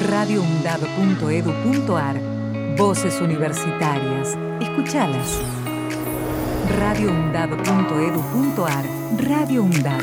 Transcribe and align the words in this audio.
radioundab.edu.ar 0.00 2.16
Voces 2.76 3.20
universitarias. 3.20 4.38
Escuchalas. 4.60 5.40
radioundab.edu.ar 6.78 8.84
Radio 9.18 9.64
Undab. 9.64 10.02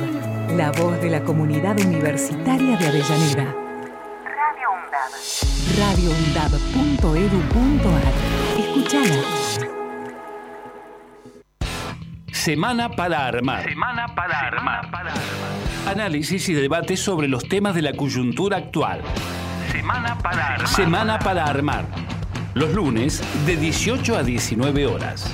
La 0.55 0.71
voz 0.71 0.99
de 1.01 1.09
la 1.09 1.23
comunidad 1.23 1.79
universitaria 1.79 2.75
de 2.78 2.88
Avellaneda. 2.88 3.55
Radio 4.25 4.71
Undab. 4.71 5.12
radioundab.edu.ar 5.80 8.14
Escuchala. 8.60 9.24
Semana 12.32 12.89
para 12.89 13.28
armar. 13.28 13.64
Semana 13.64 14.08
para 14.16 14.39
armar. 14.39 14.89
Análisis 15.88 16.49
y 16.49 16.54
debate 16.54 16.97
sobre 16.97 17.29
los 17.29 17.47
temas 17.47 17.73
de 17.73 17.81
la 17.81 17.93
coyuntura 17.93 18.57
actual. 18.57 19.00
Semana 19.71 20.18
para 20.18 20.47
armar. 20.47 20.68
Semana 20.68 21.19
para 21.19 21.45
armar. 21.45 21.86
Los 22.55 22.73
lunes 22.73 23.23
de 23.45 23.55
18 23.55 24.18
a 24.18 24.21
19 24.21 24.86
horas. 24.86 25.33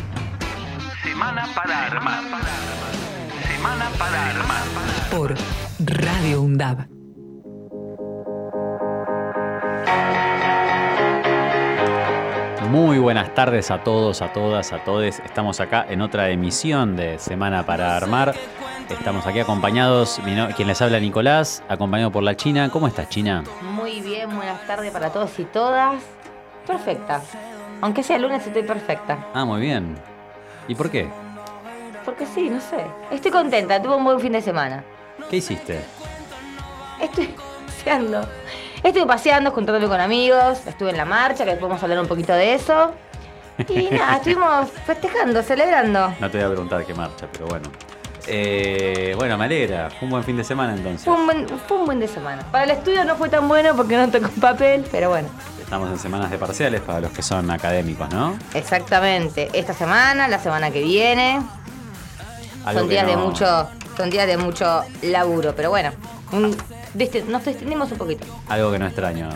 Semana 1.02 1.48
para 1.56 1.88
armar. 1.88 2.24
Semana 3.48 3.90
para 3.98 4.30
armar. 4.30 4.64
Por 5.10 5.34
Radio 5.80 6.44
Undab. 6.44 6.88
Muy 12.70 13.00
buenas 13.00 13.34
tardes 13.34 13.72
a 13.72 13.84
todos, 13.84 14.22
a 14.22 14.32
todas, 14.34 14.72
a 14.72 14.84
todes. 14.84 15.20
Estamos 15.26 15.60
acá 15.60 15.86
en 15.90 16.02
otra 16.02 16.30
emisión 16.30 16.96
de 16.96 17.18
Semana 17.18 17.66
para 17.66 17.98
Armar. 17.98 18.36
Estamos 18.90 19.26
aquí 19.26 19.40
acompañados, 19.40 20.20
quien 20.56 20.68
les 20.68 20.82
habla 20.82 21.00
Nicolás, 21.00 21.64
acompañado 21.70 22.12
por 22.12 22.24
la 22.24 22.36
China. 22.36 22.70
¿Cómo 22.72 22.88
estás, 22.88 23.10
China? 23.10 23.44
Muy 23.62 24.02
bien, 24.02 24.36
buenas 24.36 24.66
tardes 24.68 24.92
para 24.92 25.10
todos 25.10 25.38
y 25.40 25.46
todas. 25.46 26.02
Perfecta. 26.68 27.22
Aunque 27.82 28.04
sea 28.04 28.18
lunes 28.18 28.46
estoy 28.46 28.64
perfecta. 28.64 29.26
Ah, 29.34 29.46
muy 29.46 29.62
bien. 29.62 29.96
¿Y 30.68 30.76
por 30.76 30.90
qué? 30.90 31.10
Porque 32.06 32.26
sí, 32.26 32.50
no 32.50 32.60
sé. 32.60 32.86
Estoy 33.12 33.32
contenta, 33.32 33.82
tuve 33.82 33.96
un 33.96 34.04
buen 34.04 34.20
fin 34.20 34.34
de 34.34 34.42
semana. 34.42 34.84
¿Qué 35.30 35.38
hiciste? 35.38 35.82
Estoy 37.02 37.34
paseando. 37.66 38.28
Estuve 38.84 39.06
paseando, 39.06 39.52
juntándome 39.52 39.88
con 39.88 40.00
amigos. 40.00 40.66
Estuve 40.68 40.92
en 40.92 40.98
la 40.98 41.06
marcha, 41.06 41.46
que 41.46 41.52
a 41.52 41.56
hablar 41.56 42.00
un 42.00 42.08
poquito 42.08 42.34
de 42.34 42.54
eso. 42.54 42.92
Y 43.70 43.90
nada, 43.90 44.16
estuvimos 44.18 44.70
festejando, 44.86 45.42
celebrando. 45.42 46.14
No 46.20 46.30
te 46.30 46.38
voy 46.38 46.46
a 46.46 46.50
preguntar 46.50 46.86
qué 46.86 46.94
marcha, 46.94 47.28
pero 47.32 47.48
bueno. 47.48 47.70
Eh, 48.28 49.14
bueno, 49.18 49.38
me 49.38 49.46
alegra. 49.46 49.90
Fue 49.90 50.04
un 50.04 50.10
buen 50.12 50.24
fin 50.24 50.38
de 50.38 50.44
semana 50.44 50.74
entonces. 50.76 51.04
Fue 51.06 51.14
un, 51.14 51.26
buen, 51.26 51.48
fue 51.68 51.78
un 51.78 51.86
buen 51.86 52.00
de 52.00 52.08
semana. 52.08 52.44
Para 52.52 52.64
el 52.66 52.72
estudio 52.72 53.04
no 53.06 53.16
fue 53.16 53.30
tan 53.30 53.48
bueno 53.48 53.76
porque 53.76 53.98
no 53.98 54.10
tocó 54.10 54.30
papel, 54.40 54.86
pero 54.92 55.10
bueno. 55.10 55.28
Estamos 55.62 55.90
en 55.90 55.98
semanas 56.00 56.30
de 56.32 56.38
parciales 56.38 56.82
para 56.82 57.00
los 57.02 57.12
que 57.12 57.22
son 57.24 57.50
académicos, 57.52 58.10
¿no? 58.12 58.38
Exactamente. 58.54 59.50
Esta 59.54 59.74
semana, 59.74 60.28
la 60.28 60.40
semana 60.40 60.72
que 60.72 60.82
viene. 60.84 61.42
Algo 62.66 62.80
son 62.82 62.90
días 62.90 63.06
de 63.06 63.18
mucho 63.18 63.68
son 63.98 64.10
días 64.10 64.26
de 64.26 64.38
mucho 64.38 64.84
laburo 65.02 65.54
pero 65.54 65.70
bueno 65.70 65.92
un- 66.32 66.56
nos 67.28 67.44
distendimos 67.46 67.92
un 67.92 67.98
poquito 67.98 68.26
Algo 68.48 68.72
que 68.72 68.80
no 68.80 68.88
extraño, 68.88 69.28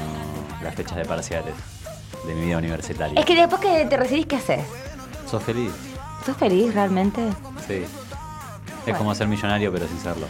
las 0.63 0.73
fechas 0.73 0.95
de 0.95 1.03
parciales 1.03 1.53
de 2.25 2.33
mi 2.33 2.45
vida 2.45 2.57
universitaria. 2.57 3.19
es 3.19 3.25
que 3.25 3.35
después 3.35 3.59
que 3.61 3.85
te 3.85 3.97
recibís 3.97 4.25
qué 4.27 4.37
haces 4.37 4.61
¿Sos 5.29 5.43
feliz? 5.43 5.71
¿sos 6.25 6.37
feliz 6.37 6.73
realmente? 6.73 7.21
Sí. 7.67 7.83
Es 8.91 8.93
Bueno. 8.93 8.97
como 8.99 9.15
ser 9.15 9.27
millonario 9.27 9.71
pero 9.71 9.87
sin 9.87 9.99
serlo. 9.99 10.27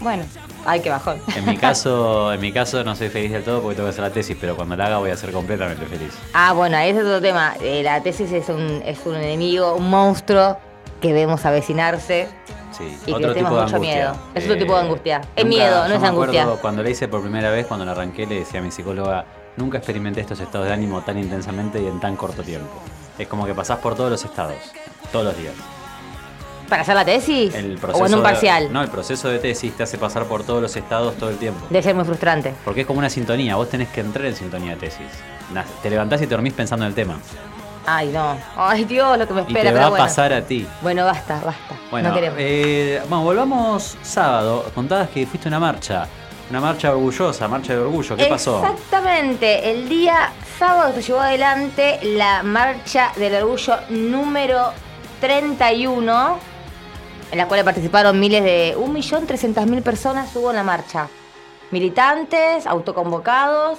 bueno 0.00 0.24
ay 0.64 0.80
qué 0.80 0.90
bajón 0.90 1.20
En 1.36 1.44
mi 1.44 1.56
caso, 1.56 2.32
en 2.34 2.40
mi 2.40 2.52
caso 2.52 2.82
no 2.84 2.94
soy 2.96 3.08
feliz 3.08 3.32
del 3.32 3.42
todo 3.44 3.60
porque 3.62 3.76
tengo 3.76 3.86
que 3.88 3.90
hacer 3.92 4.04
la 4.04 4.10
tesis, 4.10 4.36
pero 4.40 4.56
cuando 4.56 4.76
la 4.76 4.86
haga 4.86 4.98
voy 4.98 5.10
a 5.10 5.16
ser 5.16 5.32
completamente 5.32 5.84
feliz. 5.86 6.12
ah 6.34 6.52
bueno 6.52 6.76
ahí 6.76 6.90
es 6.90 6.96
otro 6.98 7.20
tema 7.20 7.54
Eh, 7.60 7.82
la 7.82 8.02
tesis 8.02 8.30
es 8.32 8.48
un, 8.48 8.82
es 8.84 8.98
un 9.06 9.16
enemigo 9.16 9.74
un 9.74 9.90
monstruo 9.90 10.56
que 11.00 11.12
vemos 11.12 11.44
avecinarse 11.44 12.28
Sí. 12.76 12.84
Y 13.04 13.12
que 13.12 13.18
le 13.20 13.34
tenemos 13.34 13.64
mucho 13.64 13.78
miedo. 13.80 14.16
Es 14.34 14.44
otro 14.44 14.56
tipo 14.56 14.74
de 14.74 14.80
angustia. 14.80 15.20
Es 15.36 15.44
miedo, 15.44 15.82
no 15.82 15.88
yo 15.90 15.94
es 15.96 16.00
me 16.00 16.08
angustia. 16.08 16.40
acuerdo 16.40 16.60
Cuando 16.62 16.82
la 16.82 16.88
hice 16.88 17.06
por 17.06 17.20
primera 17.20 17.50
vez, 17.50 17.66
cuando 17.66 17.84
la 17.84 17.92
arranqué, 17.92 18.24
le 18.26 18.36
decía 18.36 18.60
a 18.60 18.62
mi 18.62 18.70
psicóloga, 18.70 19.26
nunca 19.58 19.76
experimenté 19.76 20.22
estos 20.22 20.40
estados 20.40 20.66
de 20.68 20.72
ánimo 20.72 21.02
tan 21.02 21.18
intensamente 21.18 21.82
y 21.82 21.86
en 21.86 22.00
tan 22.00 22.16
corto 22.16 22.42
tiempo. 22.42 22.72
Es 23.18 23.28
como 23.28 23.44
que 23.44 23.52
pasás 23.52 23.76
por 23.80 23.94
todos 23.94 24.10
los 24.10 24.24
estados, 24.24 24.56
todos 25.12 25.26
los 25.26 25.36
días. 25.36 25.52
Para 26.72 26.82
hacer 26.82 26.94
la 26.94 27.04
tesis 27.04 27.54
El 27.54 27.76
o 27.76 27.80
proceso 27.80 28.06
en 28.06 28.14
un 28.14 28.20
de- 28.20 28.24
parcial 28.30 28.72
no, 28.72 28.80
el 28.82 28.88
proceso 28.88 29.28
de 29.28 29.38
tesis 29.38 29.76
te 29.76 29.82
hace 29.82 29.98
pasar 29.98 30.24
por 30.24 30.42
todos 30.42 30.62
los 30.62 30.74
estados 30.74 31.14
todo 31.16 31.28
el 31.28 31.36
tiempo. 31.36 31.66
debe 31.68 31.82
ser 31.82 31.94
muy 31.94 32.04
frustrante 32.06 32.54
Porque 32.64 32.80
es 32.80 32.86
como 32.86 32.98
una 32.98 33.10
sintonía, 33.10 33.56
vos 33.56 33.68
tenés 33.68 33.88
que 33.90 34.00
entrar 34.00 34.24
en 34.24 34.34
sintonía 34.34 34.70
de 34.70 34.76
tesis. 34.76 35.06
Te 35.82 35.90
levantás 35.90 36.22
y 36.22 36.26
te 36.26 36.34
dormís 36.34 36.54
pensando 36.54 36.86
en 36.86 36.88
el 36.90 36.94
tema. 36.94 37.18
ay 37.84 38.08
no 38.08 38.38
ay 38.56 38.84
Dios 38.84 39.18
lo 39.18 39.28
que 39.28 39.34
me 39.34 39.40
Y 39.42 39.44
espera 39.48 39.70
te 39.70 39.76
va 39.78 39.82
pero 39.90 39.94
a 39.96 39.98
pasar 39.98 40.32
a 40.32 40.40
ti. 40.40 40.66
bueno 40.80 41.04
basta 41.04 41.34
basta 41.44 41.74
Bueno, 41.90 42.08
no 42.08 42.14
queremos 42.14 42.38
eh, 42.40 43.02
bueno, 43.08 43.24
volvamos 43.24 43.98
sábado. 44.02 44.64
Contabas 44.74 45.10
que 45.10 45.26
fuiste 45.26 45.48
a 45.48 45.50
una 45.50 45.60
marcha. 45.60 46.06
Una 46.50 46.60
marcha 46.60 46.90
orgullosa, 46.90 47.48
marcha 47.48 47.72
de 47.74 47.78
orgullo. 47.80 48.14
¿Qué 48.16 48.26
pasó? 48.26 48.62
Exactamente, 48.62 49.70
el 49.70 49.88
día 49.88 50.32
sábado 50.58 50.92
se 50.94 51.00
llevó 51.02 51.20
adelante 51.20 51.98
la 52.02 52.42
marcha 52.42 53.10
del 53.16 53.34
orgullo 53.42 53.76
número 53.90 54.70
31, 55.20 56.38
en 57.32 57.38
la 57.38 57.48
cual 57.48 57.64
participaron 57.64 58.20
miles 58.20 58.44
de 58.44 58.76
1.300.000 58.78 59.82
personas, 59.82 60.34
hubo 60.36 60.50
en 60.50 60.56
la 60.56 60.62
marcha. 60.62 61.08
Militantes, 61.70 62.66
autoconvocados, 62.66 63.78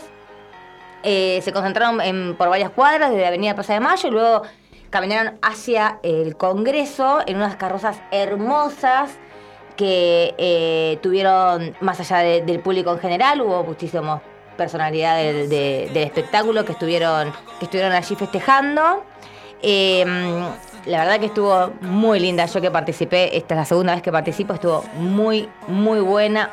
eh, 1.03 1.39
se 1.43 1.53
concentraron 1.53 2.01
en- 2.01 2.35
por 2.35 2.49
varias 2.49 2.71
cuadras 2.71 3.11
desde 3.11 3.27
Avenida 3.27 3.53
Plaza 3.55 3.73
de 3.73 3.79
Mayo 3.79 4.09
y 4.09 4.11
luego 4.11 4.41
caminaron 4.89 5.37
hacia 5.41 5.99
el 6.03 6.35
Congreso 6.35 7.19
en 7.27 7.35
unas 7.37 7.55
carrozas 7.55 7.97
hermosas 8.11 9.11
que 9.77 10.33
eh, 10.37 10.97
tuvieron, 11.01 11.75
más 11.81 11.99
allá 11.99 12.17
de- 12.19 12.41
del 12.41 12.59
público 12.59 12.91
en 12.91 12.99
general, 12.99 13.41
hubo 13.41 13.63
muchísimas 13.63 14.21
personalidades 14.57 15.35
del, 15.35 15.49
de- 15.49 15.89
del 15.93 16.03
espectáculo 16.03 16.63
que 16.65 16.71
estuvieron, 16.73 17.31
estuvieron 17.61 17.91
allí 17.91 18.15
festejando. 18.15 19.03
Eh, 19.61 20.05
la 20.85 20.99
verdad 20.99 21.19
que 21.19 21.27
estuvo 21.27 21.71
muy 21.81 22.19
linda, 22.19 22.45
yo 22.45 22.61
que 22.61 22.71
participé, 22.71 23.35
esta 23.37 23.53
es 23.53 23.57
la 23.59 23.65
segunda 23.65 23.93
vez 23.93 24.01
que 24.01 24.11
participo, 24.11 24.53
estuvo 24.53 24.83
muy, 24.95 25.47
muy 25.67 25.99
buena, 25.99 26.49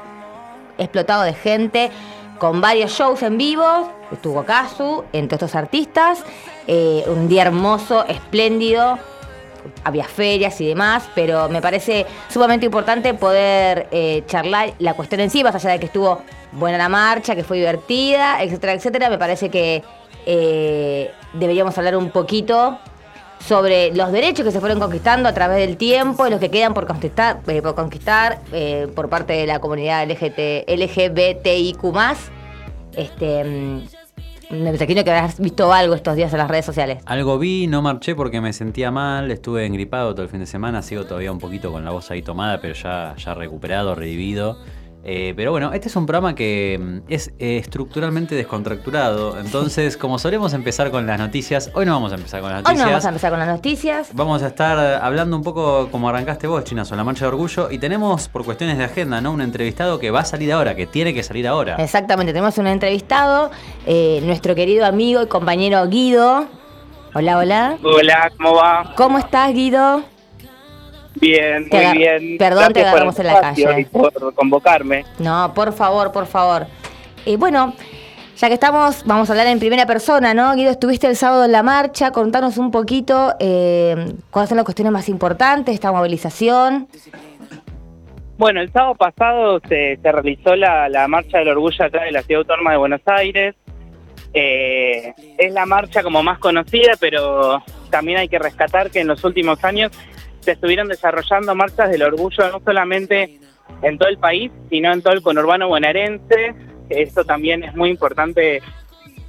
explotado 0.78 1.22
de 1.22 1.34
gente, 1.34 1.90
con 2.38 2.60
varios 2.60 2.92
shows 2.92 3.22
en 3.22 3.36
vivo, 3.36 3.90
estuvo 4.10 4.44
Kazu, 4.44 5.04
entre 5.12 5.36
estos 5.36 5.54
artistas, 5.54 6.24
eh, 6.66 7.04
un 7.06 7.28
día 7.28 7.42
hermoso, 7.42 8.06
espléndido, 8.06 8.98
había 9.84 10.04
ferias 10.04 10.58
y 10.60 10.66
demás, 10.68 11.08
pero 11.14 11.48
me 11.48 11.60
parece 11.60 12.06
sumamente 12.28 12.66
importante 12.66 13.12
poder 13.14 13.88
eh, 13.90 14.22
charlar 14.26 14.72
la 14.78 14.94
cuestión 14.94 15.20
en 15.20 15.30
sí, 15.30 15.44
más 15.44 15.54
allá 15.54 15.70
de 15.70 15.80
que 15.80 15.86
estuvo 15.86 16.22
buena 16.52 16.78
la 16.78 16.88
marcha, 16.88 17.34
que 17.34 17.44
fue 17.44 17.58
divertida, 17.58 18.42
etcétera, 18.42 18.72
etcétera, 18.72 19.10
me 19.10 19.18
parece 19.18 19.50
que 19.50 19.82
eh, 20.24 21.10
deberíamos 21.34 21.76
hablar 21.76 21.96
un 21.96 22.10
poquito 22.10 22.78
sobre 23.40 23.94
los 23.94 24.12
derechos 24.12 24.44
que 24.44 24.52
se 24.52 24.60
fueron 24.60 24.78
conquistando 24.78 25.28
a 25.28 25.32
través 25.32 25.58
del 25.66 25.76
tiempo 25.76 26.26
y 26.26 26.30
los 26.30 26.40
que 26.40 26.50
quedan 26.50 26.74
por 26.74 26.86
conquistar, 26.86 27.40
eh, 27.46 27.62
por, 27.62 27.74
conquistar 27.74 28.40
eh, 28.52 28.88
por 28.94 29.08
parte 29.08 29.32
de 29.32 29.46
la 29.46 29.58
comunidad 29.58 30.08
LGT, 30.08 30.68
LGBTIQ+. 30.68 31.82
Este, 32.96 33.44
mm, 33.44 33.82
me 34.50 34.70
imagino 34.70 35.04
que 35.04 35.10
habrás 35.10 35.38
visto 35.38 35.72
algo 35.72 35.94
estos 35.94 36.16
días 36.16 36.32
en 36.32 36.38
las 36.38 36.48
redes 36.48 36.64
sociales. 36.64 37.02
Algo 37.06 37.38
vi, 37.38 37.66
no 37.66 37.82
marché 37.82 38.14
porque 38.14 38.40
me 38.40 38.52
sentía 38.52 38.90
mal, 38.90 39.30
estuve 39.30 39.64
engripado 39.64 40.12
todo 40.12 40.24
el 40.24 40.28
fin 40.28 40.40
de 40.40 40.46
semana, 40.46 40.82
sigo 40.82 41.04
todavía 41.04 41.30
un 41.30 41.38
poquito 41.38 41.70
con 41.70 41.84
la 41.84 41.92
voz 41.92 42.10
ahí 42.10 42.22
tomada, 42.22 42.60
pero 42.60 42.74
ya, 42.74 43.14
ya 43.16 43.34
recuperado, 43.34 43.94
revivido. 43.94 44.58
Eh, 45.02 45.32
pero 45.34 45.50
bueno, 45.50 45.72
este 45.72 45.88
es 45.88 45.96
un 45.96 46.04
programa 46.04 46.34
que 46.34 46.78
mm, 46.78 46.98
es 47.12 47.28
eh, 47.38 47.56
estructuralmente 47.56 48.34
descontracturado, 48.34 49.38
entonces 49.38 49.96
como 49.96 50.18
solemos 50.18 50.52
empezar 50.52 50.90
con 50.90 51.06
las 51.06 51.18
noticias, 51.18 51.70
hoy 51.74 51.86
no 51.86 51.92
vamos 51.94 52.12
a 52.12 52.16
empezar 52.16 52.42
con 52.42 52.50
las 52.50 52.58
Hoy 52.58 52.64
noticias. 52.64 52.84
no 52.84 52.90
vamos 52.90 53.04
a 53.04 53.08
empezar 53.08 53.30
con 53.30 53.38
las 53.38 53.48
noticias. 53.48 54.10
Vamos 54.12 54.42
a 54.42 54.48
estar 54.48 55.02
hablando 55.02 55.36
un 55.36 55.42
poco 55.42 55.88
como 55.90 56.08
arrancaste 56.10 56.46
vos, 56.46 56.64
China, 56.64 56.84
sobre 56.84 56.98
la 56.98 57.04
marcha 57.04 57.24
de 57.24 57.28
orgullo. 57.28 57.70
Y 57.70 57.78
tenemos, 57.78 58.28
por 58.28 58.44
cuestiones 58.44 58.76
de 58.76 58.84
agenda, 58.84 59.20
¿no? 59.22 59.32
Un 59.32 59.40
entrevistado 59.40 59.98
que 59.98 60.10
va 60.10 60.20
a 60.20 60.24
salir 60.24 60.52
ahora, 60.52 60.74
que 60.76 60.86
tiene 60.86 61.14
que 61.14 61.22
salir 61.22 61.48
ahora. 61.48 61.76
Exactamente, 61.76 62.32
tenemos 62.32 62.58
un 62.58 62.66
entrevistado, 62.66 63.50
eh, 63.86 64.20
nuestro 64.24 64.54
querido 64.54 64.84
amigo 64.84 65.22
y 65.22 65.26
compañero 65.28 65.86
Guido. 65.88 66.46
Hola, 67.14 67.38
hola. 67.38 67.78
Hola, 67.82 68.30
¿cómo 68.36 68.54
va? 68.54 68.92
¿Cómo 68.96 69.18
estás, 69.18 69.52
Guido? 69.54 70.02
Bien, 71.20 71.68
muy 71.70 71.78
agar- 71.80 71.96
bien. 71.96 72.38
perdón, 72.38 72.72
te 72.72 72.80
Gracias 72.80 72.86
agarramos 72.88 73.18
en 73.18 73.26
la 73.26 73.40
calle. 73.40 73.80
y 73.80 73.84
por 73.84 74.34
convocarme. 74.34 75.04
No, 75.18 75.52
por 75.54 75.72
favor, 75.72 76.12
por 76.12 76.26
favor. 76.26 76.66
Eh, 77.26 77.36
bueno, 77.36 77.74
ya 78.38 78.48
que 78.48 78.54
estamos, 78.54 79.02
vamos 79.04 79.28
a 79.28 79.32
hablar 79.34 79.46
en 79.48 79.58
primera 79.58 79.84
persona, 79.86 80.32
¿no? 80.32 80.54
Guido, 80.54 80.70
estuviste 80.70 81.06
el 81.06 81.16
sábado 81.16 81.44
en 81.44 81.52
la 81.52 81.62
marcha, 81.62 82.10
contanos 82.10 82.56
un 82.56 82.70
poquito 82.70 83.34
eh, 83.38 84.14
cuáles 84.30 84.48
son 84.48 84.56
las 84.56 84.64
cuestiones 84.64 84.92
más 84.92 85.08
importantes 85.10 85.66
de 85.66 85.74
esta 85.74 85.92
movilización. 85.92 86.88
Bueno, 88.38 88.62
el 88.62 88.72
sábado 88.72 88.94
pasado 88.94 89.60
se, 89.68 89.98
se 90.02 90.12
realizó 90.12 90.56
la, 90.56 90.88
la 90.88 91.06
Marcha 91.08 91.36
del 91.38 91.48
Orgullo 91.48 91.84
acá 91.84 92.04
de 92.04 92.12
la 92.12 92.22
Ciudad 92.22 92.40
Autónoma 92.40 92.70
de 92.70 92.76
Buenos 92.78 93.02
Aires. 93.04 93.54
Eh, 94.32 95.12
es 95.36 95.52
la 95.52 95.66
marcha 95.66 96.02
como 96.02 96.22
más 96.22 96.38
conocida, 96.38 96.92
pero 96.98 97.62
también 97.90 98.18
hay 98.18 98.28
que 98.28 98.38
rescatar 98.38 98.90
que 98.90 99.00
en 99.00 99.08
los 99.08 99.22
últimos 99.24 99.62
años 99.64 99.90
se 100.40 100.52
estuvieron 100.52 100.88
desarrollando 100.88 101.54
marchas 101.54 101.90
del 101.90 102.02
orgullo 102.02 102.50
no 102.50 102.60
solamente 102.60 103.38
en 103.82 103.98
todo 103.98 104.08
el 104.08 104.18
país, 104.18 104.50
sino 104.68 104.92
en 104.92 105.02
todo 105.02 105.14
el 105.14 105.22
conurbano 105.22 105.68
bonaerense. 105.68 106.54
Esto 106.88 107.24
también 107.24 107.62
es 107.62 107.74
muy 107.74 107.90
importante 107.90 108.62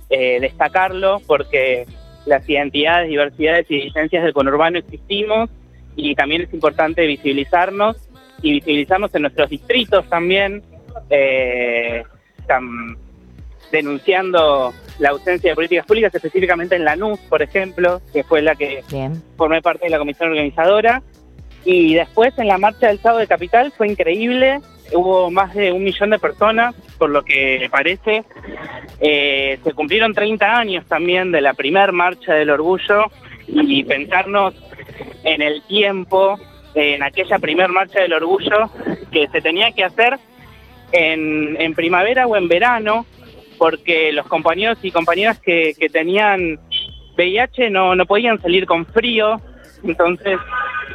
eh, 0.10 0.40
destacarlo 0.40 1.22
porque 1.28 1.86
las 2.26 2.48
identidades, 2.48 3.10
diversidades 3.10 3.66
y 3.70 3.84
licencias 3.84 4.24
del 4.24 4.34
conurbano 4.34 4.78
existimos 4.78 5.50
y 5.96 6.16
también 6.16 6.44
es 6.44 6.54
importante 6.54 7.06
visibilizarnos 7.06 7.98
y 8.42 8.54
visibilizarnos 8.54 9.14
en 9.14 9.24
nuestros 9.24 9.50
distritos 9.50 10.08
también, 10.10 10.64
eh, 11.10 12.04
denunciando 13.72 14.74
la 15.00 15.10
ausencia 15.10 15.52
de 15.52 15.56
políticas 15.56 15.86
públicas, 15.86 16.14
específicamente 16.14 16.76
en 16.76 16.86
Lanús, 16.86 17.20
por 17.22 17.42
ejemplo, 17.42 18.02
que 18.14 18.24
fue 18.24 18.42
la 18.42 18.56
que 18.56 18.84
Bien. 18.92 19.22
formé 19.36 19.62
parte 19.62 19.86
de 19.86 19.90
la 19.90 19.98
comisión 19.98 20.30
organizadora. 20.30 21.02
Y 21.64 21.94
después 21.94 22.38
en 22.38 22.48
la 22.48 22.58
marcha 22.58 22.88
del 22.88 23.00
sábado 23.00 23.20
de 23.20 23.28
Capital 23.28 23.72
fue 23.76 23.88
increíble, 23.88 24.60
hubo 24.94 25.30
más 25.32 25.54
de 25.54 25.72
un 25.72 25.84
millón 25.84 26.10
de 26.10 26.20
personas, 26.20 26.76
por 26.98 27.10
lo 27.10 27.24
que 27.24 27.68
parece. 27.72 28.24
Eh, 29.00 29.60
se 29.64 29.74
cumplieron 29.74 30.14
30 30.14 30.58
años 30.58 30.86
también 30.88 31.32
de 31.32 31.42
la 31.42 31.54
primer 31.54 31.92
marcha 31.92 32.34
del 32.34 32.50
orgullo 32.50 33.06
y 33.48 33.84
pensarnos 33.84 34.54
en 35.24 35.42
el 35.42 35.62
tiempo, 35.64 36.40
en 36.74 37.04
aquella 37.04 37.40
primer 37.40 37.70
marcha 37.70 38.02
del 38.02 38.14
orgullo 38.14 38.70
que 39.12 39.28
se 39.28 39.42
tenía 39.42 39.72
que 39.72 39.84
hacer 39.84 40.18
en, 40.92 41.60
en 41.60 41.74
primavera 41.74 42.28
o 42.28 42.36
en 42.36 42.48
verano, 42.48 43.06
porque 43.62 44.12
los 44.12 44.26
compañeros 44.26 44.80
y 44.82 44.90
compañeras 44.90 45.40
que, 45.40 45.76
tenían 45.94 46.60
VIH 47.16 47.70
no, 47.70 47.96
no 47.96 48.08
podían 48.08 48.42
salir 48.42 48.66
con 48.66 48.88
frío, 48.88 49.40
entonces 49.84 50.40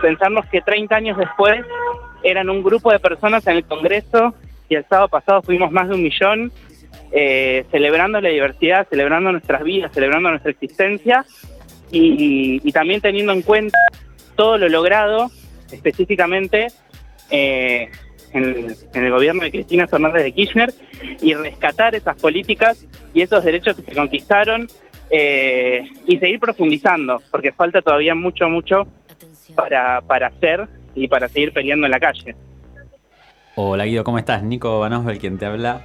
pensarnos 0.03 0.47
que 0.47 0.63
30 0.63 0.97
años 0.97 1.17
después 1.17 1.65
eran 2.25 2.51
un 2.51 2.65
grupo 2.65 2.91
de 2.91 2.99
personas 2.99 3.47
en 3.47 3.59
el 3.59 3.65
Congreso 3.67 4.35
y 4.69 4.75
el 4.75 4.85
sábado 4.89 5.07
pasado 5.07 5.43
fuimos 5.43 5.71
más 5.71 5.89
de 5.89 5.95
un 5.95 6.03
millón 6.03 6.51
eh, 7.13 7.65
celebrando 7.71 8.21
la 8.21 8.31
diversidad, 8.31 8.89
celebrando 8.91 9.31
nuestras 9.31 9.63
vidas, 9.63 9.93
celebrando 9.95 10.31
nuestra 10.31 10.51
existencia 10.51 11.25
y, 11.93 12.61
y 12.65 12.73
también 12.73 13.01
teniendo 13.01 13.33
en 13.33 13.43
cuenta 13.43 13.79
todo 14.35 14.59
lo 14.59 14.69
logrado 14.69 15.31
específicamente 15.71 16.67
eh, 17.31 17.91
en, 18.33 18.75
en 18.95 19.05
el 19.05 19.11
gobierno 19.11 19.43
de 19.43 19.51
Cristina 19.51 19.87
Fernández 19.87 20.25
de 20.25 20.33
Kirchner 20.33 20.73
y 21.21 21.35
rescatar 21.35 21.95
esas 21.95 22.17
políticas 22.21 22.87
y 23.15 23.23
esos 23.23 23.45
derechos 23.45 23.77
que 23.77 23.83
se 23.83 23.95
conquistaron 23.95 24.69
eh, 25.11 25.85
y 26.07 26.19
seguir 26.19 26.41
profundizando, 26.41 27.23
porque 27.31 27.53
falta 27.53 27.81
todavía 27.81 28.15
mucho, 28.15 28.49
mucho 28.49 28.87
para, 29.55 30.01
para 30.01 30.29
hacer 30.29 30.67
y 30.95 31.09
para 31.09 31.29
seguir 31.29 31.53
peleando 31.53 31.87
en 31.87 31.93
la 31.93 32.01
calle. 32.01 32.35
Hola 33.55 33.85
Guido, 33.85 34.05
¿cómo 34.05 34.19
estás? 34.19 34.43
Nico 34.43 34.81
Banosbel, 34.81 35.19
quien 35.19 35.39
te 35.39 35.47
habla. 35.47 35.85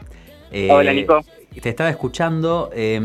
Eh, 0.52 0.68
Hola, 0.70 0.94
Nico. 0.94 1.22
Te 1.62 1.70
estaba 1.70 1.90
escuchando. 1.90 2.70
eh, 2.74 3.00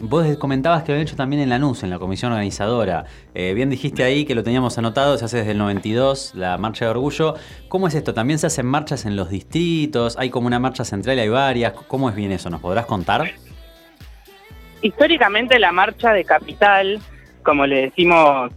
vos 0.00 0.26
comentabas 0.38 0.82
que 0.82 0.88
lo 0.88 0.94
habían 0.94 1.06
hecho 1.06 1.16
también 1.16 1.42
en 1.42 1.48
Lanús, 1.50 1.82
en 1.82 1.90
la 1.90 1.98
comisión 1.98 2.32
organizadora. 2.32 3.04
Eh, 3.34 3.52
bien 3.54 3.68
dijiste 3.70 4.02
ahí 4.04 4.24
que 4.24 4.34
lo 4.34 4.42
teníamos 4.42 4.76
anotado, 4.78 5.16
se 5.18 5.24
hace 5.26 5.38
desde 5.38 5.52
el 5.52 5.58
92, 5.58 6.32
la 6.34 6.56
marcha 6.58 6.86
de 6.86 6.90
orgullo. 6.92 7.34
¿Cómo 7.68 7.88
es 7.88 7.94
esto? 7.94 8.14
¿También 8.14 8.38
se 8.38 8.46
hacen 8.46 8.66
marchas 8.66 9.04
en 9.04 9.16
los 9.16 9.28
distritos? 9.30 10.16
¿Hay 10.18 10.30
como 10.30 10.46
una 10.46 10.58
marcha 10.58 10.84
central 10.84 11.18
y 11.18 11.20
hay 11.20 11.28
varias? 11.28 11.72
¿Cómo 11.72 12.08
es 12.08 12.16
bien 12.16 12.32
eso? 12.32 12.48
¿Nos 12.48 12.60
podrás 12.60 12.86
contar? 12.86 13.30
Históricamente 14.82 15.58
la 15.58 15.72
marcha 15.72 16.12
de 16.14 16.24
capital, 16.24 17.00
como 17.42 17.66
le 17.66 17.82
decimos 17.82 18.50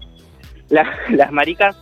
la- 0.70 0.98
las 1.10 1.32
maricas, 1.34 1.76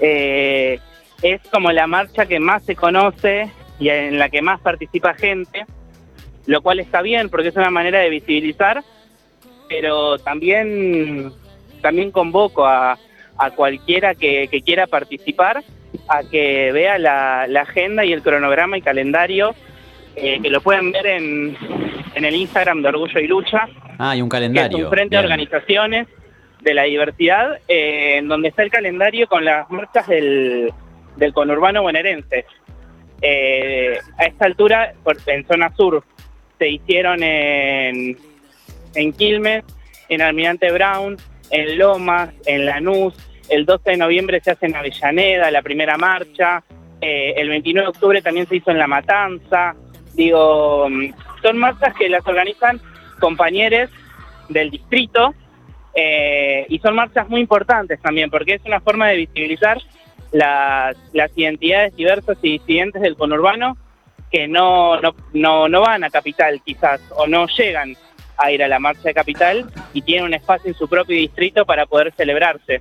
eh, 0.00 0.78
es 1.22 1.40
como 1.52 1.72
la 1.72 1.88
marcha 1.88 2.26
que 2.26 2.38
más 2.38 2.62
se 2.62 2.76
conoce 2.76 3.50
y 3.80 3.88
en 3.88 4.18
la 4.20 4.28
que 4.28 4.40
más 4.40 4.60
participa 4.60 5.14
gente, 5.14 5.66
lo 6.48 6.62
cual 6.62 6.80
está 6.80 7.02
bien 7.02 7.28
porque 7.28 7.48
es 7.48 7.56
una 7.56 7.70
manera 7.70 8.00
de 8.00 8.08
visibilizar, 8.10 8.82
pero 9.68 10.18
también, 10.18 11.30
también 11.82 12.10
convoco 12.10 12.66
a, 12.66 12.98
a 13.36 13.50
cualquiera 13.52 14.14
que, 14.14 14.48
que 14.48 14.62
quiera 14.62 14.86
participar 14.86 15.62
a 16.08 16.22
que 16.24 16.72
vea 16.72 16.98
la, 16.98 17.46
la 17.46 17.60
agenda 17.62 18.04
y 18.04 18.12
el 18.12 18.22
cronograma 18.22 18.78
y 18.78 18.82
calendario, 18.82 19.54
eh, 20.16 20.40
que 20.42 20.50
lo 20.50 20.60
pueden 20.62 20.90
ver 20.90 21.06
en, 21.06 21.56
en 22.14 22.24
el 22.24 22.34
Instagram 22.34 22.82
de 22.82 22.88
Orgullo 22.88 23.20
y 23.20 23.26
Lucha, 23.28 23.68
Ah, 24.00 24.10
hay 24.10 24.22
un 24.22 24.28
que 24.28 24.36
es 24.36 24.40
calendario. 24.42 24.84
un 24.86 24.90
frente 24.90 25.16
de 25.16 25.22
Bien. 25.22 25.32
organizaciones 25.32 26.06
de 26.60 26.72
la 26.74 26.84
diversidad, 26.84 27.58
eh, 27.68 28.16
en 28.18 28.28
donde 28.28 28.48
está 28.48 28.62
el 28.62 28.70
calendario 28.70 29.26
con 29.28 29.44
las 29.44 29.68
marchas 29.70 30.06
del, 30.06 30.72
del 31.16 31.32
conurbano 31.32 31.82
bonaerense. 31.82 32.46
Eh, 33.20 33.98
a 34.18 34.24
esta 34.24 34.44
altura, 34.46 34.94
en 35.26 35.46
zona 35.46 35.74
sur, 35.76 36.04
se 36.58 36.68
hicieron 36.68 37.22
en, 37.22 38.18
en 38.94 39.12
Quilmes, 39.12 39.64
en 40.08 40.22
Almirante 40.22 40.70
Brown, 40.72 41.16
en 41.50 41.78
Lomas, 41.78 42.30
en 42.46 42.66
Lanús. 42.66 43.14
El 43.48 43.64
12 43.64 43.92
de 43.92 43.96
noviembre 43.96 44.40
se 44.40 44.50
hace 44.50 44.66
en 44.66 44.76
Avellaneda, 44.76 45.50
la 45.50 45.62
primera 45.62 45.96
marcha. 45.96 46.62
Eh, 47.00 47.34
el 47.36 47.48
29 47.48 47.84
de 47.84 47.88
octubre 47.88 48.22
también 48.22 48.46
se 48.46 48.56
hizo 48.56 48.70
en 48.70 48.78
La 48.78 48.86
Matanza. 48.86 49.74
Digo, 50.14 50.88
mm, 50.90 51.12
son 51.42 51.58
marchas 51.58 51.94
que 51.94 52.08
las 52.08 52.26
organizan 52.26 52.80
compañeros 53.20 53.90
del 54.48 54.70
distrito 54.70 55.34
eh, 55.94 56.66
y 56.68 56.78
son 56.78 56.94
marchas 56.94 57.28
muy 57.28 57.40
importantes 57.40 58.00
también 58.00 58.30
porque 58.30 58.54
es 58.54 58.64
una 58.64 58.80
forma 58.80 59.08
de 59.08 59.16
visibilizar 59.16 59.78
las, 60.32 60.96
las 61.12 61.30
identidades 61.36 61.94
diversas 61.96 62.38
y 62.42 62.58
disidentes 62.58 63.02
del 63.02 63.16
conurbano 63.16 63.76
que 64.30 64.46
no, 64.48 65.00
no, 65.00 65.14
no, 65.32 65.68
no 65.68 65.80
van 65.80 66.04
a 66.04 66.10
Capital 66.10 66.60
quizás 66.64 67.00
o 67.16 67.26
no 67.26 67.46
llegan 67.46 67.96
a 68.36 68.52
ir 68.52 68.62
a 68.62 68.68
la 68.68 68.78
marcha 68.78 69.02
de 69.04 69.14
Capital 69.14 69.70
y 69.92 70.02
tienen 70.02 70.26
un 70.26 70.34
espacio 70.34 70.68
en 70.70 70.74
su 70.76 70.88
propio 70.88 71.16
distrito 71.16 71.64
para 71.66 71.86
poder 71.86 72.12
celebrarse. 72.16 72.80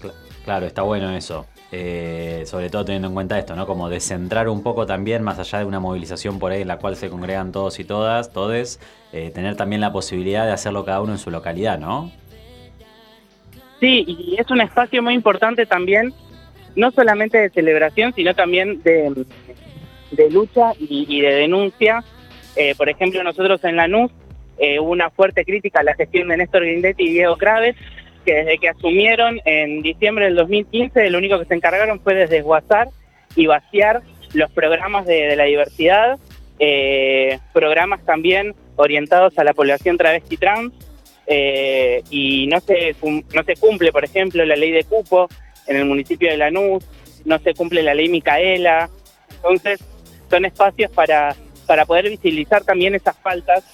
Cl- 0.00 0.12
Claro, 0.44 0.66
está 0.66 0.82
bueno 0.82 1.10
eso. 1.16 1.46
Eh, 1.72 2.42
sobre 2.46 2.68
todo 2.68 2.84
teniendo 2.84 3.06
en 3.08 3.14
cuenta 3.14 3.38
esto, 3.38 3.54
¿no? 3.54 3.64
Como 3.64 3.88
descentrar 3.88 4.48
un 4.48 4.62
poco 4.64 4.86
también, 4.86 5.22
más 5.22 5.38
allá 5.38 5.60
de 5.60 5.64
una 5.64 5.78
movilización 5.78 6.40
por 6.40 6.50
ahí 6.50 6.62
en 6.62 6.68
la 6.68 6.78
cual 6.78 6.96
se 6.96 7.08
congregan 7.08 7.52
todos 7.52 7.78
y 7.78 7.84
todas, 7.84 8.32
todes, 8.32 8.80
eh, 9.12 9.30
tener 9.32 9.54
también 9.54 9.80
la 9.80 9.92
posibilidad 9.92 10.46
de 10.46 10.52
hacerlo 10.52 10.84
cada 10.84 11.00
uno 11.00 11.12
en 11.12 11.18
su 11.18 11.30
localidad, 11.30 11.78
¿no? 11.78 12.10
Sí, 13.78 14.04
y 14.06 14.36
es 14.38 14.50
un 14.50 14.60
espacio 14.60 15.00
muy 15.00 15.14
importante 15.14 15.64
también, 15.64 16.12
no 16.76 16.90
solamente 16.90 17.38
de 17.38 17.50
celebración, 17.50 18.12
sino 18.14 18.34
también 18.34 18.82
de, 18.82 19.24
de 20.10 20.30
lucha 20.30 20.72
y, 20.78 21.20
de 21.20 21.34
denuncia. 21.34 22.04
Eh, 22.56 22.74
por 22.76 22.88
ejemplo, 22.88 23.22
nosotros 23.22 23.62
en 23.64 23.76
Lanús 23.76 24.10
eh, 24.58 24.78
una 24.78 25.08
fuerte 25.08 25.44
crítica 25.44 25.80
a 25.80 25.84
la 25.84 25.94
gestión 25.94 26.28
de 26.28 26.36
Néstor 26.36 26.62
Grindetti 26.62 27.04
y 27.04 27.12
Diego 27.12 27.36
Craves, 27.36 27.76
que 28.26 28.34
desde 28.34 28.58
que 28.58 28.68
asumieron 28.68 29.40
en 29.46 29.80
diciembre 29.80 30.26
del 30.26 30.36
2015, 30.36 31.08
lo 31.08 31.16
único 31.16 31.38
que 31.38 31.46
se 31.46 31.54
encargaron 31.54 31.98
fue 32.00 32.14
de 32.14 32.26
desguazar 32.26 32.88
y 33.36 33.46
vaciar 33.46 34.02
los 34.34 34.50
programas 34.50 35.06
de, 35.06 35.34
la 35.34 35.44
diversidad, 35.44 36.18
eh, 36.58 37.38
programas 37.54 38.04
también 38.04 38.54
orientados 38.76 39.38
a 39.38 39.44
la 39.44 39.54
población 39.54 39.96
travesti 39.96 40.36
trans, 40.36 40.72
eh, 41.26 42.02
y 42.10 42.46
no 42.48 42.60
se, 42.60 42.94
no 43.02 43.42
se 43.44 43.56
cumple, 43.56 43.92
por 43.92 44.04
ejemplo, 44.04 44.44
la 44.44 44.56
ley 44.56 44.72
de 44.72 44.84
cupo 44.84 45.28
en 45.66 45.76
el 45.76 45.84
municipio 45.84 46.30
de 46.30 46.36
Lanús, 46.36 46.84
no 47.24 47.38
se 47.38 47.54
cumple 47.54 47.82
la 47.82 47.94
ley 47.94 48.08
Micaela. 48.08 48.88
Entonces, 49.30 49.80
son 50.28 50.44
espacios 50.44 50.90
para, 50.90 51.34
para 51.66 51.84
poder 51.86 52.08
visibilizar 52.08 52.64
también 52.64 52.94
esas 52.94 53.16
faltas 53.18 53.64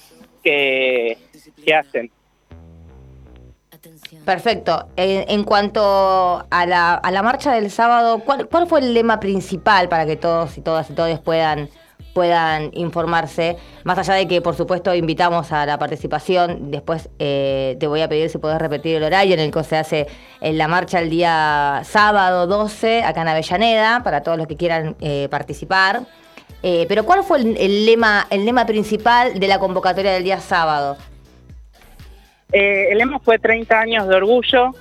que, 0.43 1.17
que 1.63 1.73
hacen. 1.73 2.11
Perfecto. 4.25 4.89
En 4.95 5.43
cuanto 5.43 6.45
a 6.49 6.65
la, 6.65 6.95
a 6.95 7.11
la 7.11 7.23
marcha 7.23 7.53
del 7.53 7.71
sábado, 7.71 8.19
¿cuál, 8.19 8.47
cuál 8.47 8.67
fue 8.67 8.79
el 8.79 8.93
lema 8.93 9.19
principal 9.19 9.87
para 9.87 10.05
que 10.05 10.15
todos 10.15 10.57
y 10.57 10.61
todas 10.61 10.89
y 10.89 10.93
todos 10.93 11.19
puedan, 11.19 11.69
puedan 12.17 12.71
informarse? 12.73 13.57
Más 13.83 13.99
allá 13.99 14.15
de 14.15 14.27
que, 14.27 14.41
por 14.41 14.55
supuesto, 14.55 14.95
invitamos 14.95 15.51
a 15.51 15.67
la 15.67 15.77
participación, 15.77 16.71
después 16.71 17.09
eh, 17.19 17.77
te 17.79 17.85
voy 17.85 18.01
a 18.01 18.09
pedir 18.09 18.31
si 18.31 18.39
podés 18.39 18.57
repetir 18.57 18.95
el 18.95 19.03
horario 19.03 19.35
en 19.35 19.39
el 19.39 19.51
que 19.51 19.63
se 19.63 19.77
hace 19.77 20.07
en 20.41 20.57
la 20.57 20.67
marcha 20.67 20.99
el 20.99 21.11
día 21.11 21.81
sábado 21.83 22.47
12, 22.47 23.03
acá 23.03 23.21
en 23.21 23.27
Avellaneda, 23.27 24.01
para 24.03 24.23
todos 24.23 24.35
los 24.35 24.47
que 24.47 24.55
quieran 24.55 24.95
eh, 24.99 25.27
participar. 25.29 26.07
Eh, 26.63 26.87
pero 26.89 27.05
¿cuál 27.05 27.23
fue 27.23 27.37
el, 27.37 27.55
el 27.55 27.85
lema, 27.85 28.25
el 28.31 28.45
lema 28.45 28.65
principal 28.65 29.39
de 29.39 29.47
la 29.47 29.59
convocatoria 29.59 30.13
del 30.13 30.23
día 30.23 30.39
sábado? 30.39 30.97
El 32.51 32.97
lema 32.97 33.19
fue 33.19 33.37
30 33.37 33.79
años 33.79 34.07
de 34.07 34.15
orgullo. 34.15 34.71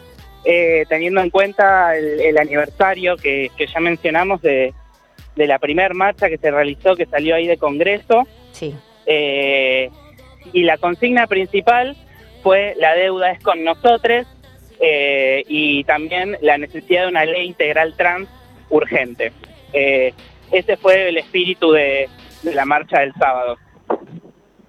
teniendo 0.89 1.21
en 1.21 1.29
cuenta 1.29 1.95
el, 1.99 2.19
el 2.19 2.39
aniversario 2.39 3.17
que, 3.19 3.51
que 3.59 3.67
ya 3.67 3.81
mencionamos 3.81 4.41
de, 4.41 4.73
de 5.37 5.47
la 5.47 5.59
primer 5.59 5.95
marcha 5.95 6.29
que 6.29 6.39
se 6.39 6.51
realizó, 6.51 6.97
que 6.97 7.07
salió 7.07 7.37
ahí 7.37 7.47
de 7.47 7.59
Congreso. 7.59 8.27
Sí. 8.53 8.75
Eh, 9.07 9.91
y 10.53 10.65
la 10.65 10.79
consigna 10.79 11.27
principal 11.27 11.97
fue 12.43 12.75
la 12.79 12.95
deuda 12.95 13.31
es 13.31 13.43
con 13.43 13.63
nosotros 13.63 14.27
eh, 14.81 15.45
y 15.49 15.85
también 15.85 16.37
la 16.41 16.59
necesidad 16.59 17.03
de 17.03 17.09
una 17.09 17.25
ley 17.25 17.47
integral 17.47 17.95
trans 17.97 18.29
urgente. 18.71 19.33
Eh, 19.73 20.13
ese 20.51 20.77
fue 20.77 21.09
el 21.09 21.19
espíritu 21.19 21.73
de, 21.73 22.09
de 22.43 22.55
la 22.55 22.65
marcha 22.65 23.01
del 23.01 23.13
sábado. 23.15 23.57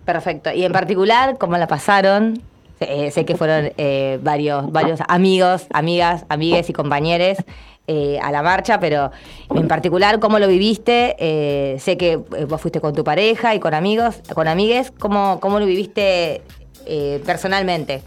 Perfecto. 0.06 0.52
Y 0.54 0.64
en 0.64 0.72
particular, 0.72 1.38
¿cómo 1.38 1.58
la 1.58 1.68
pasaron? 1.68 2.42
Eh, 2.80 3.10
sé 3.12 3.26
que 3.26 3.36
fueron 3.36 3.72
eh, 3.78 4.20
varios, 4.22 4.72
varios 4.72 5.00
amigos, 5.08 5.68
amigas, 5.74 6.26
amigues 6.30 6.70
y 6.70 6.74
compañeros 6.74 7.38
eh, 7.90 8.20
a 8.22 8.32
la 8.32 8.44
marcha, 8.44 8.82
pero 8.82 9.12
en 9.56 9.68
particular, 9.70 10.20
¿cómo 10.20 10.40
lo 10.40 10.48
viviste? 10.50 11.16
Eh, 11.20 11.78
sé 11.80 11.96
que 11.98 12.12
eh, 12.14 12.46
vos 12.46 12.60
fuiste 12.60 12.82
con 12.82 12.94
tu 12.94 13.06
pareja 13.06 13.56
y 13.56 13.62
con 13.62 13.74
amigos, 13.74 14.22
con 14.34 14.50
amigues. 14.50 14.92
¿Cómo, 14.92 15.40
cómo 15.40 15.60
lo 15.60 15.66
viviste 15.66 16.42
personalmente? 17.26 18.02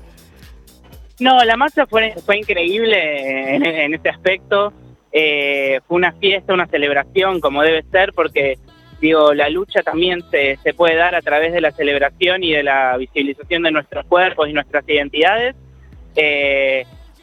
No, 1.18 1.42
la 1.44 1.56
marcha 1.56 1.86
fue, 1.86 2.14
fue 2.24 2.38
increíble 2.38 3.56
en, 3.56 3.64
en 3.64 3.94
este 3.94 4.10
aspecto. 4.10 4.72
Fue 5.10 5.96
una 5.96 6.12
fiesta, 6.12 6.52
una 6.52 6.66
celebración 6.66 7.40
como 7.40 7.62
debe 7.62 7.82
ser, 7.90 8.12
porque 8.12 8.58
digo, 9.00 9.32
la 9.32 9.48
lucha 9.48 9.82
también 9.82 10.22
se, 10.30 10.58
se 10.62 10.74
puede 10.74 10.96
dar 10.96 11.14
a 11.14 11.22
través 11.22 11.54
de 11.54 11.60
la 11.62 11.72
celebración 11.72 12.44
y 12.44 12.52
de 12.52 12.62
la 12.62 12.96
visibilización 12.98 13.62
de 13.62 13.70
nuestros 13.70 14.04
cuerpos 14.06 14.46
y 14.48 14.52
nuestras 14.52 14.86
identidades. 14.86 15.56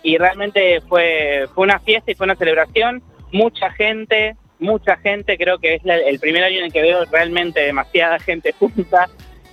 Y 0.07 0.17
realmente 0.17 0.79
fue, 0.87 1.47
fue 1.53 1.65
una 1.65 1.79
fiesta 1.79 2.09
y 2.11 2.15
fue 2.15 2.23
una 2.25 2.35
celebración. 2.37 3.03
Mucha 3.33 3.69
gente, 3.71 4.37
mucha 4.57 4.95
gente, 4.97 5.37
creo 5.37 5.57
que 5.59 5.75
es 5.75 5.83
la- 5.83 5.97
el 5.97 6.17
primer 6.19 6.45
año 6.45 6.59
en 6.59 6.65
el 6.65 6.71
que 6.71 6.81
veo 6.81 7.03
realmente 7.11 7.59
demasiada 7.59 8.17
gente 8.19 8.53
junta. 8.53 9.09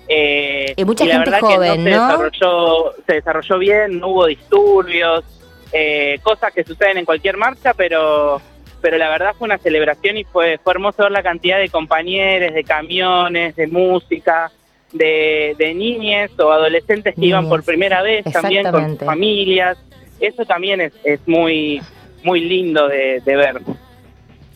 Eh, 0.07 0.75
Y 0.77 0.85
mucha 0.85 1.05
la 1.07 1.15
gente 1.15 1.31
verdad 1.31 1.41
joven, 1.41 1.85
que 1.85 1.91
no, 1.91 1.97
¿no? 1.97 2.07
Se, 2.07 2.13
desarrolló, 2.13 2.93
se 3.07 3.13
desarrolló 3.15 3.59
bien, 3.59 3.99
no 3.99 4.09
hubo 4.09 4.27
disturbios, 4.27 5.25
eh, 5.73 6.21
cosas 6.23 6.53
que 6.53 6.63
suceden 6.63 6.99
en 6.99 7.05
cualquier 7.05 7.37
marcha, 7.37 7.75
pero 7.75 8.41
pero 8.81 8.99
la 8.99 9.09
verdad 9.09 9.35
fue 9.39 9.47
una 9.47 9.57
celebración 9.57 10.19
y 10.19 10.25
fue, 10.25 10.59
fue 10.63 10.75
hermoso 10.75 11.03
ver 11.05 11.11
la 11.13 11.23
cantidad 11.23 11.59
de 11.59 11.71
compañeros, 11.71 12.53
de 12.55 12.65
camiones, 12.65 13.57
de 13.57 13.67
música, 13.67 14.53
de, 14.93 15.55
de 15.59 15.73
niñes 15.75 16.31
o 16.39 16.53
adolescentes 16.53 17.15
que 17.15 17.25
iban 17.27 17.49
por 17.49 17.65
primera 17.65 18.03
vez 18.03 18.25
también 18.31 18.71
con 18.71 18.91
sus 18.91 18.99
familias. 19.07 19.79
Eso 20.27 20.45
también 20.47 20.81
es, 20.81 20.93
muy, 21.27 21.83
muy 22.23 22.41
lindo 22.41 22.89
de, 22.89 23.21
ver. 23.25 23.61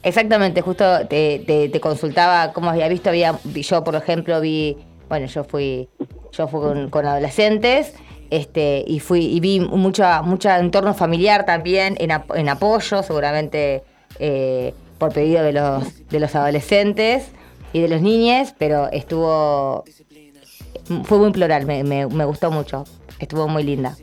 Exactamente, 0.02 0.62
justo 0.62 1.06
te, 1.06 1.70
consultaba 1.80 2.52
cómo 2.52 2.70
había 2.70 2.88
visto, 2.88 3.10
había, 3.10 3.38
yo 3.44 3.84
por 3.84 3.94
ejemplo 3.94 4.40
vi, 4.40 4.76
bueno, 5.08 5.26
yo 5.26 5.44
fui, 5.44 5.88
yo 6.32 6.48
fui 6.48 6.88
con, 6.90 7.06
adolescentes, 7.06 7.94
este, 8.30 8.82
y 8.86 9.00
fui, 9.00 9.26
y 9.26 9.40
vi 9.40 9.60
mucha 10.22 10.58
entorno 10.58 10.94
familiar 10.94 11.44
también 11.44 11.96
en, 11.98 12.12
ap- 12.12 12.34
en 12.34 12.48
apoyo, 12.48 13.02
seguramente 13.02 13.82
eh, 14.18 14.72
por 14.98 15.12
pedido 15.12 15.42
de 15.42 15.52
los, 15.52 16.08
de 16.08 16.20
los 16.20 16.34
adolescentes 16.34 17.30
y 17.74 17.80
de 17.80 17.88
los 17.88 18.00
niños, 18.00 18.54
pero 18.58 18.90
estuvo, 18.90 19.84
fue 21.04 21.18
muy 21.18 21.30
plural, 21.32 21.66
me, 21.66 21.84
me 21.84 22.24
gustó 22.24 22.50
mucho, 22.50 22.84
estuvo 23.18 23.48
muy 23.48 23.64
linda. 23.64 23.94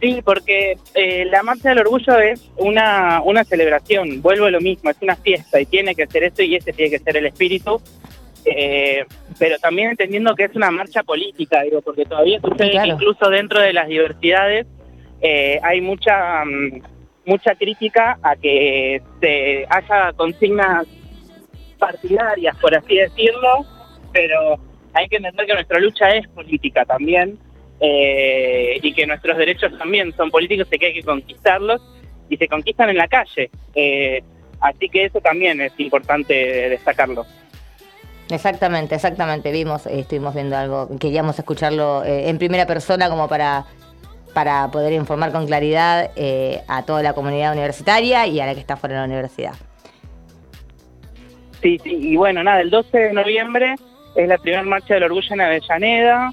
Sí, 0.00 0.20
porque 0.24 0.76
eh, 0.94 1.24
la 1.26 1.42
Marcha 1.42 1.68
del 1.68 1.78
Orgullo 1.78 2.18
es 2.18 2.50
una, 2.56 3.20
una 3.22 3.44
celebración, 3.44 4.20
vuelvo 4.22 4.46
a 4.46 4.50
lo 4.50 4.60
mismo, 4.60 4.90
es 4.90 4.96
una 5.00 5.14
fiesta 5.16 5.60
y 5.60 5.66
tiene 5.66 5.94
que 5.94 6.06
ser 6.06 6.24
eso 6.24 6.42
y 6.42 6.56
ese 6.56 6.72
tiene 6.72 6.90
que 6.90 6.98
ser 6.98 7.16
el 7.16 7.26
espíritu, 7.26 7.80
eh, 8.44 9.04
pero 9.38 9.58
también 9.58 9.90
entendiendo 9.90 10.34
que 10.34 10.44
es 10.44 10.56
una 10.56 10.70
marcha 10.70 11.02
política, 11.02 11.62
digo, 11.62 11.80
porque 11.82 12.04
todavía 12.04 12.40
sucede 12.40 12.70
Claro. 12.72 12.84
que 12.86 12.94
incluso 12.94 13.30
dentro 13.30 13.60
de 13.60 13.72
las 13.72 13.86
diversidades 13.88 14.66
eh, 15.20 15.60
hay 15.62 15.80
mucha, 15.80 16.44
mm, 16.44 16.82
mucha 17.26 17.54
crítica 17.54 18.18
a 18.22 18.34
que 18.36 19.00
se 19.20 19.66
haya 19.68 20.12
consignas 20.14 20.86
partidarias, 21.78 22.56
por 22.56 22.74
así 22.74 22.96
decirlo, 22.96 23.64
pero 24.12 24.58
hay 24.94 25.08
que 25.08 25.16
entender 25.16 25.46
que 25.46 25.54
nuestra 25.54 25.78
lucha 25.78 26.10
es 26.16 26.26
política 26.28 26.84
también 26.84 27.38
eh, 27.80 28.78
y 28.82 28.92
que 28.92 29.06
nuestros 29.06 29.36
derechos 29.36 29.76
también 29.78 30.12
son 30.16 30.30
políticos 30.30 30.68
y 30.70 30.78
que 30.78 30.86
hay 30.86 30.94
que 30.94 31.02
conquistarlos 31.02 31.80
y 32.28 32.36
se 32.36 32.48
conquistan 32.48 32.90
en 32.90 32.96
la 32.96 33.08
calle. 33.08 33.50
Eh, 33.74 34.22
así 34.60 34.88
que 34.88 35.04
eso 35.04 35.20
también 35.20 35.60
es 35.60 35.72
importante 35.78 36.34
destacarlo. 36.68 37.24
Exactamente, 38.30 38.94
exactamente. 38.94 39.50
Vimos, 39.52 39.86
eh, 39.86 40.00
estuvimos 40.00 40.34
viendo 40.34 40.56
algo, 40.56 40.88
queríamos 40.98 41.38
escucharlo 41.38 42.04
eh, 42.04 42.28
en 42.28 42.38
primera 42.38 42.66
persona 42.66 43.08
como 43.08 43.28
para, 43.28 43.64
para 44.34 44.70
poder 44.70 44.92
informar 44.92 45.32
con 45.32 45.46
claridad 45.46 46.10
eh, 46.16 46.60
a 46.68 46.84
toda 46.84 47.02
la 47.02 47.14
comunidad 47.14 47.52
universitaria 47.52 48.26
y 48.26 48.40
a 48.40 48.46
la 48.46 48.54
que 48.54 48.60
está 48.60 48.76
fuera 48.76 48.96
de 48.96 49.00
la 49.00 49.06
universidad. 49.06 49.54
Sí, 51.62 51.78
sí, 51.82 51.90
y 52.00 52.16
bueno, 52.16 52.44
nada, 52.44 52.60
el 52.60 52.70
12 52.70 52.96
de 52.98 53.12
noviembre 53.12 53.74
es 54.14 54.28
la 54.28 54.38
primera 54.38 54.62
marcha 54.62 54.94
del 54.94 55.04
orgullo 55.04 55.34
en 55.34 55.40
Avellaneda, 55.40 56.30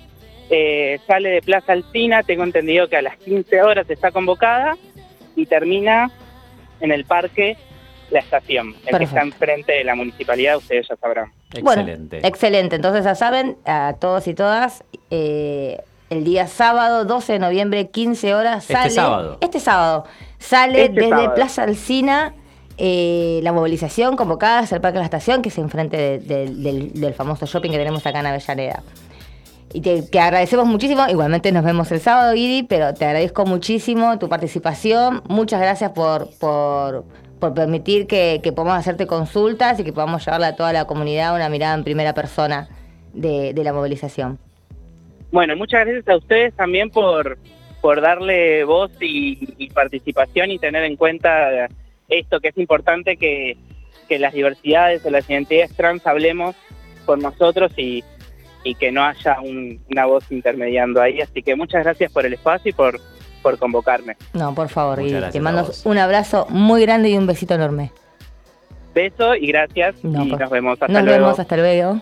eh, 0.49 0.99
sale 1.07 1.29
de 1.29 1.41
Plaza 1.41 1.73
Alcina, 1.73 2.23
tengo 2.23 2.43
entendido 2.43 2.87
que 2.87 2.97
a 2.97 3.01
las 3.01 3.17
15 3.17 3.61
horas 3.63 3.89
está 3.89 4.11
convocada 4.11 4.77
y 5.35 5.45
termina 5.45 6.11
en 6.79 6.91
el 6.91 7.05
parque 7.05 7.57
La 8.11 8.19
Estación, 8.19 8.75
el 8.85 8.97
que 8.97 9.03
está 9.05 9.21
enfrente 9.21 9.71
de 9.73 9.83
la 9.83 9.95
municipalidad, 9.95 10.57
ustedes 10.57 10.87
ya 10.87 10.95
sabrán. 10.97 11.31
Excelente. 11.53 12.17
Bueno, 12.17 12.27
excelente. 12.27 12.75
Entonces 12.75 13.03
ya 13.05 13.15
saben, 13.15 13.57
a 13.65 13.95
todos 13.99 14.27
y 14.27 14.33
todas, 14.33 14.83
eh, 15.09 15.77
el 16.11 16.23
día 16.23 16.45
sábado, 16.47 17.05
12 17.05 17.33
de 17.33 17.39
noviembre, 17.39 17.89
15 17.89 18.35
horas, 18.35 18.63
Este 18.63 18.73
sale. 18.73 18.89
sábado. 18.91 19.37
Este 19.41 19.59
sábado. 19.59 20.05
Sale 20.37 20.83
Este 20.85 20.93
desde 20.93 21.09
sábado. 21.09 21.33
Plaza 21.33 21.63
Alcina 21.63 22.33
eh, 22.77 23.39
la 23.41 23.53
movilización 23.53 24.17
convocada 24.17 24.59
hacia 24.59 24.75
el 24.75 24.81
Parque 24.81 24.95
de 24.95 24.99
la 24.99 25.05
Estación, 25.05 25.41
que 25.41 25.47
es 25.47 25.57
enfrente 25.57 25.95
de- 25.95 26.19
de- 26.19 26.49
del, 26.53 26.91
del 26.93 27.13
famoso 27.13 27.45
shopping 27.45 27.71
que 27.71 27.77
tenemos 27.77 28.05
acá 28.05 28.19
en 28.19 28.25
Avellaneda. 28.25 28.83
Y 29.73 29.81
te, 29.81 30.19
agradecemos 30.19 30.65
muchísimo. 30.67 31.05
Igualmente 31.09 31.51
nos 31.51 31.63
vemos 31.63 31.91
el 31.91 31.99
sábado, 31.99 32.33
Guidi, 32.33 32.63
pero 32.63 32.93
te 32.93 33.05
agradezco 33.05 33.45
muchísimo 33.45 34.17
tu 34.19 34.29
participación. 34.29 35.21
Muchas 35.27 35.59
gracias 35.59 35.91
por, 35.91 36.29
por, 36.39 37.03
permitir 37.53 38.07
que, 38.07 38.39
podamos 38.55 38.77
hacerte 38.77 39.05
consultas 39.05 39.79
y 39.79 39.83
que 39.83 39.93
podamos 39.93 40.25
llevarle 40.25 40.47
a 40.47 40.55
toda 40.55 40.73
la 40.73 40.85
comunidad 40.85 41.35
una 41.35 41.49
mirada 41.49 41.75
en 41.75 41.83
primera 41.83 42.13
persona 42.13 42.69
de, 43.13 43.53
la 43.55 43.73
movilización. 43.73 44.39
Bueno, 45.31 45.55
muchas 45.55 45.85
gracias 45.85 46.07
a 46.07 46.17
ustedes 46.17 46.53
también 46.55 46.89
por, 46.89 47.37
por 47.81 48.01
darle 48.01 48.63
voz 48.63 48.91
y, 49.01 49.69
participación 49.73 50.51
y 50.51 50.59
tener 50.59 50.83
en 50.83 50.95
cuenta 50.95 51.67
esto 52.07 52.39
que 52.39 52.47
es 52.49 52.57
importante 52.57 53.17
que, 53.17 53.57
que 54.07 54.19
las 54.19 54.33
diversidades 54.33 55.05
o 55.05 55.09
las 55.09 55.29
identidades 55.29 55.75
trans 55.75 56.07
hablemos 56.07 56.55
por 57.05 57.21
nosotros 57.21 57.71
y, 57.77 58.03
y 58.65 58.75
que 58.75 58.91
no 58.91 59.05
haya 59.05 59.39
un- 59.39 59.79
una 59.89 60.05
voz 60.07 60.29
intermediando 60.31 61.01
ahí. 61.01 61.21
Así 61.21 61.41
que 61.41 61.55
muchas 61.55 61.83
gracias 61.85 62.11
por 62.11 62.25
el 62.25 62.33
espacio 62.33 62.71
y 62.71 62.73
por, 62.73 62.99
por 63.41 63.57
convocarme. 63.57 64.17
No, 64.33 64.53
por 64.53 64.67
favor, 64.67 64.97
Muchas 64.99 65.11
gracias 65.13 65.31
Te 65.33 65.37
a 65.39 65.41
mando 65.41 65.71
un 65.85 65.97
abrazo 65.97 66.47
muy 66.49 66.81
grande 66.81 67.09
y 67.09 67.17
un 67.17 67.27
besito 67.27 67.53
enorme. 67.53 67.91
Beso 68.93 69.35
y 69.35 69.47
gracias 69.47 70.03
No, 70.03 70.25
y 70.25 70.29
por- 70.31 70.39
nos 70.41 70.49
vemos. 70.49 70.73
Hasta 70.73 70.87
Nos 70.87 71.03
luego. 71.03 71.19
vemos, 71.21 71.39
hasta 71.39 71.57
luego. 71.57 72.01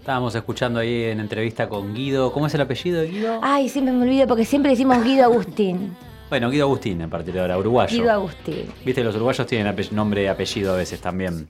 Estábamos 0.00 0.34
escuchando 0.36 0.78
ahí 0.78 1.04
en 1.04 1.18
entrevista 1.18 1.68
con 1.68 1.92
Guido. 1.94 2.32
¿Cómo 2.32 2.46
es 2.46 2.54
el 2.54 2.60
apellido 2.60 3.00
de 3.00 3.08
Guido? 3.08 3.40
Ay, 3.42 3.68
siempre 3.68 3.92
me 3.92 4.04
olvido 4.04 4.28
porque 4.28 4.44
siempre 4.44 4.70
decimos 4.70 5.02
Guido 5.02 5.24
Agustín. 5.24 5.96
Bueno, 6.28 6.48
Guido 6.50 6.66
Agustín 6.66 7.00
en 7.00 7.10
partir 7.10 7.34
de 7.34 7.40
ahora, 7.40 7.58
uruguayo. 7.58 7.96
Guido 7.96 8.12
Agustín. 8.12 8.66
Viste, 8.84 9.02
los 9.02 9.14
uruguayos 9.16 9.46
tienen 9.46 9.74
nombre 9.92 10.22
y 10.22 10.26
apellido 10.26 10.74
a 10.74 10.76
veces 10.76 11.00
también. 11.00 11.48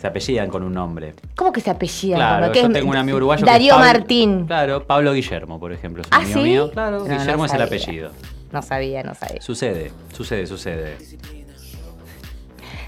Se 0.00 0.06
apellidan 0.06 0.48
con 0.48 0.62
un 0.62 0.72
nombre. 0.72 1.14
¿Cómo 1.34 1.52
que 1.52 1.60
se 1.60 1.70
apellida? 1.70 2.16
Claro, 2.16 2.38
Bueno, 2.38 2.52
¿qué 2.52 2.60
yo 2.62 2.66
es? 2.68 2.72
tengo 2.72 2.90
un 2.90 2.96
amigo 2.96 3.16
uruguayo 3.16 3.44
que 3.44 3.50
es 3.50 3.52
Darío 3.52 3.74
Pablo- 3.74 3.86
Martín. 3.86 4.46
Claro, 4.46 4.84
Pablo 4.86 5.12
Guillermo, 5.12 5.58
por 5.58 5.72
ejemplo, 5.72 6.02
es 6.02 6.08
un 6.08 6.14
¿Ah, 6.14 6.16
amigo 6.18 6.34
sí? 6.38 6.44
mío. 6.44 6.70
Claro, 6.70 6.98
No, 7.00 7.04
no 7.08 7.18
Guillermo 7.18 7.44
es 7.46 7.52
el 7.54 7.62
apellido. 7.62 8.10
No 8.52 8.62
sabía, 8.62 9.02
no 9.02 9.14
sabía. 9.14 9.42
Sucede, 9.42 9.90
sucede, 10.16 10.46
sucede. 10.46 10.96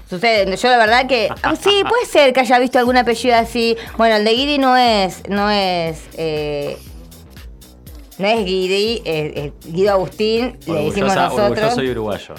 Sucede, 0.09 0.57
yo 0.57 0.69
la 0.69 0.77
verdad 0.77 1.07
que. 1.07 1.29
ah, 1.43 1.55
Sí, 1.55 1.83
puede 1.87 2.05
ser 2.05 2.33
que 2.33 2.41
haya 2.41 2.59
visto 2.59 2.77
algún 2.79 2.97
apellido 2.97 3.35
así. 3.35 3.77
Bueno, 3.97 4.15
el 4.17 4.25
de 4.25 4.31
Guidi 4.33 4.57
no 4.57 4.75
es. 4.75 5.23
No 5.29 5.49
es. 5.49 6.03
eh, 6.17 6.77
no 8.17 8.27
es 8.27 8.45
Guidi, 8.45 9.01
es, 9.05 9.37
es 9.63 9.73
Guido 9.73 9.91
Agustín, 9.93 10.57
le 10.67 10.73
decimos 10.85 11.11
Orgullosa- 11.11 11.23
nosotros. 11.29 11.49
orgulloso 11.49 11.83
y 11.83 11.89
uruguayo. 11.91 12.35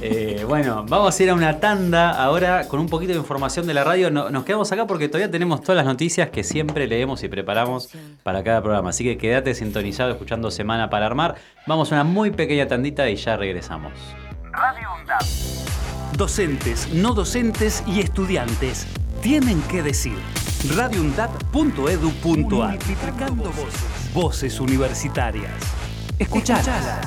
Eh, 0.00 0.44
bueno, 0.48 0.84
vamos 0.88 1.18
a 1.18 1.22
ir 1.22 1.30
a 1.30 1.34
una 1.34 1.60
tanda 1.60 2.10
ahora 2.22 2.66
con 2.68 2.80
un 2.80 2.88
poquito 2.88 3.12
de 3.12 3.18
información 3.18 3.66
de 3.66 3.74
la 3.74 3.84
radio. 3.84 4.10
No- 4.10 4.30
nos 4.30 4.44
quedamos 4.44 4.70
acá 4.72 4.86
porque 4.86 5.08
todavía 5.08 5.30
tenemos 5.30 5.60
todas 5.60 5.76
las 5.76 5.84
noticias 5.86 6.30
que 6.30 6.42
siempre 6.44 6.86
leemos 6.86 7.22
y 7.22 7.28
preparamos 7.28 7.90
para 8.22 8.42
cada 8.42 8.62
programa. 8.62 8.90
Así 8.90 9.04
que 9.04 9.18
quédate 9.18 9.54
sintonizado 9.54 10.10
escuchando 10.12 10.50
Semana 10.50 10.88
para 10.90 11.06
Armar. 11.06 11.34
Vamos 11.66 11.92
a 11.92 11.96
una 11.96 12.04
muy 12.04 12.30
pequeña 12.30 12.66
tandita 12.68 13.08
y 13.10 13.16
ya 13.16 13.36
regresamos. 13.36 13.92
Radio 14.52 14.88
UNDAP. 15.00 15.22
Docentes, 16.16 16.88
no 16.92 17.12
docentes 17.14 17.82
y 17.86 18.00
estudiantes 18.00 18.86
tienen 19.22 19.60
que 19.62 19.82
decir. 19.82 20.16
radioundap.edu.ar 20.76 22.70
Multiplicando 22.70 23.44
voces. 23.52 24.12
Voces 24.14 24.60
universitarias. 24.60 25.52
Escuchalas. 26.18 27.06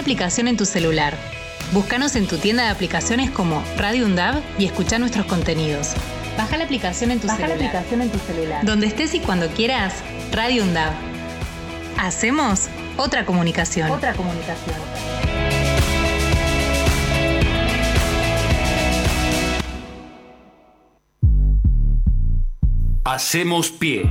Baja 0.00 0.08
la 0.08 0.12
aplicación 0.14 0.48
en 0.48 0.56
tu 0.56 0.64
celular. 0.64 1.14
Búscanos 1.72 2.16
en 2.16 2.26
tu 2.26 2.38
tienda 2.38 2.62
de 2.62 2.70
aplicaciones 2.70 3.30
como 3.30 3.62
Radio 3.76 4.06
UNDAV 4.06 4.40
y 4.58 4.64
escucha 4.64 4.98
nuestros 4.98 5.26
contenidos. 5.26 5.92
Baja 6.38 6.56
la 6.56 6.64
aplicación 6.64 7.10
en 7.10 7.20
tu 7.20 7.28
celular. 7.28 8.64
Donde 8.64 8.86
estés 8.86 9.12
y 9.14 9.20
cuando 9.20 9.48
quieras, 9.48 9.92
Radio 10.32 10.64
UNDAV. 10.64 10.94
Hacemos 11.98 12.68
otra 12.96 13.26
comunicación. 13.26 13.90
Otra 13.90 14.14
comunicación. 14.14 14.76
Hacemos 23.04 23.70
pie. 23.70 24.08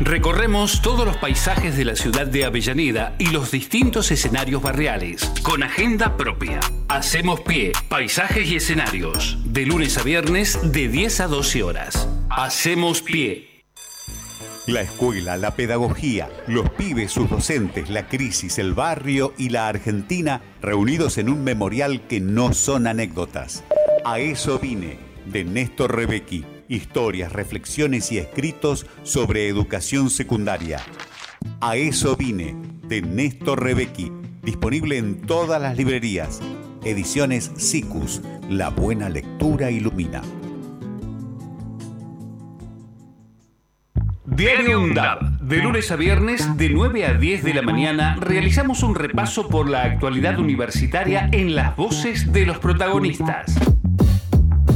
Recorremos 0.00 0.80
todos 0.80 1.04
los 1.04 1.18
paisajes 1.18 1.76
de 1.76 1.84
la 1.84 1.94
ciudad 1.94 2.26
de 2.26 2.46
Avellaneda 2.46 3.14
y 3.18 3.26
los 3.26 3.50
distintos 3.50 4.10
escenarios 4.10 4.62
barriales, 4.62 5.30
con 5.42 5.62
agenda 5.62 6.16
propia. 6.16 6.58
Hacemos 6.88 7.40
pie, 7.40 7.72
paisajes 7.90 8.48
y 8.48 8.56
escenarios, 8.56 9.36
de 9.44 9.66
lunes 9.66 9.98
a 9.98 10.02
viernes 10.02 10.58
de 10.72 10.88
10 10.88 11.20
a 11.20 11.26
12 11.26 11.62
horas. 11.62 12.08
Hacemos 12.30 13.02
pie. 13.02 13.62
La 14.66 14.80
escuela, 14.80 15.36
la 15.36 15.54
pedagogía, 15.54 16.30
los 16.46 16.70
pibes, 16.70 17.12
sus 17.12 17.28
docentes, 17.28 17.90
la 17.90 18.08
crisis, 18.08 18.58
el 18.58 18.72
barrio 18.72 19.34
y 19.36 19.50
la 19.50 19.68
Argentina 19.68 20.40
reunidos 20.62 21.18
en 21.18 21.28
un 21.28 21.44
memorial 21.44 22.06
que 22.08 22.20
no 22.20 22.54
son 22.54 22.86
anécdotas. 22.86 23.64
A 24.06 24.18
eso 24.18 24.58
vine, 24.58 24.98
de 25.26 25.44
Néstor 25.44 25.94
Rebecki. 25.94 26.59
Historias, 26.70 27.32
reflexiones 27.32 28.12
y 28.12 28.18
escritos 28.18 28.86
sobre 29.02 29.48
educación 29.48 30.08
secundaria. 30.08 30.78
A 31.60 31.74
eso 31.74 32.14
vine, 32.16 32.54
de 32.84 33.02
Néstor 33.02 33.60
Rebecki. 33.60 34.12
Disponible 34.44 34.96
en 34.96 35.20
todas 35.20 35.60
las 35.60 35.76
librerías. 35.76 36.40
Ediciones 36.84 37.50
SICUS. 37.56 38.22
La 38.48 38.70
buena 38.70 39.08
lectura 39.08 39.72
ilumina. 39.72 40.22
Diario 44.26 44.80
UNDAP. 44.80 45.22
De 45.40 45.56
lunes 45.56 45.90
a 45.90 45.96
viernes, 45.96 46.56
de 46.56 46.68
9 46.68 47.04
a 47.04 47.14
10 47.14 47.42
de 47.42 47.54
la 47.54 47.62
mañana, 47.62 48.14
realizamos 48.20 48.84
un 48.84 48.94
repaso 48.94 49.48
por 49.48 49.68
la 49.68 49.82
actualidad 49.82 50.38
universitaria 50.38 51.28
en 51.32 51.56
las 51.56 51.74
voces 51.74 52.32
de 52.32 52.46
los 52.46 52.60
protagonistas. 52.60 53.56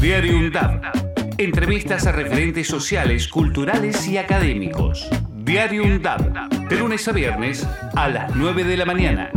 Diario 0.01 0.39
UNDAP. 0.39 1.14
Entrevistas 1.37 2.07
a 2.07 2.13
referentes 2.13 2.69
sociales, 2.69 3.27
culturales 3.27 4.07
y 4.07 4.19
académicos. 4.19 5.09
Diario 5.35 5.83
UNDAP. 5.83 6.21
De 6.69 6.77
lunes 6.77 7.09
a 7.09 7.13
viernes, 7.13 7.67
a 7.97 8.09
las 8.09 8.35
9 8.37 8.63
de 8.63 8.77
la 8.77 8.85
mañana. 8.85 9.33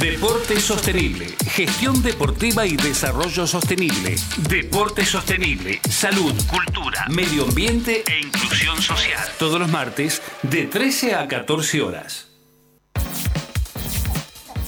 Deporte 0.00 0.60
sostenible, 0.60 1.26
gestión 1.48 2.02
deportiva 2.02 2.66
y 2.66 2.76
desarrollo 2.76 3.46
sostenible. 3.46 4.16
Deporte 4.48 5.06
sostenible, 5.06 5.80
salud, 5.88 6.34
cultura, 6.50 7.06
medio 7.08 7.44
ambiente 7.44 8.02
e 8.06 8.18
inclusión 8.18 8.82
social. 8.82 9.26
Todos 9.38 9.60
los 9.60 9.70
martes 9.70 10.22
de 10.42 10.66
13 10.66 11.14
a 11.14 11.28
14 11.28 11.82
horas. 11.82 12.25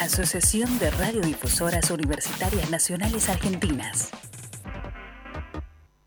Asociación 0.00 0.78
de 0.78 0.90
Radiodifusoras 0.90 1.90
Universitarias 1.90 2.70
Nacionales 2.70 3.28
Argentinas. 3.28 4.10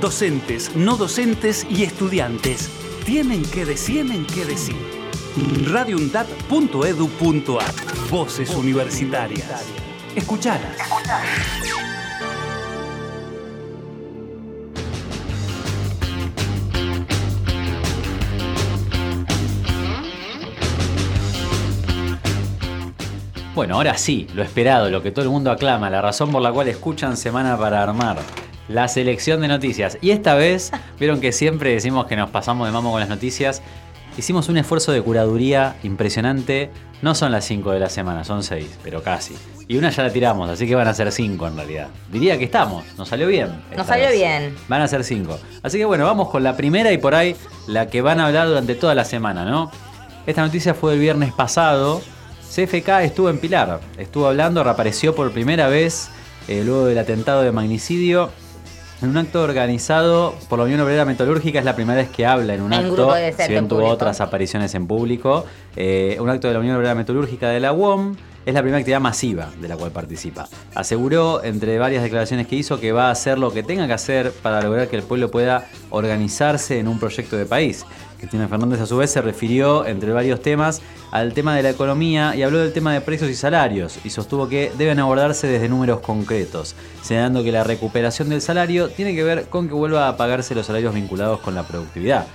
Docentes, 0.00 0.76
no 0.76 0.96
docentes 0.96 1.66
y 1.68 1.82
estudiantes 1.82 2.70
tienen 3.04 3.42
que 3.42 3.64
decir, 3.64 4.06
tienen 4.06 4.26
que 4.26 4.44
decir. 4.44 4.76
Voces 8.10 8.54
universitarias. 8.54 9.64
Escuchalas. 10.14 10.76
Bueno, 23.54 23.74
ahora 23.74 23.98
sí, 23.98 24.28
lo 24.34 24.44
esperado, 24.44 24.88
lo 24.90 25.02
que 25.02 25.10
todo 25.10 25.24
el 25.24 25.30
mundo 25.32 25.50
aclama, 25.50 25.90
la 25.90 26.00
razón 26.00 26.30
por 26.30 26.40
la 26.40 26.52
cual 26.52 26.68
escuchan 26.68 27.16
Semana 27.16 27.58
para 27.58 27.82
Armar. 27.82 28.18
La 28.68 28.86
selección 28.86 29.40
de 29.40 29.48
noticias. 29.48 29.96
Y 30.02 30.10
esta 30.10 30.34
vez, 30.34 30.72
vieron 31.00 31.20
que 31.20 31.32
siempre 31.32 31.72
decimos 31.72 32.06
que 32.06 32.16
nos 32.16 32.28
pasamos 32.28 32.68
de 32.68 32.72
mamo 32.72 32.90
con 32.90 33.00
las 33.00 33.08
noticias. 33.08 33.62
Hicimos 34.18 34.48
un 34.50 34.58
esfuerzo 34.58 34.92
de 34.92 35.00
curaduría 35.00 35.76
impresionante. 35.82 36.70
No 37.00 37.14
son 37.14 37.32
las 37.32 37.46
5 37.46 37.70
de 37.70 37.80
la 37.80 37.88
semana, 37.88 38.24
son 38.24 38.42
6, 38.42 38.80
pero 38.82 39.02
casi. 39.02 39.34
Y 39.68 39.78
una 39.78 39.90
ya 39.90 40.02
la 40.02 40.12
tiramos, 40.12 40.50
así 40.50 40.66
que 40.66 40.74
van 40.74 40.88
a 40.88 40.92
ser 40.92 41.12
5 41.12 41.46
en 41.46 41.56
realidad. 41.56 41.88
Diría 42.10 42.36
que 42.36 42.44
estamos, 42.44 42.84
nos 42.98 43.08
salió 43.08 43.28
bien. 43.28 43.48
Nos 43.76 43.86
salió 43.86 44.08
vez. 44.08 44.16
bien. 44.16 44.56
Van 44.68 44.82
a 44.82 44.88
ser 44.88 45.04
5. 45.04 45.38
Así 45.62 45.78
que 45.78 45.84
bueno, 45.84 46.04
vamos 46.04 46.28
con 46.28 46.42
la 46.42 46.56
primera 46.56 46.92
y 46.92 46.98
por 46.98 47.14
ahí 47.14 47.36
la 47.66 47.86
que 47.86 48.02
van 48.02 48.20
a 48.20 48.26
hablar 48.26 48.48
durante 48.48 48.74
toda 48.74 48.94
la 48.94 49.04
semana, 49.04 49.44
¿no? 49.44 49.70
Esta 50.26 50.42
noticia 50.42 50.74
fue 50.74 50.94
el 50.94 51.00
viernes 51.00 51.32
pasado. 51.32 52.02
CFK 52.54 52.88
estuvo 53.02 53.30
en 53.30 53.38
Pilar, 53.38 53.80
estuvo 53.96 54.26
hablando, 54.26 54.64
reapareció 54.64 55.14
por 55.14 55.30
primera 55.32 55.68
vez 55.68 56.10
eh, 56.48 56.62
luego 56.64 56.86
del 56.86 56.98
atentado 56.98 57.42
de 57.42 57.52
magnicidio 57.52 58.30
en 59.00 59.10
un 59.10 59.16
acto 59.16 59.42
organizado 59.42 60.34
por 60.48 60.58
la 60.58 60.64
Unión 60.64 60.80
Obrera 60.80 61.04
Metalúrgica, 61.04 61.58
es 61.58 61.64
la 61.64 61.76
primera 61.76 62.00
vez 62.00 62.10
que 62.10 62.26
habla 62.26 62.54
en 62.54 62.62
un 62.62 62.72
En 62.72 62.86
acto, 62.86 63.14
si 63.14 63.48
bien 63.48 63.64
en 63.64 63.68
tuvo 63.68 63.86
otras 63.86 64.20
apariciones 64.20 64.74
en 64.74 64.86
público. 64.86 65.44
Eh, 65.76 66.16
un 66.20 66.28
acto 66.28 66.48
de 66.48 66.54
la 66.54 66.60
Unión 66.60 66.76
Obrera 66.76 66.94
Metalúrgica 66.94 67.48
de 67.48 67.60
la 67.60 67.72
UOM 67.72 68.16
es 68.44 68.54
la 68.54 68.60
primera 68.60 68.78
actividad 68.78 69.00
masiva 69.00 69.50
de 69.60 69.68
la 69.68 69.76
cual 69.76 69.92
participa. 69.92 70.48
Aseguró, 70.74 71.44
entre 71.44 71.78
varias 71.78 72.02
declaraciones 72.02 72.46
que 72.46 72.56
hizo, 72.56 72.80
que 72.80 72.92
va 72.92 73.08
a 73.08 73.10
hacer 73.10 73.38
lo 73.38 73.52
que 73.52 73.62
tenga 73.62 73.86
que 73.86 73.92
hacer 73.92 74.32
para 74.42 74.62
lograr 74.62 74.88
que 74.88 74.96
el 74.96 75.02
pueblo 75.02 75.30
pueda 75.30 75.66
organizarse 75.90 76.78
en 76.78 76.88
un 76.88 76.98
proyecto 76.98 77.36
de 77.36 77.44
país. 77.44 77.84
Cristina 78.18 78.48
Fernández 78.48 78.80
a 78.80 78.86
su 78.86 78.96
vez 78.96 79.10
se 79.10 79.22
refirió, 79.22 79.86
entre 79.86 80.12
varios 80.12 80.42
temas, 80.42 80.82
al 81.12 81.32
tema 81.34 81.54
de 81.54 81.62
la 81.62 81.70
economía 81.70 82.34
y 82.34 82.42
habló 82.42 82.58
del 82.58 82.72
tema 82.72 82.92
de 82.92 83.00
precios 83.00 83.30
y 83.30 83.34
salarios 83.34 83.98
y 84.04 84.10
sostuvo 84.10 84.48
que 84.48 84.72
deben 84.76 84.98
abordarse 84.98 85.46
desde 85.46 85.68
números 85.68 86.00
concretos, 86.00 86.74
señalando 87.02 87.44
que 87.44 87.52
la 87.52 87.64
recuperación 87.64 88.28
del 88.28 88.42
salario 88.42 88.88
tiene 88.88 89.14
que 89.14 89.24
ver 89.24 89.48
con 89.48 89.68
que 89.68 89.74
vuelva 89.74 90.08
a 90.08 90.16
pagarse 90.16 90.54
los 90.54 90.66
salarios 90.66 90.94
vinculados 90.94 91.40
con 91.40 91.54
la 91.54 91.62
productividad. 91.62 92.26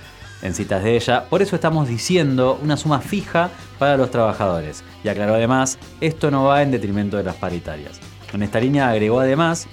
En 0.42 0.54
citas 0.54 0.82
de 0.82 0.96
ella, 0.96 1.24
por 1.30 1.42
eso 1.42 1.56
estamos 1.56 1.88
diciendo 1.88 2.58
una 2.62 2.76
suma 2.76 3.00
fija 3.00 3.50
para 3.78 3.96
los 3.96 4.10
trabajadores. 4.10 4.84
Y 5.02 5.08
aclaró 5.08 5.34
además, 5.34 5.78
esto 6.00 6.30
no 6.30 6.44
va 6.44 6.62
en 6.62 6.70
detrimento 6.70 7.16
de 7.16 7.22
las 7.22 7.36
paritarias. 7.36 7.98
En 8.32 8.42
esta 8.42 8.60
línea 8.60 8.90
agregó 8.90 9.20
además 9.20 9.68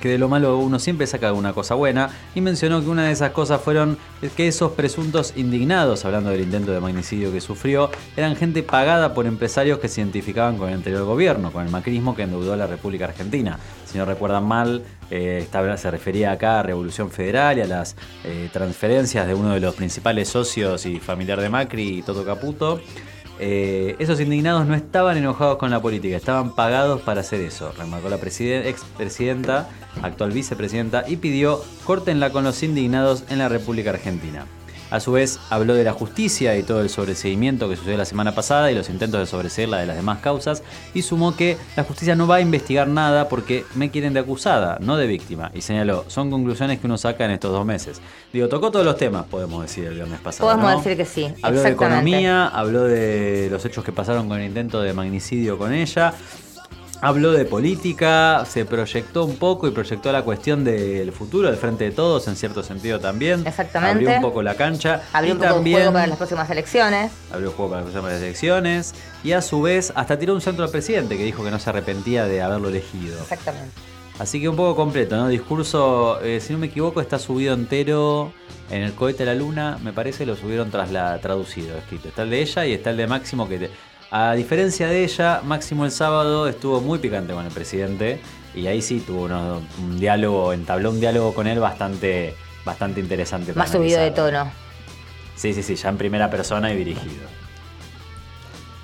que 0.00 0.08
de 0.08 0.18
lo 0.18 0.28
malo 0.28 0.58
uno 0.58 0.78
siempre 0.78 1.06
saca 1.06 1.28
alguna 1.28 1.52
cosa 1.52 1.74
buena 1.74 2.10
y 2.34 2.40
mencionó 2.40 2.80
que 2.80 2.88
una 2.88 3.04
de 3.04 3.12
esas 3.12 3.30
cosas 3.30 3.60
fueron 3.60 3.98
que 4.36 4.48
esos 4.48 4.72
presuntos 4.72 5.32
indignados, 5.36 6.04
hablando 6.04 6.30
del 6.30 6.42
intento 6.42 6.72
de 6.72 6.80
magnicidio 6.80 7.32
que 7.32 7.40
sufrió, 7.40 7.90
eran 8.16 8.36
gente 8.36 8.62
pagada 8.62 9.14
por 9.14 9.26
empresarios 9.26 9.78
que 9.78 9.88
se 9.88 10.00
identificaban 10.00 10.56
con 10.56 10.68
el 10.68 10.74
anterior 10.74 11.04
gobierno, 11.04 11.52
con 11.52 11.64
el 11.64 11.70
macrismo 11.70 12.14
que 12.14 12.22
endeudó 12.22 12.52
a 12.52 12.56
la 12.56 12.66
República 12.66 13.06
Argentina. 13.06 13.58
Si 13.84 13.98
no 13.98 14.04
recuerdan 14.04 14.44
mal, 14.44 14.82
eh, 15.10 15.40
esta 15.42 15.76
se 15.76 15.90
refería 15.90 16.32
acá 16.32 16.60
a 16.60 16.62
Revolución 16.62 17.10
Federal 17.10 17.58
y 17.58 17.60
a 17.62 17.66
las 17.66 17.96
eh, 18.24 18.48
transferencias 18.52 19.26
de 19.26 19.34
uno 19.34 19.54
de 19.54 19.60
los 19.60 19.74
principales 19.74 20.28
socios 20.28 20.86
y 20.86 20.98
familiar 20.98 21.40
de 21.40 21.48
Macri, 21.48 22.02
Toto 22.02 22.24
Caputo. 22.24 22.80
Eh, 23.38 23.96
esos 23.98 24.18
indignados 24.20 24.66
no 24.66 24.74
estaban 24.74 25.16
enojados 25.16 25.58
con 25.58 25.70
la 25.70 25.80
política, 25.80 26.16
estaban 26.16 26.54
pagados 26.54 27.02
para 27.02 27.20
hacer 27.20 27.40
eso, 27.42 27.72
remarcó 27.76 28.08
la 28.08 28.18
presiden- 28.18 28.66
expresidenta, 28.66 29.68
actual 30.02 30.30
vicepresidenta, 30.32 31.04
y 31.06 31.16
pidió 31.16 31.62
córtenla 31.84 32.30
con 32.30 32.44
los 32.44 32.62
indignados 32.62 33.24
en 33.28 33.38
la 33.38 33.48
República 33.48 33.90
Argentina. 33.90 34.46
A 34.90 35.00
su 35.00 35.12
vez, 35.12 35.40
habló 35.50 35.74
de 35.74 35.84
la 35.84 35.92
justicia 35.92 36.56
y 36.56 36.62
todo 36.62 36.80
el 36.80 36.88
sobreseimiento 36.88 37.68
que 37.68 37.76
sucedió 37.76 37.98
la 37.98 38.04
semana 38.04 38.34
pasada 38.34 38.70
y 38.70 38.74
los 38.74 38.88
intentos 38.88 39.20
de 39.20 39.26
sobreseerla 39.26 39.78
de 39.78 39.86
las 39.86 39.96
demás 39.96 40.18
causas, 40.18 40.62
y 40.94 41.02
sumó 41.02 41.36
que 41.36 41.56
la 41.76 41.84
justicia 41.84 42.14
no 42.14 42.26
va 42.26 42.36
a 42.36 42.40
investigar 42.40 42.86
nada 42.88 43.28
porque 43.28 43.64
me 43.74 43.90
quieren 43.90 44.12
de 44.12 44.20
acusada, 44.20 44.78
no 44.80 44.96
de 44.96 45.06
víctima. 45.06 45.50
Y 45.54 45.62
señaló, 45.62 46.04
son 46.08 46.30
conclusiones 46.30 46.78
que 46.78 46.86
uno 46.86 46.98
saca 46.98 47.24
en 47.24 47.32
estos 47.32 47.52
dos 47.52 47.66
meses. 47.66 48.00
Digo, 48.32 48.48
tocó 48.48 48.70
todos 48.70 48.84
los 48.84 48.96
temas, 48.96 49.26
podemos 49.26 49.62
decir, 49.62 49.84
el 49.86 49.94
viernes 49.94 50.20
pasado. 50.20 50.48
Podemos 50.48 50.70
¿no? 50.70 50.76
decir 50.78 50.96
que 50.96 51.04
sí. 51.04 51.34
Habló 51.42 51.62
de 51.62 51.70
economía, 51.70 52.46
habló 52.46 52.84
de 52.84 53.48
los 53.50 53.64
hechos 53.64 53.84
que 53.84 53.92
pasaron 53.92 54.28
con 54.28 54.38
el 54.40 54.46
intento 54.46 54.80
de 54.80 54.92
magnicidio 54.92 55.58
con 55.58 55.72
ella. 55.72 56.14
Habló 57.06 57.30
de 57.30 57.44
política, 57.44 58.44
se 58.50 58.64
proyectó 58.64 59.24
un 59.26 59.36
poco 59.36 59.68
y 59.68 59.70
proyectó 59.70 60.10
la 60.10 60.22
cuestión 60.22 60.64
del 60.64 61.12
futuro 61.12 61.46
del 61.48 61.56
frente 61.56 61.84
de 61.84 61.92
todos, 61.92 62.26
en 62.26 62.34
cierto 62.34 62.64
sentido 62.64 62.98
también. 62.98 63.46
Exactamente. 63.46 63.92
Abrió 64.04 64.10
un 64.16 64.22
poco 64.22 64.42
la 64.42 64.56
cancha. 64.56 65.02
Abrió 65.12 65.28
y 65.28 65.32
un 65.36 65.38
poco 65.38 65.54
también 65.54 65.76
el 65.76 65.82
juego 65.84 65.92
para 65.94 66.06
las 66.08 66.16
próximas 66.16 66.50
elecciones. 66.50 67.12
abrió 67.32 67.52
juego 67.52 67.70
para 67.70 67.82
las 67.84 67.92
próximas 67.92 68.20
elecciones. 68.20 68.92
Y 69.22 69.32
a 69.32 69.40
su 69.40 69.62
vez, 69.62 69.92
hasta 69.94 70.18
tiró 70.18 70.34
un 70.34 70.40
centro 70.40 70.64
al 70.64 70.70
presidente 70.72 71.16
que 71.16 71.22
dijo 71.22 71.44
que 71.44 71.52
no 71.52 71.60
se 71.60 71.70
arrepentía 71.70 72.24
de 72.26 72.42
haberlo 72.42 72.70
elegido. 72.70 73.20
Exactamente. 73.22 73.70
Así 74.18 74.40
que 74.40 74.48
un 74.48 74.56
poco 74.56 74.74
completo, 74.74 75.16
¿no? 75.16 75.28
Discurso, 75.28 76.20
eh, 76.22 76.40
si 76.40 76.54
no 76.54 76.58
me 76.58 76.66
equivoco, 76.66 77.00
está 77.00 77.20
subido 77.20 77.54
entero 77.54 78.32
en 78.68 78.82
el 78.82 78.94
cohete 78.94 79.22
a 79.22 79.26
la 79.26 79.34
luna, 79.36 79.78
me 79.80 79.92
parece, 79.92 80.26
lo 80.26 80.34
subieron 80.34 80.72
tras 80.72 80.90
la 80.90 81.20
traducido, 81.20 81.78
escrito. 81.78 82.08
Está 82.08 82.22
el 82.22 82.30
de 82.30 82.40
ella 82.42 82.66
y 82.66 82.72
está 82.72 82.90
el 82.90 82.96
de 82.96 83.06
Máximo, 83.06 83.48
que 83.48 83.58
te- 83.60 83.70
a 84.10 84.34
diferencia 84.34 84.86
de 84.88 85.04
ella, 85.04 85.40
Máximo 85.44 85.84
el 85.84 85.90
sábado 85.90 86.48
estuvo 86.48 86.80
muy 86.80 86.98
picante 86.98 87.32
con 87.32 87.44
el 87.44 87.52
presidente 87.52 88.20
y 88.54 88.66
ahí 88.66 88.80
sí 88.80 89.00
tuvo 89.00 89.24
un 89.24 89.98
diálogo, 89.98 90.52
entabló 90.52 90.90
un 90.90 91.00
diálogo 91.00 91.34
con 91.34 91.46
él 91.46 91.58
bastante, 91.60 92.34
bastante 92.64 93.00
interesante. 93.00 93.52
Más 93.54 93.70
subido 93.72 94.00
de 94.00 94.10
tono. 94.12 94.50
Sí, 95.34 95.52
sí, 95.52 95.62
sí, 95.62 95.74
ya 95.74 95.88
en 95.90 95.98
primera 95.98 96.30
persona 96.30 96.72
y 96.72 96.76
dirigido. 96.76 97.26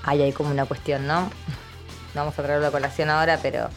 Ahí 0.04 0.20
hay 0.20 0.32
como 0.32 0.50
una 0.50 0.66
cuestión, 0.66 1.06
¿no? 1.06 1.22
No 1.22 1.30
vamos 2.14 2.38
a 2.38 2.42
traerlo 2.42 2.66
a 2.66 2.70
colación 2.70 3.08
ahora, 3.08 3.38
pero 3.40 3.68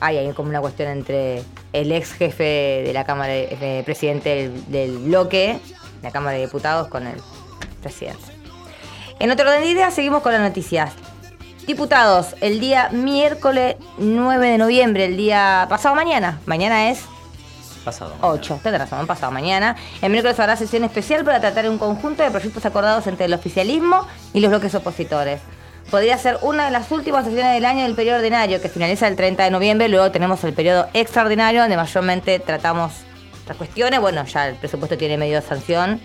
ahí 0.00 0.18
hay 0.18 0.30
como 0.32 0.50
una 0.50 0.60
cuestión 0.60 0.88
entre 0.90 1.42
el 1.72 1.90
ex 1.90 2.12
jefe 2.12 2.82
de 2.84 2.92
la 2.92 3.04
Cámara, 3.04 3.32
de- 3.32 3.48
eh, 3.60 3.82
presidente 3.84 4.28
del, 4.50 4.70
del 4.70 4.98
bloque, 4.98 5.58
la 6.02 6.12
Cámara 6.12 6.36
de 6.36 6.44
Diputados, 6.44 6.86
con 6.88 7.06
el 7.08 7.16
presidente. 7.82 8.37
En 9.20 9.30
otro 9.32 9.48
orden 9.48 9.62
de 9.62 9.70
ideas, 9.70 9.94
seguimos 9.94 10.22
con 10.22 10.32
las 10.32 10.40
noticias. 10.40 10.92
Diputados, 11.66 12.36
el 12.40 12.60
día 12.60 12.88
miércoles 12.90 13.76
9 13.98 14.48
de 14.48 14.58
noviembre, 14.58 15.04
el 15.06 15.16
día 15.16 15.66
pasado 15.68 15.94
mañana, 15.94 16.40
mañana 16.46 16.90
es 16.90 17.00
Pasado. 17.84 18.14
8, 18.20 18.60
tendrá 18.62 18.84
razón, 18.84 19.06
pasado 19.06 19.32
mañana. 19.32 19.76
El 20.02 20.10
miércoles 20.10 20.38
habrá 20.38 20.56
sesión 20.56 20.84
especial 20.84 21.24
para 21.24 21.40
tratar 21.40 21.68
un 21.68 21.78
conjunto 21.78 22.22
de 22.22 22.30
proyectos 22.30 22.64
acordados 22.66 23.06
entre 23.06 23.26
el 23.26 23.34
oficialismo 23.34 24.06
y 24.34 24.40
los 24.40 24.50
bloques 24.50 24.74
opositores. 24.74 25.40
Podría 25.90 26.18
ser 26.18 26.38
una 26.42 26.66
de 26.66 26.70
las 26.70 26.90
últimas 26.92 27.24
sesiones 27.24 27.54
del 27.54 27.64
año 27.64 27.84
del 27.84 27.94
periodo 27.94 28.18
ordinario, 28.18 28.60
que 28.60 28.68
finaliza 28.68 29.08
el 29.08 29.16
30 29.16 29.42
de 29.44 29.50
noviembre. 29.50 29.88
Luego 29.88 30.10
tenemos 30.10 30.44
el 30.44 30.52
periodo 30.52 30.86
extraordinario, 30.92 31.62
donde 31.62 31.76
mayormente 31.76 32.38
tratamos 32.40 32.92
estas 33.38 33.56
cuestiones. 33.56 34.00
Bueno, 34.00 34.24
ya 34.26 34.48
el 34.48 34.56
presupuesto 34.56 34.98
tiene 34.98 35.16
medio 35.16 35.40
sanción, 35.40 36.00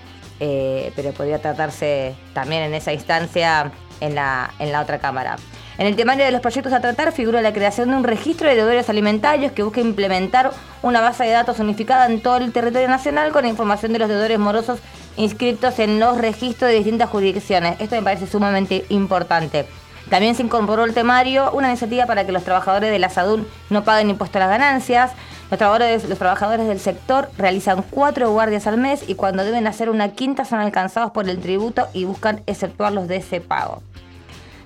eh, 0.46 0.92
pero 0.94 1.14
podría 1.14 1.40
tratarse 1.40 2.16
también 2.34 2.64
en 2.64 2.74
esa 2.74 2.92
instancia 2.92 3.72
en 4.02 4.14
la, 4.14 4.54
en 4.60 4.74
la 4.74 4.82
otra 4.82 5.00
Cámara. 5.00 5.38
En 5.78 5.88
el 5.88 5.96
temario 5.96 6.26
de 6.26 6.32
los 6.32 6.42
proyectos 6.42 6.74
a 6.74 6.82
tratar 6.82 7.14
figura 7.14 7.42
la 7.42 7.54
creación 7.54 7.90
de 7.90 7.96
un 7.96 8.04
registro 8.04 8.50
de 8.50 8.56
deudores 8.56 8.90
alimentarios 8.90 9.54
que 9.54 9.64
busca 9.64 9.80
implementar 9.80 10.52
una 10.82 11.00
base 11.00 11.24
de 11.24 11.30
datos 11.32 11.60
unificada 11.60 12.08
en 12.08 12.22
todo 12.22 12.36
el 12.38 12.52
territorio 12.52 12.90
nacional 12.90 13.32
con 13.32 13.46
información 13.46 13.94
de 13.94 14.00
los 14.00 14.10
deudores 14.10 14.38
morosos 14.38 14.80
inscritos 15.16 15.80
en 15.80 15.98
los 16.02 16.18
registros 16.18 16.70
de 16.70 16.76
distintas 16.76 17.10
jurisdicciones. 17.10 17.80
Esto 17.80 17.96
me 17.96 18.04
parece 18.04 18.28
sumamente 18.28 18.84
importante. 18.90 19.66
También 20.10 20.36
se 20.36 20.44
incorporó 20.44 20.84
al 20.84 20.94
temario 20.94 21.52
una 21.54 21.70
iniciativa 21.70 22.06
para 22.06 22.26
que 22.26 22.34
los 22.34 22.44
trabajadores 22.44 22.92
de 22.92 23.00
la 23.00 23.10
SADUN 23.10 23.48
no 23.70 23.86
paguen 23.86 24.10
impuesto 24.10 24.40
a 24.40 24.42
las 24.42 24.50
ganancias. 24.50 25.12
Los 25.54 25.60
trabajadores, 25.60 26.10
los 26.10 26.18
trabajadores 26.18 26.68
del 26.68 26.80
sector 26.80 27.30
realizan 27.38 27.84
cuatro 27.92 28.32
guardias 28.32 28.66
al 28.66 28.80
mes 28.80 29.08
y 29.08 29.14
cuando 29.14 29.44
deben 29.44 29.68
hacer 29.68 29.92
una 29.92 30.14
quinta 30.14 30.46
son 30.46 30.60
alcanzados 30.60 31.12
por 31.12 31.30
el 31.30 31.38
tributo 31.38 31.88
y 31.94 32.06
buscan 32.06 32.42
exceptuarlos 32.48 33.08
de 33.08 33.18
ese 33.18 33.40
pago. 33.40 33.84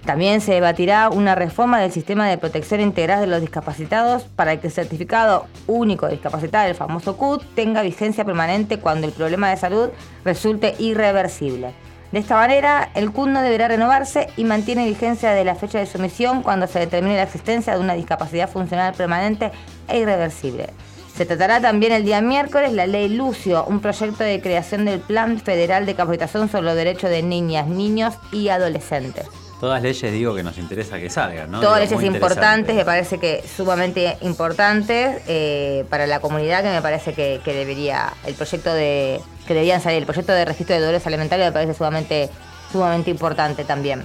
También 0.05 0.39
se 0.39 0.53
debatirá 0.53 1.09
una 1.09 1.35
reforma 1.35 1.81
del 1.81 1.91
sistema 1.91 2.29
de 2.29 2.37
protección 2.37 2.79
integral 2.79 3.19
de 3.19 3.27
los 3.27 3.41
discapacitados 3.41 4.23
para 4.23 4.61
que 4.61 4.67
el 4.67 4.73
certificado 4.73 5.47
único 5.67 6.05
de 6.05 6.13
discapacidad, 6.13 6.69
el 6.69 6.75
famoso 6.75 7.17
CUT, 7.17 7.43
tenga 7.53 7.81
vigencia 7.81 8.23
permanente 8.23 8.79
cuando 8.79 9.07
el 9.07 9.11
problema 9.11 9.49
de 9.49 9.57
salud 9.57 9.89
resulte 10.23 10.73
irreversible. 10.79 11.73
De 12.11 12.19
esta 12.19 12.35
manera, 12.35 12.89
el 12.95 13.11
CUT 13.11 13.27
no 13.27 13.41
deberá 13.41 13.67
renovarse 13.67 14.27
y 14.37 14.45
mantiene 14.45 14.87
vigencia 14.87 15.31
de 15.31 15.43
la 15.43 15.55
fecha 15.55 15.79
de 15.79 15.85
sumisión 15.85 16.41
cuando 16.41 16.65
se 16.67 16.79
determine 16.79 17.17
la 17.17 17.23
existencia 17.23 17.73
de 17.73 17.81
una 17.81 17.95
discapacidad 17.95 18.49
funcional 18.49 18.93
permanente 18.93 19.51
e 19.89 19.99
irreversible. 19.99 20.69
Se 21.15 21.25
tratará 21.25 21.59
también 21.59 21.91
el 21.91 22.05
día 22.05 22.21
miércoles 22.21 22.71
la 22.71 22.87
ley 22.87 23.09
Lucio, 23.09 23.65
un 23.65 23.79
proyecto 23.81 24.23
de 24.23 24.39
creación 24.39 24.85
del 24.85 24.99
Plan 24.99 25.39
Federal 25.39 25.85
de 25.85 25.95
Capacitación 25.95 26.47
sobre 26.47 26.65
los 26.65 26.75
Derechos 26.75 27.09
de 27.09 27.23
Niñas, 27.23 27.67
Niños 27.67 28.13
y 28.31 28.49
Adolescentes. 28.49 29.27
Todas 29.59 29.81
leyes 29.81 30.11
digo 30.13 30.35
que 30.35 30.43
nos 30.43 30.57
interesa 30.57 30.99
que 30.99 31.09
salgan, 31.09 31.49
¿no? 31.49 31.61
Todas 31.61 31.89
Digo, 31.89 31.99
leyes 31.99 32.15
importantes, 32.15 32.75
me 32.75 32.85
parece 32.85 33.17
que 33.17 33.43
sumamente 33.55 34.17
importantes 34.21 35.23
eh, 35.27 35.83
para 35.89 36.05
la 36.05 36.19
comunidad, 36.19 36.61
que 36.61 36.69
me 36.69 36.81
parece 36.81 37.13
que, 37.13 37.41
que 37.43 37.53
debería, 37.53 38.13
el 38.25 38.35
proyecto 38.35 38.71
de, 38.73 39.19
que 39.47 39.53
deberían 39.55 39.81
salir, 39.81 39.99
el 39.99 40.05
proyecto 40.05 40.31
de 40.31 40.45
registro 40.45 40.75
de 40.75 40.81
deudores 40.81 41.07
alimentarios 41.07 41.47
me 41.47 41.51
parece 41.51 41.73
sumamente, 41.73 42.29
sumamente 42.71 43.09
importante 43.09 43.63
también. 43.63 44.03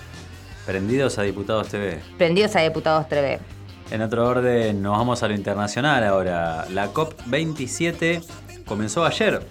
Prendidos 0.64 1.18
a 1.18 1.22
Diputados 1.22 1.68
TV. 1.68 2.00
Prendidos 2.16 2.56
a 2.56 2.60
Diputados 2.60 3.08
TV. 3.08 3.40
En 3.90 4.00
otro 4.00 4.26
orden, 4.26 4.80
nos 4.80 4.96
vamos 4.96 5.22
a 5.22 5.28
lo 5.28 5.34
internacional 5.34 6.02
ahora. 6.04 6.64
La 6.70 6.94
COP27 6.94 8.24
comenzó 8.64 9.04
ayer 9.04 9.42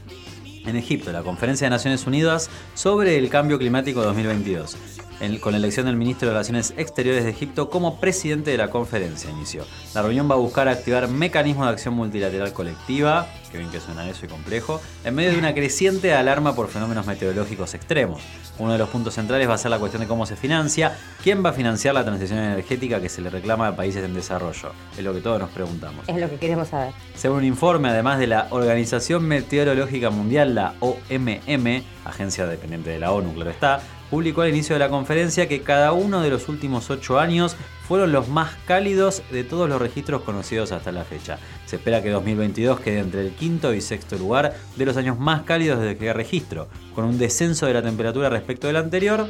en 0.66 0.76
Egipto, 0.76 1.12
la 1.12 1.22
Conferencia 1.22 1.66
de 1.66 1.72
Naciones 1.72 2.08
Unidas 2.08 2.50
sobre 2.74 3.18
el 3.18 3.30
Cambio 3.30 3.60
Climático 3.60 4.02
2022, 4.02 4.78
en- 5.22 5.38
con 5.40 5.54
la 5.54 5.58
elección 5.60 5.86
del 5.86 5.96
ministro 5.96 6.28
de 6.28 6.34
Relaciones 6.34 6.74
Exteriores 6.76 7.24
de 7.24 7.30
Egipto 7.30 7.70
como 7.70 8.00
presidente 8.00 8.52
de 8.52 8.58
la 8.58 8.70
conferencia 8.70 9.30
inició. 9.30 9.64
La 9.94 10.02
reunión 10.02 10.30
va 10.30 10.36
a 10.36 10.38
buscar 10.40 10.68
activar 10.68 11.08
mecanismos 11.08 11.68
de 11.68 11.72
acción 11.72 11.94
multilateral 11.94 12.52
colectiva 12.54 13.28
qué 13.52 13.58
bien 13.58 13.70
que 13.70 13.82
suena 13.82 14.10
eso 14.10 14.26
y 14.26 14.30
complejo, 14.30 14.80
en 15.04 15.14
medio 15.14 15.32
de 15.32 15.38
una 15.38 15.54
creciente 15.54 16.14
alarma 16.14 16.56
por 16.56 16.70
fenómenos 16.70 17.06
meteorológicos 17.06 17.74
extremos. 17.74 18.22
Uno 18.60 18.72
de 18.72 18.78
los 18.78 18.88
puntos 18.88 19.14
centrales 19.16 19.50
va 19.50 19.56
a 19.56 19.58
ser 19.58 19.72
la 19.72 19.78
cuestión 19.80 20.02
de 20.02 20.08
cómo 20.08 20.26
se 20.26 20.38
financia, 20.38 20.98
quién 21.22 21.44
va 21.44 21.50
a 21.50 21.54
financiar 21.54 21.94
la 21.94 22.06
transición 22.06 22.40
energética 22.40 23.02
que 23.02 23.10
se 23.10 23.22
le 23.22 23.30
reclama 23.30 23.68
a 23.68 23.76
países 23.76 24.06
en 24.06 24.14
desarrollo. 24.14 24.72
Es 24.98 25.04
lo 25.04 25.14
que 25.14 25.20
todos 25.20 25.38
nos 25.42 25.50
preguntamos. 25.50 26.08
Es 26.08 26.16
lo 26.16 26.30
que 26.30 26.38
queremos 26.38 26.70
saber. 26.70 26.94
Según 27.16 27.40
un 27.40 27.44
informe, 27.44 27.90
además 27.90 28.20
de 28.20 28.28
la 28.28 28.48
Organización 28.52 29.26
Meteorológica 29.28 30.10
Mundial, 30.12 30.56
la 30.56 30.76
OMM, 30.80 31.84
agencia 32.06 32.48
dependiente 32.48 32.90
de 32.92 33.00
la 33.00 33.12
ONU, 33.12 33.34
claro 33.34 33.50
está, 33.52 33.82
publicó 34.12 34.42
al 34.42 34.50
inicio 34.50 34.76
de 34.76 34.80
la 34.80 34.90
conferencia 34.90 35.48
que 35.48 35.62
cada 35.62 35.94
uno 35.94 36.22
de 36.22 36.30
los 36.30 36.50
últimos 36.50 36.90
ocho 36.90 37.18
años 37.18 37.56
fueron 37.88 38.12
los 38.12 38.28
más 38.28 38.56
cálidos 38.66 39.24
de 39.32 39.46
todos 39.46 39.68
los 39.70 39.82
registros 39.82 40.22
conocidos 40.22 40.74
hasta 40.74 40.92
la 40.92 41.06
fecha. 41.06 41.40
Se 41.66 41.78
espera 41.78 42.04
que 42.04 42.10
2022 42.10 42.82
quede 42.82 43.00
entre 43.00 43.22
el 43.22 43.32
quinto 43.32 43.74
y 43.74 43.80
sexto 43.80 44.18
lugar 44.18 44.54
de 44.76 44.86
los 44.86 44.98
años 44.98 45.18
más 45.18 45.44
cálidos 45.44 45.80
desde 45.80 45.98
que 45.98 46.12
registro, 46.12 46.68
con 46.94 47.06
un 47.06 47.18
descenso 47.18 47.66
de 47.66 47.74
la 47.74 47.82
temperatura 47.82 48.30
respecto 48.30 48.68
del 48.68 48.76
anterior 48.76 49.28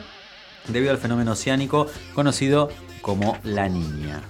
debido 0.68 0.92
al 0.92 0.98
fenómeno 0.98 1.34
oceánico 1.34 1.88
conocido 2.16 2.70
como 3.02 3.38
la 3.44 3.70
niña. 3.70 4.22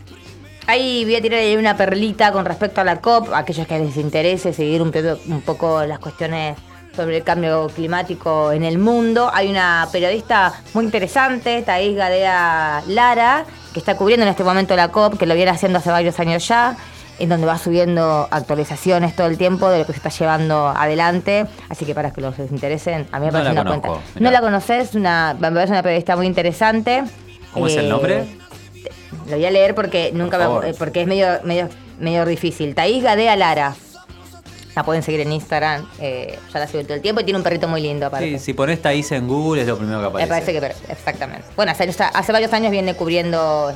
Ahí 0.68 1.06
voy 1.06 1.16
a 1.16 1.22
tirar 1.22 1.40
ahí 1.40 1.56
una 1.56 1.76
perlita 1.78 2.32
con 2.34 2.46
respecto 2.46 2.82
a 2.82 2.84
la 2.84 3.02
COP, 3.02 3.34
aquellos 3.34 3.68
que 3.68 3.80
les 3.80 3.98
interese 3.98 4.54
seguir 4.54 4.82
un 4.82 5.42
poco 5.46 5.86
las 5.86 6.00
cuestiones 6.00 6.58
sobre 6.96 7.18
el 7.18 7.24
cambio 7.24 7.68
climático 7.74 8.52
en 8.52 8.64
el 8.64 8.78
mundo. 8.78 9.30
Hay 9.34 9.50
una 9.50 9.88
periodista 9.92 10.54
muy 10.74 10.86
interesante, 10.86 11.62
Thais 11.62 11.96
Gadea 11.96 12.84
Lara, 12.88 13.46
que 13.74 13.80
está 13.80 13.96
cubriendo 13.96 14.26
en 14.26 14.30
este 14.32 14.44
momento 14.44 14.76
la 14.76 14.90
COP, 14.90 15.18
que 15.18 15.26
lo 15.26 15.34
viene 15.36 15.52
haciendo 15.52 15.80
hace 15.80 15.90
varios 15.90 16.20
años 16.20 16.46
ya, 16.48 16.76
en 17.20 17.30
donde 17.30 17.48
va 17.48 17.58
subiendo 17.58 18.28
actualizaciones 18.32 19.16
todo 19.16 19.28
el 19.28 19.38
tiempo 19.38 19.70
de 19.70 19.80
lo 19.80 19.86
que 19.86 19.94
se 19.94 19.98
está 19.98 20.10
llevando 20.10 20.68
adelante. 20.68 21.46
Así 21.70 21.86
que 21.86 21.96
para 21.96 22.12
que 22.12 22.20
los 22.22 22.38
interesen, 22.40 23.08
a 23.12 23.20
mí 23.20 23.28
me 23.28 23.32
No 23.32 23.38
parece 23.38 23.52
una 23.52 23.64
conozco, 23.64 23.82
cuenta. 23.88 24.08
mirá. 24.16 24.24
No 24.26 24.32
la 24.32 24.42
conoces, 24.42 24.96
una, 24.96 25.36
me 25.40 25.52
parece 25.52 25.72
una 25.72 25.84
periodista 25.84 26.16
muy 26.16 26.26
interesante. 26.28 27.04
¿Cómo 27.54 27.68
es 27.68 27.76
el 27.78 27.86
Eh, 27.86 27.90
nombre? 27.90 28.26
lo 29.30 29.36
voy 29.36 29.46
a 29.46 29.52
leer 29.52 29.76
porque 29.76 30.12
nunca 30.14 30.38
me- 30.38 30.44
favor. 30.46 30.66
eh, 30.66 30.74
porque 30.78 31.02
es 31.02 31.08
medio, 31.08 31.28
medio, 31.44 31.70
medio 32.00 32.26
difícil. 32.26 32.76
Thaís 32.76 33.04
Gadea 33.04 33.36
Lara. 33.36 33.76
La 34.76 34.84
pueden 34.84 35.04
seguir 35.04 35.20
en 35.22 35.32
Instagram. 35.34 35.86
eh, 36.00 36.40
ya 36.54 36.60
la 36.60 36.68
sigo 36.68 36.84
todo 36.84 36.94
el 36.94 37.02
tiempo 37.02 37.22
y 37.22 37.24
tiene 37.26 37.38
un 37.38 37.44
perrito 37.44 37.68
muy 37.68 37.82
lindo 37.82 38.06
aparte. 38.06 38.30
Sí, 38.30 38.40
si 38.40 38.54
pones 38.54 38.82
Thais 38.82 39.12
en 39.12 39.28
Google 39.28 39.62
es 39.64 39.68
lo 39.68 39.78
primero 39.78 39.98
que 40.00 40.04
Me 40.18 40.24
aparece. 40.24 40.52
parece 40.54 40.76
que 40.88 40.92
exactamente. 40.94 41.44
Bueno, 41.56 41.72
hace, 41.74 41.84
hace 42.14 42.32
varios 42.32 42.54
años 42.54 42.72
viene 42.72 42.94
cubriendo 42.94 43.74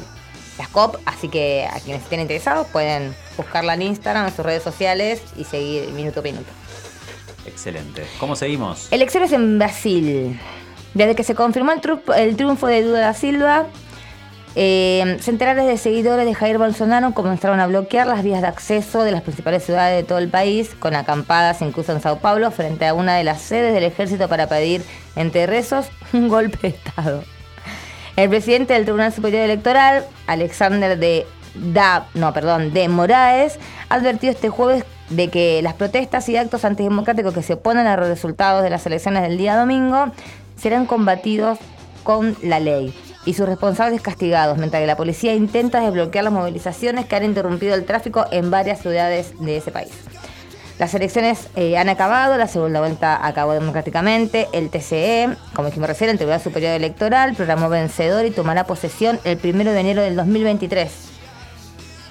las 0.57 0.67
COP, 0.69 0.95
así 1.05 1.27
que 1.27 1.67
a 1.69 1.79
quienes 1.81 2.01
estén 2.03 2.21
interesados 2.21 2.67
pueden 2.67 3.13
buscarla 3.35 3.73
en 3.73 3.81
Instagram, 3.81 4.27
en 4.27 4.33
sus 4.35 4.45
redes 4.45 4.63
sociales 4.63 5.21
y 5.35 5.43
seguir 5.43 5.89
minuto 5.89 6.21
a 6.21 6.23
minuto. 6.23 6.47
Excelente. 7.45 8.03
¿Cómo 8.19 8.35
seguimos? 8.35 8.87
Elecciones 8.91 9.31
en 9.31 9.59
Brasil. 9.59 10.39
Desde 10.93 11.13
que 11.13 11.23
se 11.23 11.35
confirmó 11.35 11.73
el, 11.73 11.81
el 12.17 12.35
triunfo 12.37 12.67
de 12.67 12.81
Lula 12.83 12.99
da 12.99 13.13
Silva, 13.13 13.67
eh, 14.57 15.17
centenares 15.19 15.65
de 15.65 15.77
seguidores 15.77 16.25
de 16.25 16.33
Jair 16.33 16.57
Bolsonaro 16.57 17.13
comenzaron 17.13 17.59
a 17.59 17.67
bloquear 17.67 18.07
las 18.07 18.23
vías 18.23 18.41
de 18.41 18.47
acceso 18.47 19.03
de 19.03 19.11
las 19.11 19.21
principales 19.21 19.65
ciudades 19.65 19.97
de 19.97 20.07
todo 20.07 20.17
el 20.17 20.29
país, 20.29 20.73
con 20.79 20.95
acampadas 20.95 21.61
incluso 21.61 21.91
en 21.91 21.99
Sao 21.99 22.19
Paulo, 22.19 22.51
frente 22.51 22.87
a 22.87 22.93
una 22.93 23.17
de 23.17 23.25
las 23.25 23.41
sedes 23.41 23.73
del 23.73 23.83
ejército 23.83 24.29
para 24.29 24.47
pedir, 24.47 24.81
entre 25.17 25.45
rezos, 25.45 25.87
un 26.13 26.29
golpe 26.29 26.57
de 26.61 26.67
Estado. 26.69 27.23
El 28.15 28.29
presidente 28.29 28.73
del 28.73 28.83
Tribunal 28.83 29.11
Superior 29.11 29.43
Electoral, 29.43 30.05
Alexander 30.25 30.97
de 30.97 31.27
da, 31.53 32.07
no, 32.13 32.33
perdón, 32.33 32.73
de 32.73 32.87
Moraes, 32.87 33.59
advirtió 33.89 34.31
este 34.31 34.47
jueves 34.47 34.85
de 35.09 35.29
que 35.29 35.61
las 35.63 35.73
protestas 35.73 36.29
y 36.29 36.37
actos 36.37 36.63
antidemocráticos 36.63 37.33
que 37.33 37.43
se 37.43 37.53
oponen 37.53 37.87
a 37.87 37.97
los 37.97 38.07
resultados 38.07 38.63
de 38.63 38.69
las 38.69 38.85
elecciones 38.85 39.23
del 39.23 39.37
día 39.37 39.57
domingo 39.57 40.11
serán 40.55 40.85
combatidos 40.85 41.59
con 42.03 42.37
la 42.41 42.59
ley 42.61 42.93
y 43.25 43.33
sus 43.33 43.47
responsables 43.47 44.01
castigados, 44.01 44.57
mientras 44.57 44.81
que 44.81 44.87
la 44.87 44.97
policía 44.97 45.33
intenta 45.33 45.81
desbloquear 45.81 46.23
las 46.23 46.33
movilizaciones 46.33 47.05
que 47.05 47.15
han 47.15 47.25
interrumpido 47.25 47.75
el 47.75 47.85
tráfico 47.85 48.25
en 48.31 48.51
varias 48.51 48.81
ciudades 48.81 49.33
de 49.39 49.57
ese 49.57 49.71
país. 49.71 49.91
Las 50.77 50.93
elecciones 50.93 51.47
eh, 51.55 51.77
han 51.77 51.87
acabado, 51.87 52.37
la 52.37 52.47
segunda 52.47 52.81
vuelta 52.81 53.25
acabó 53.25 53.53
democráticamente. 53.53 54.49
El 54.51 54.69
TCE, 54.69 55.29
como 55.53 55.69
dijimos 55.69 55.87
recién, 55.87 56.09
el 56.09 56.17
Tribunal 56.17 56.41
Superior 56.41 56.73
Electoral, 56.73 57.33
programó 57.33 57.69
vencedor 57.69 58.25
y 58.25 58.31
tomará 58.31 58.65
posesión 58.65 59.17
el 59.23 59.37
primero 59.37 59.71
de 59.71 59.79
enero 59.79 60.01
del 60.01 60.17
2023. 60.17 61.14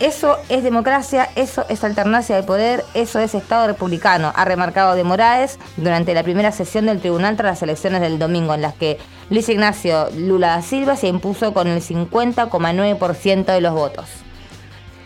Eso 0.00 0.38
es 0.48 0.64
democracia, 0.64 1.28
eso 1.36 1.64
es 1.68 1.84
alternancia 1.84 2.34
de 2.34 2.42
poder, 2.42 2.84
eso 2.94 3.20
es 3.20 3.32
Estado 3.34 3.68
republicano, 3.68 4.32
ha 4.34 4.44
remarcado 4.44 4.96
de 4.96 5.04
Moraes 5.04 5.58
durante 5.76 6.14
la 6.14 6.24
primera 6.24 6.50
sesión 6.50 6.86
del 6.86 7.00
tribunal 7.00 7.36
tras 7.36 7.52
las 7.52 7.62
elecciones 7.62 8.00
del 8.00 8.18
domingo, 8.18 8.54
en 8.54 8.62
las 8.62 8.74
que 8.74 8.98
Luis 9.30 9.48
Ignacio 9.48 10.08
Lula 10.16 10.48
da 10.48 10.62
Silva 10.62 10.96
se 10.96 11.06
impuso 11.06 11.54
con 11.54 11.68
el 11.68 11.80
50,9% 11.80 13.44
de 13.44 13.60
los 13.60 13.72
votos. 13.72 14.06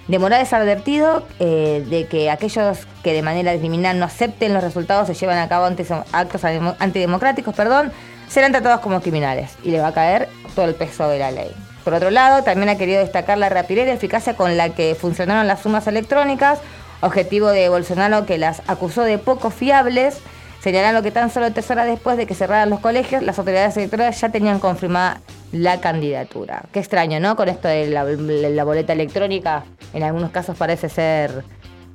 De 0.08 0.18
Morales 0.18 0.54
ha 0.54 0.56
advertido 0.56 1.26
eh, 1.38 1.84
de 1.90 2.06
que 2.06 2.30
aquellos 2.30 2.78
que 3.04 3.12
de 3.12 3.20
manera 3.20 3.54
criminal 3.58 3.98
no 3.98 4.06
acepten 4.06 4.54
los 4.54 4.64
resultados 4.64 5.06
se 5.06 5.12
llevan 5.14 5.36
a 5.38 5.48
cabo 5.50 5.66
antes- 5.66 5.92
actos 6.12 6.42
antidemocráticos, 6.78 7.54
perdón, 7.54 7.92
serán 8.26 8.52
tratados 8.52 8.80
como 8.80 9.02
criminales 9.02 9.50
y 9.62 9.70
le 9.70 9.80
va 9.80 9.88
a 9.88 9.92
caer 9.92 10.30
todo 10.54 10.64
el 10.64 10.74
peso 10.74 11.06
de 11.10 11.18
la 11.18 11.30
ley. 11.30 11.50
Por 11.88 11.94
otro 11.94 12.10
lado, 12.10 12.44
también 12.44 12.68
ha 12.68 12.76
querido 12.76 13.00
destacar 13.00 13.38
la 13.38 13.48
rapidez 13.48 13.86
y 13.88 13.90
eficacia 13.92 14.36
con 14.36 14.58
la 14.58 14.68
que 14.68 14.94
funcionaron 14.94 15.46
las 15.46 15.62
sumas 15.62 15.86
electrónicas, 15.86 16.58
objetivo 17.00 17.48
de 17.48 17.70
Bolsonaro 17.70 18.26
que 18.26 18.36
las 18.36 18.60
acusó 18.66 19.04
de 19.04 19.16
poco 19.16 19.48
fiables, 19.48 20.18
señalando 20.62 21.02
que 21.02 21.10
tan 21.12 21.30
solo 21.30 21.50
tres 21.50 21.70
horas 21.70 21.86
después 21.86 22.18
de 22.18 22.26
que 22.26 22.34
cerraran 22.34 22.68
los 22.68 22.80
colegios, 22.80 23.22
las 23.22 23.38
autoridades 23.38 23.74
electorales 23.78 24.20
ya 24.20 24.28
tenían 24.28 24.58
confirmada 24.58 25.22
la 25.50 25.80
candidatura. 25.80 26.64
Qué 26.72 26.78
extraño, 26.80 27.20
¿no? 27.20 27.36
Con 27.36 27.48
esto 27.48 27.68
de 27.68 27.86
la, 27.86 28.64
boleta 28.64 28.92
electrónica, 28.92 29.64
en 29.94 30.02
algunos 30.02 30.30
casos 30.30 30.58
parece 30.58 30.90
ser 30.90 31.42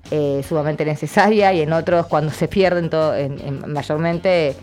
eh, 0.09 0.43
sumamente 0.49 0.85
necesaria 0.85 1.53
y 1.53 1.61
en 1.61 1.71
otros, 1.71 2.07
cuando 2.07 2.31
se 2.31 2.47
pierden 2.47 2.89
todo, 2.89 3.15
en- 3.15 3.39
en- 3.39 3.71
mayormente, 3.71 4.55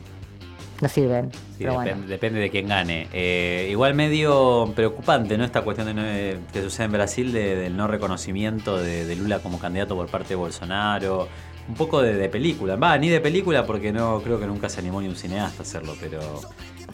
no 0.81 0.89
sirven. 0.89 1.31
Sí, 1.33 1.39
Pero 1.59 1.73
depen- 1.73 1.75
bueno. 1.97 2.07
depende 2.07 2.41
de 2.41 2.51
quién 2.51 2.69
gane. 2.69 3.09
Eh, 3.13 3.69
igual 3.71 3.95
medio 3.95 4.73
preocupante, 4.75 5.37
¿no? 5.37 5.45
Esta 5.45 5.63
cuestión 5.63 5.87
de 5.89 5.95
no- 5.95 6.03
eh, 6.07 6.39
que 6.53 6.63
sucede 6.63 6.87
en 6.87 6.93
Brasil 6.93 7.33
de- 7.33 7.57
del 7.57 7.77
no 7.77 7.87
reconocimiento 7.87 8.79
de, 8.79 9.05
de 9.05 9.17
Lula 9.17 9.41
como 9.41 9.59
candidato 9.59 9.95
por 9.97 10.09
parte 10.09 10.31
de 10.31 10.35
Bolsonaro. 10.37 11.29
Un 11.69 11.75
poco 11.75 12.03
de, 12.03 12.15
de 12.15 12.29
película. 12.29 12.77
Va, 12.77 12.97
ni 12.99 13.09
de 13.09 13.21
película 13.21 13.65
porque 13.67 13.93
no 13.93 14.21
creo 14.23 14.41
que 14.41 14.47
nunca 14.47 14.69
se 14.69 14.81
animó 14.81 15.01
ni 15.01 15.09
un 15.09 15.15
cineasta 15.17 15.63
a 15.63 15.63
hacerlo, 15.63 15.95
pero 16.01 16.19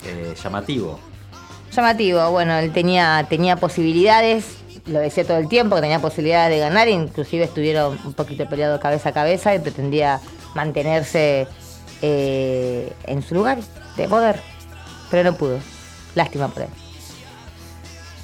eh, 0.04 0.34
llamativo. 0.42 0.98
Llamativo, 1.74 2.30
bueno, 2.30 2.54
él 2.58 2.72
tenía, 2.72 3.24
tenía 3.28 3.56
posibilidades, 3.56 4.56
lo 4.86 4.98
decía 5.00 5.24
todo 5.26 5.38
el 5.38 5.48
tiempo, 5.48 5.76
que 5.76 5.82
tenía 5.82 5.98
posibilidades 6.00 6.50
de 6.54 6.58
ganar, 6.60 6.88
inclusive 6.88 7.44
estuvieron 7.44 7.98
un 8.04 8.12
poquito 8.14 8.46
peleados 8.48 8.80
cabeza 8.80 9.10
a 9.10 9.12
cabeza 9.12 9.54
y 9.54 9.58
pretendía 9.58 10.20
mantenerse 10.54 11.46
eh, 12.02 12.92
en 13.04 13.22
su 13.22 13.34
lugar 13.34 13.58
de 13.96 14.08
poder, 14.08 14.40
pero 15.10 15.30
no 15.30 15.36
pudo. 15.36 15.58
Lástima 16.14 16.48
por 16.48 16.62
él. 16.62 16.68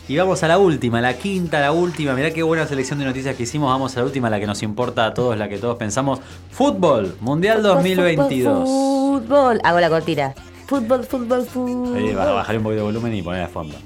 Y 0.08 0.16
vamos 0.16 0.42
a 0.42 0.48
la 0.48 0.58
última, 0.58 1.00
la 1.00 1.14
quinta, 1.14 1.60
la 1.60 1.72
última. 1.72 2.14
Mirá 2.14 2.32
qué 2.32 2.42
buena 2.42 2.66
selección 2.66 2.98
de 2.98 3.04
noticias 3.04 3.36
que 3.36 3.44
hicimos. 3.44 3.70
Vamos 3.70 3.96
a 3.96 4.00
la 4.00 4.06
última, 4.06 4.28
la 4.28 4.40
que 4.40 4.46
nos 4.46 4.62
importa 4.62 5.06
a 5.06 5.14
todos, 5.14 5.38
la 5.38 5.48
que 5.48 5.58
todos 5.58 5.76
pensamos. 5.76 6.20
Fútbol, 6.50 7.16
Mundial 7.20 7.62
2022. 7.62 8.68
Fútbol, 8.68 9.22
fútbol. 9.22 9.60
Hago 9.62 9.80
la 9.80 9.88
cortina. 9.88 10.34
Fútbol, 10.66 11.04
fútbol, 11.04 11.46
fútbol. 11.46 12.18
A 12.18 12.32
bajar 12.32 12.56
un 12.56 12.62
poquito 12.64 12.80
de 12.80 12.86
volumen 12.86 13.14
y 13.14 13.22
poner 13.22 13.42
a 13.42 13.48
fondo. 13.48 13.76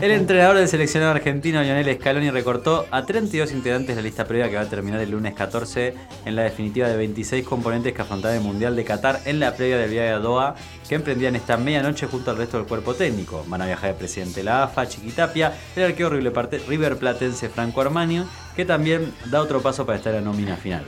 El 0.00 0.10
entrenador 0.10 0.56
del 0.56 0.68
seleccionado 0.68 1.12
argentino 1.12 1.62
Lionel 1.62 1.96
Scaloni 2.00 2.30
recortó 2.30 2.86
a 2.90 3.04
32 3.04 3.52
integrantes 3.52 3.94
de 3.94 4.02
la 4.02 4.06
lista 4.06 4.24
previa 4.24 4.48
que 4.48 4.56
va 4.56 4.62
a 4.62 4.68
terminar 4.68 5.00
el 5.00 5.10
lunes 5.10 5.34
14 5.34 5.94
en 6.24 6.34
la 6.34 6.42
definitiva 6.42 6.88
de 6.88 6.96
26 6.96 7.44
componentes 7.44 7.92
que 7.92 8.02
afrontará 8.02 8.34
el 8.34 8.40
Mundial 8.40 8.74
de 8.74 8.84
Qatar 8.84 9.20
en 9.26 9.38
la 9.38 9.54
previa 9.54 9.76
del 9.76 9.90
viaje 9.90 10.08
a 10.08 10.18
Doha 10.18 10.54
que 10.88 10.94
emprendían 10.94 11.36
esta 11.36 11.56
medianoche 11.56 12.06
junto 12.06 12.30
al 12.30 12.38
resto 12.38 12.56
del 12.56 12.66
cuerpo 12.66 12.94
técnico. 12.94 13.44
Van 13.48 13.60
a 13.62 13.66
viajar 13.66 13.90
el 13.90 13.96
presidente 13.96 14.40
de 14.40 14.44
la 14.44 14.64
AFA, 14.64 14.88
Chiquitapia, 14.88 15.52
el 15.76 15.94
Plate- 15.94 16.62
River 16.66 16.96
Platense 16.96 17.48
Franco 17.50 17.80
Armanio, 17.82 18.24
que 18.56 18.64
también 18.64 19.12
da 19.30 19.42
otro 19.42 19.60
paso 19.60 19.84
para 19.84 19.98
estar 19.98 20.14
en 20.14 20.24
la 20.24 20.30
nómina 20.30 20.56
final. 20.56 20.84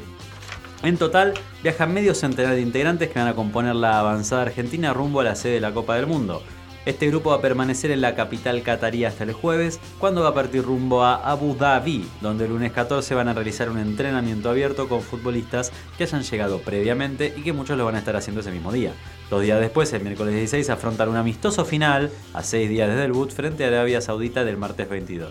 En 0.83 0.97
total, 0.97 1.35
viajan 1.63 1.95
medio 1.95 2.15
centenar 2.15 2.55
de 2.55 2.61
integrantes 2.61 3.11
que 3.11 3.19
van 3.19 3.29
a 3.29 3.35
componer 3.35 3.75
la 3.75 4.01
avanzada 4.01 4.43
argentina 4.43 4.93
rumbo 4.93 5.21
a 5.21 5.25
la 5.25 5.35
sede 5.35 5.55
de 5.55 5.61
la 5.61 5.73
Copa 5.73 5.95
del 5.97 6.07
Mundo. 6.07 6.43
Este 6.87 7.07
grupo 7.07 7.31
va 7.31 7.37
a 7.37 7.41
permanecer 7.41 7.91
en 7.91 8.03
la 8.03 8.15
capital 8.15 8.63
catarí 8.63 9.07
hasta 9.07 9.25
el 9.25 9.33
jueves, 9.33 9.81
cuando 9.99 10.23
va 10.23 10.29
a 10.29 10.35
partir 10.35 10.63
rumbo 10.63 11.03
a 11.03 11.15
Abu 11.15 11.57
Dhabi, 11.57 12.07
donde 12.21 12.45
el 12.45 12.51
lunes 12.51 12.73
14 12.73 13.15
van 13.15 13.29
a 13.29 13.33
realizar 13.33 13.71
un 13.71 13.79
entrenamiento 13.79 14.51
abierto 14.51 14.87
con 14.87 15.01
futbolistas 15.01 15.73
que 15.97 16.05
hayan 16.05 16.23
llegado 16.23 16.59
previamente 16.61 17.33
y 17.35 17.43
que 17.43 17.55
muchos 17.55 17.79
lo 17.79 17.87
van 17.87 17.95
a 17.95 18.01
estar 18.01 18.17
haciendo 18.17 18.43
ese 18.43 18.51
mismo 18.51 18.71
día. 18.71 18.93
Dos 19.31 19.41
días 19.41 19.61
después, 19.61 19.91
el 19.95 20.03
miércoles 20.03 20.35
16, 20.35 20.69
afrontan 20.69 21.09
un 21.09 21.17
amistoso 21.17 21.65
final 21.65 22.11
a 22.35 22.43
seis 22.43 22.69
días 22.69 22.89
desde 22.89 23.07
el 23.07 23.13
debut 23.13 23.31
frente 23.31 23.65
a 23.65 23.69
Arabia 23.69 24.03
Saudita 24.03 24.45
del 24.45 24.59
martes 24.59 24.87
22. 24.87 25.31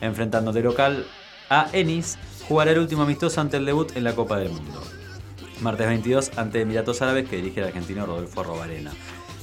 Enfrentando 0.00 0.52
de 0.52 0.62
local 0.62 1.04
a 1.50 1.68
Ennis, 1.74 2.16
jugará 2.48 2.70
el 2.72 2.78
último 2.78 3.02
amistoso 3.02 3.42
ante 3.42 3.58
el 3.58 3.66
debut 3.66 3.94
en 3.94 4.04
la 4.04 4.14
Copa 4.14 4.38
del 4.38 4.48
Mundo. 4.48 4.82
martes 5.60 5.86
22 5.86 6.38
ante 6.38 6.62
Emiratos 6.62 7.02
Árabes 7.02 7.28
que 7.28 7.36
dirige 7.36 7.60
el 7.60 7.66
argentino 7.66 8.06
Rodolfo 8.06 8.42
Robarena. 8.42 8.92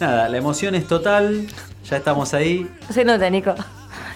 Nada, 0.01 0.27
la 0.29 0.37
emoción 0.37 0.73
es 0.73 0.87
total, 0.87 1.45
ya 1.87 1.97
estamos 1.97 2.33
ahí. 2.33 2.67
Se 2.89 3.05
nota, 3.05 3.29
Nico. 3.29 3.53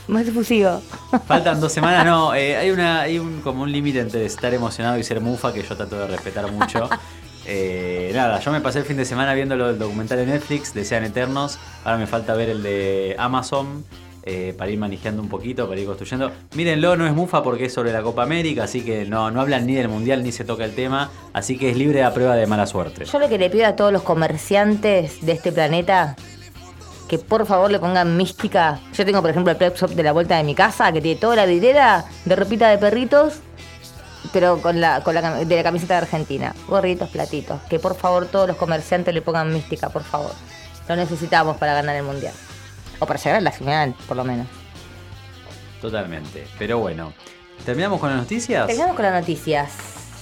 Más 0.07 0.27
efusivo. 0.27 0.81
Faltan 1.27 1.61
dos 1.61 1.71
semanas, 1.71 2.03
no, 2.03 2.33
eh, 2.33 2.57
hay, 2.57 2.71
una, 2.71 3.01
hay 3.01 3.19
un, 3.19 3.41
como 3.41 3.61
un 3.61 3.71
límite 3.71 3.99
entre 3.99 4.25
estar 4.25 4.51
emocionado 4.51 4.97
y 4.97 5.03
ser 5.03 5.21
mufa 5.21 5.53
que 5.53 5.61
yo 5.61 5.77
trato 5.77 5.99
de 5.99 6.07
respetar 6.07 6.51
mucho. 6.51 6.89
Eh, 7.47 8.11
nada, 8.15 8.39
yo 8.39 8.51
me 8.51 8.59
pasé 8.59 8.79
el 8.79 8.85
fin 8.85 8.97
de 8.97 9.05
semana 9.05 9.35
viendo 9.35 9.53
el 9.53 9.77
documental 9.77 10.17
de 10.17 10.25
Netflix, 10.25 10.73
Desean 10.73 11.03
Eternos. 11.03 11.59
Ahora 11.83 11.99
me 11.99 12.07
falta 12.07 12.33
ver 12.33 12.49
el 12.49 12.63
de 12.63 13.15
Amazon 13.19 13.85
eh, 14.25 14.55
para 14.57 14.71
ir 14.71 14.79
manejando 14.79 15.21
un 15.21 15.29
poquito, 15.29 15.67
para 15.67 15.79
ir 15.79 15.85
construyendo. 15.85 16.31
Mírenlo, 16.55 16.97
no 16.97 17.05
es 17.05 17.13
mufa 17.13 17.43
porque 17.43 17.65
es 17.65 17.73
sobre 17.73 17.93
la 17.93 18.01
Copa 18.01 18.23
América, 18.23 18.63
así 18.63 18.81
que 18.81 19.05
no, 19.05 19.29
no 19.29 19.41
hablan 19.41 19.67
ni 19.67 19.75
del 19.75 19.87
Mundial 19.87 20.23
ni 20.23 20.31
se 20.31 20.43
toca 20.43 20.65
el 20.65 20.73
tema. 20.73 21.11
Así 21.33 21.57
que 21.57 21.69
es 21.69 21.77
libre 21.77 22.03
a 22.03 22.13
prueba 22.13 22.35
de 22.35 22.47
mala 22.47 22.65
suerte. 22.65 23.05
Yo 23.05 23.19
lo 23.19 23.29
que 23.29 23.37
le 23.37 23.49
pido 23.49 23.67
a 23.67 23.75
todos 23.75 23.93
los 23.93 24.01
comerciantes 24.01 25.23
de 25.25 25.31
este 25.31 25.51
planeta 25.51 26.15
que 27.07 27.19
por 27.19 27.45
favor 27.45 27.69
le 27.69 27.79
pongan 27.79 28.17
mística. 28.17 28.79
Yo 28.93 29.05
tengo, 29.05 29.21
por 29.21 29.29
ejemplo, 29.29 29.51
el 29.51 29.57
Prep 29.57 29.77
Shop 29.77 29.91
de 29.91 30.03
la 30.03 30.11
vuelta 30.11 30.37
de 30.37 30.43
mi 30.43 30.55
casa, 30.55 30.91
que 30.91 31.01
tiene 31.01 31.19
toda 31.19 31.35
la 31.35 31.45
vidriera 31.45 32.05
de 32.25 32.35
ropita 32.35 32.69
de 32.69 32.77
perritos, 32.77 33.41
pero 34.33 34.59
con 34.61 34.81
la, 34.81 35.01
con 35.03 35.13
la 35.13 35.45
de 35.45 35.55
la 35.55 35.63
camiseta 35.63 35.93
de 35.95 35.99
Argentina. 35.99 36.55
Gorritos, 36.67 37.09
platitos. 37.09 37.61
Que 37.69 37.79
por 37.79 37.95
favor 37.95 38.25
todos 38.25 38.47
los 38.47 38.57
comerciantes 38.57 39.13
le 39.13 39.21
pongan 39.21 39.53
mística, 39.53 39.89
por 39.89 40.03
favor. 40.03 40.31
Lo 40.87 40.95
necesitamos 40.95 41.57
para 41.57 41.73
ganar 41.75 41.95
el 41.95 42.03
mundial. 42.03 42.33
O 42.99 43.05
para 43.05 43.19
llegar 43.19 43.35
a 43.37 43.41
la 43.41 43.51
final, 43.51 43.93
por 44.07 44.17
lo 44.17 44.23
menos. 44.23 44.47
Totalmente. 45.81 46.47
Pero 46.57 46.79
bueno, 46.79 47.13
¿terminamos 47.65 47.99
con 47.99 48.09
las 48.09 48.19
noticias? 48.19 48.65
Terminamos 48.67 48.95
con 48.95 49.05
las 49.05 49.13
noticias. 49.21 49.71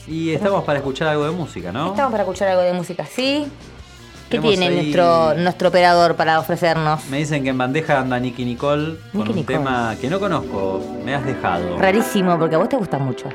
Y 0.07 0.31
estamos 0.31 0.63
para 0.65 0.79
escuchar 0.79 1.07
algo 1.07 1.25
de 1.25 1.31
música, 1.31 1.71
¿no? 1.71 1.91
Estamos 1.91 2.11
para 2.11 2.23
escuchar 2.23 2.49
algo 2.49 2.61
de 2.63 2.73
música, 2.73 3.05
¿sí? 3.05 3.47
¿Qué 4.29 4.39
Tenemos 4.39 4.49
tiene 4.51 4.67
ahí- 4.67 4.75
nuestro, 4.81 5.33
nuestro 5.35 5.69
operador 5.69 6.15
para 6.15 6.39
ofrecernos? 6.39 7.05
Me 7.05 7.17
dicen 7.17 7.43
que 7.43 7.49
en 7.49 7.57
bandeja 7.57 7.99
anda 7.99 8.19
Nicky 8.19 8.43
Nicole 8.45 8.97
con 9.11 9.21
un 9.29 9.35
Nicole. 9.35 9.43
tema 9.59 9.95
que 10.01 10.09
no 10.09 10.19
conozco. 10.19 10.81
Me 11.05 11.13
has 11.13 11.23
dejado. 11.25 11.77
Rarísimo, 11.77 12.37
porque 12.39 12.55
a 12.55 12.57
vos 12.57 12.67
te 12.69 12.75
gusta 12.75 12.97
mucho. 12.97 13.29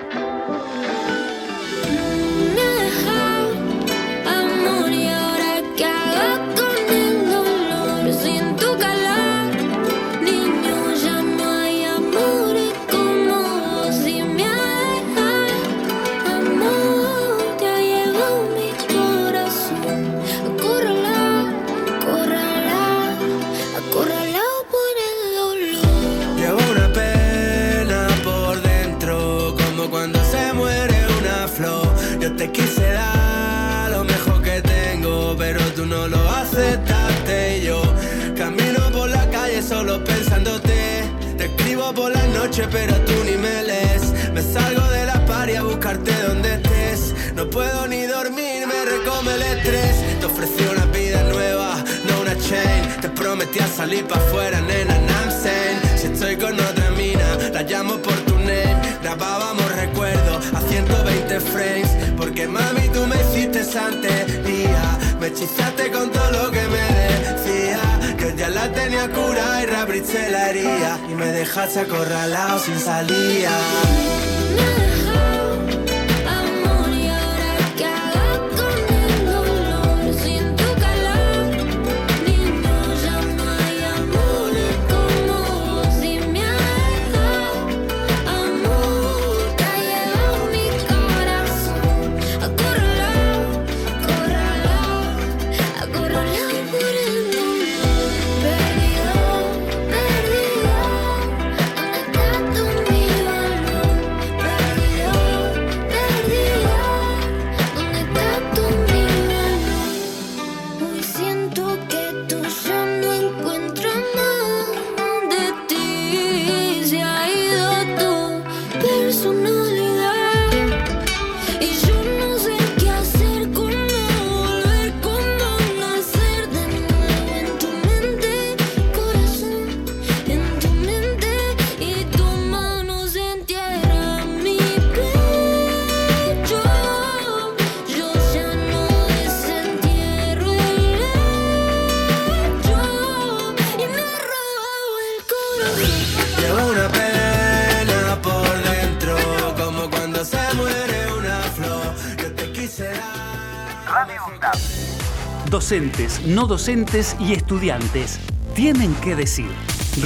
No 156.28 156.46
docentes 156.46 157.16
y 157.18 157.32
estudiantes 157.32 158.20
tienen 158.54 158.94
que 158.96 159.16
decir. 159.16 159.50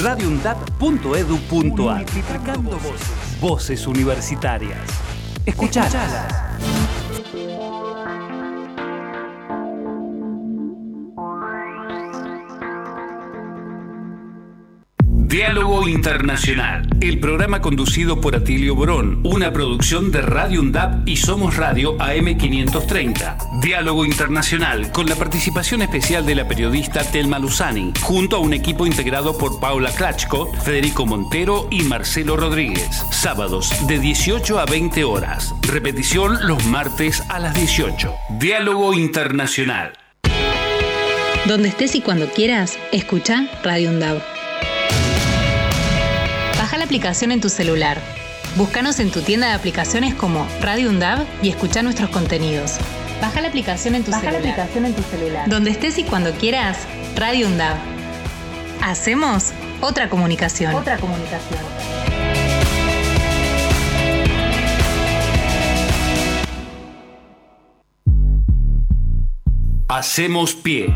radioundap.edu.ar 0.02 1.98
Multiplicando 1.98 2.78
voces. 2.78 3.40
Voces 3.40 3.86
universitarias. 3.86 4.78
Escuchalas. 5.44 6.52
Diálogo 15.32 15.88
Internacional, 15.88 16.86
el 17.00 17.18
programa 17.18 17.62
conducido 17.62 18.20
por 18.20 18.36
Atilio 18.36 18.76
Borón, 18.76 19.22
una 19.24 19.50
producción 19.52 20.12
de 20.12 20.20
Radio 20.20 20.60
UNDAP 20.60 21.08
y 21.08 21.16
Somos 21.16 21.56
Radio 21.56 21.96
AM530. 21.96 23.51
Diálogo 23.62 24.04
Internacional, 24.04 24.90
con 24.90 25.08
la 25.08 25.14
participación 25.14 25.82
especial 25.82 26.26
de 26.26 26.34
la 26.34 26.48
periodista 26.48 27.04
Telma 27.04 27.38
Luzani, 27.38 27.92
junto 28.00 28.34
a 28.34 28.38
un 28.40 28.52
equipo 28.54 28.88
integrado 28.88 29.38
por 29.38 29.60
Paula 29.60 29.92
Klachko, 29.92 30.52
Federico 30.64 31.06
Montero 31.06 31.68
y 31.70 31.82
Marcelo 31.82 32.36
Rodríguez. 32.36 32.90
Sábados 33.12 33.86
de 33.86 34.00
18 34.00 34.58
a 34.58 34.66
20 34.66 35.04
horas. 35.04 35.54
Repetición 35.62 36.44
los 36.44 36.64
martes 36.66 37.22
a 37.28 37.38
las 37.38 37.54
18. 37.54 38.12
Diálogo 38.30 38.94
Internacional. 38.94 39.92
Donde 41.46 41.68
estés 41.68 41.94
y 41.94 42.00
cuando 42.00 42.28
quieras, 42.30 42.76
escucha 42.90 43.46
Radio 43.62 43.90
UNDAV. 43.90 44.20
Baja 46.58 46.78
la 46.78 46.84
aplicación 46.84 47.30
en 47.30 47.40
tu 47.40 47.48
celular. 47.48 48.00
Búscanos 48.56 48.98
en 48.98 49.12
tu 49.12 49.22
tienda 49.22 49.46
de 49.48 49.54
aplicaciones 49.54 50.14
como 50.16 50.48
Radio 50.60 50.90
UNDAV 50.90 51.24
y 51.42 51.48
escucha 51.48 51.84
nuestros 51.84 52.10
contenidos. 52.10 52.80
Baja 53.22 53.40
la 53.40 53.48
aplicación 53.48 53.94
en 53.94 54.02
tu 54.02 54.10
Baja 54.10 54.24
la 54.24 54.32
celular. 54.32 54.50
aplicación 54.50 54.84
en 54.84 54.94
tu 54.94 55.02
celular. 55.04 55.48
Donde 55.48 55.70
estés 55.70 55.96
y 55.96 56.02
cuando 56.02 56.32
quieras, 56.32 56.76
Radio 57.14 57.46
UNDAV. 57.46 57.76
Hacemos 58.82 59.52
otra 59.80 60.10
comunicación. 60.10 60.74
Otra 60.74 60.96
comunicación. 60.98 61.60
Hacemos 69.88 70.54
pie. 70.54 70.92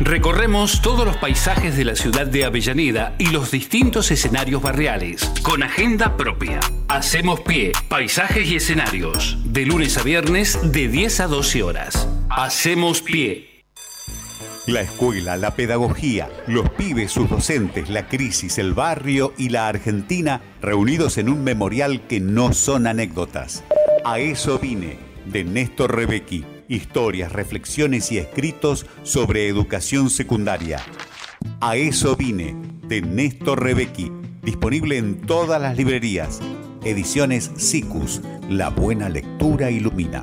Recorremos 0.00 0.80
todos 0.80 1.04
los 1.04 1.16
paisajes 1.16 1.76
de 1.76 1.84
la 1.84 1.96
ciudad 1.96 2.26
de 2.26 2.44
Avellaneda 2.44 3.16
y 3.18 3.30
los 3.30 3.50
distintos 3.50 4.12
escenarios 4.12 4.62
barriales, 4.62 5.28
con 5.42 5.64
agenda 5.64 6.16
propia. 6.16 6.60
Hacemos 6.86 7.40
pie, 7.40 7.72
paisajes 7.88 8.46
y 8.46 8.56
escenarios, 8.56 9.38
de 9.44 9.66
lunes 9.66 9.98
a 9.98 10.04
viernes 10.04 10.60
de 10.70 10.86
10 10.86 11.20
a 11.20 11.26
12 11.26 11.62
horas. 11.64 12.08
Hacemos 12.30 13.02
pie. 13.02 13.64
La 14.68 14.82
escuela, 14.82 15.36
la 15.36 15.56
pedagogía, 15.56 16.28
los 16.46 16.70
pibes, 16.70 17.10
sus 17.10 17.28
docentes, 17.28 17.88
la 17.88 18.06
crisis, 18.06 18.58
el 18.58 18.74
barrio 18.74 19.32
y 19.36 19.48
la 19.48 19.66
Argentina 19.66 20.40
reunidos 20.62 21.18
en 21.18 21.28
un 21.28 21.42
memorial 21.42 22.06
que 22.06 22.20
no 22.20 22.52
son 22.52 22.86
anécdotas. 22.86 23.64
A 24.04 24.20
eso 24.20 24.60
vine, 24.60 24.96
de 25.26 25.42
Néstor 25.42 25.96
Rebecki. 25.96 26.44
Historias, 26.68 27.32
reflexiones 27.32 28.12
y 28.12 28.18
escritos 28.18 28.86
sobre 29.02 29.48
educación 29.48 30.10
secundaria. 30.10 30.80
A 31.60 31.76
eso 31.76 32.14
vine, 32.14 32.54
de 32.82 33.00
Néstor 33.00 33.62
Rebecki. 33.62 34.12
Disponible 34.42 34.98
en 34.98 35.20
todas 35.22 35.60
las 35.60 35.76
librerías. 35.76 36.40
Ediciones 36.84 37.50
SICUS. 37.56 38.20
La 38.50 38.68
buena 38.68 39.08
lectura 39.08 39.70
ilumina. 39.70 40.22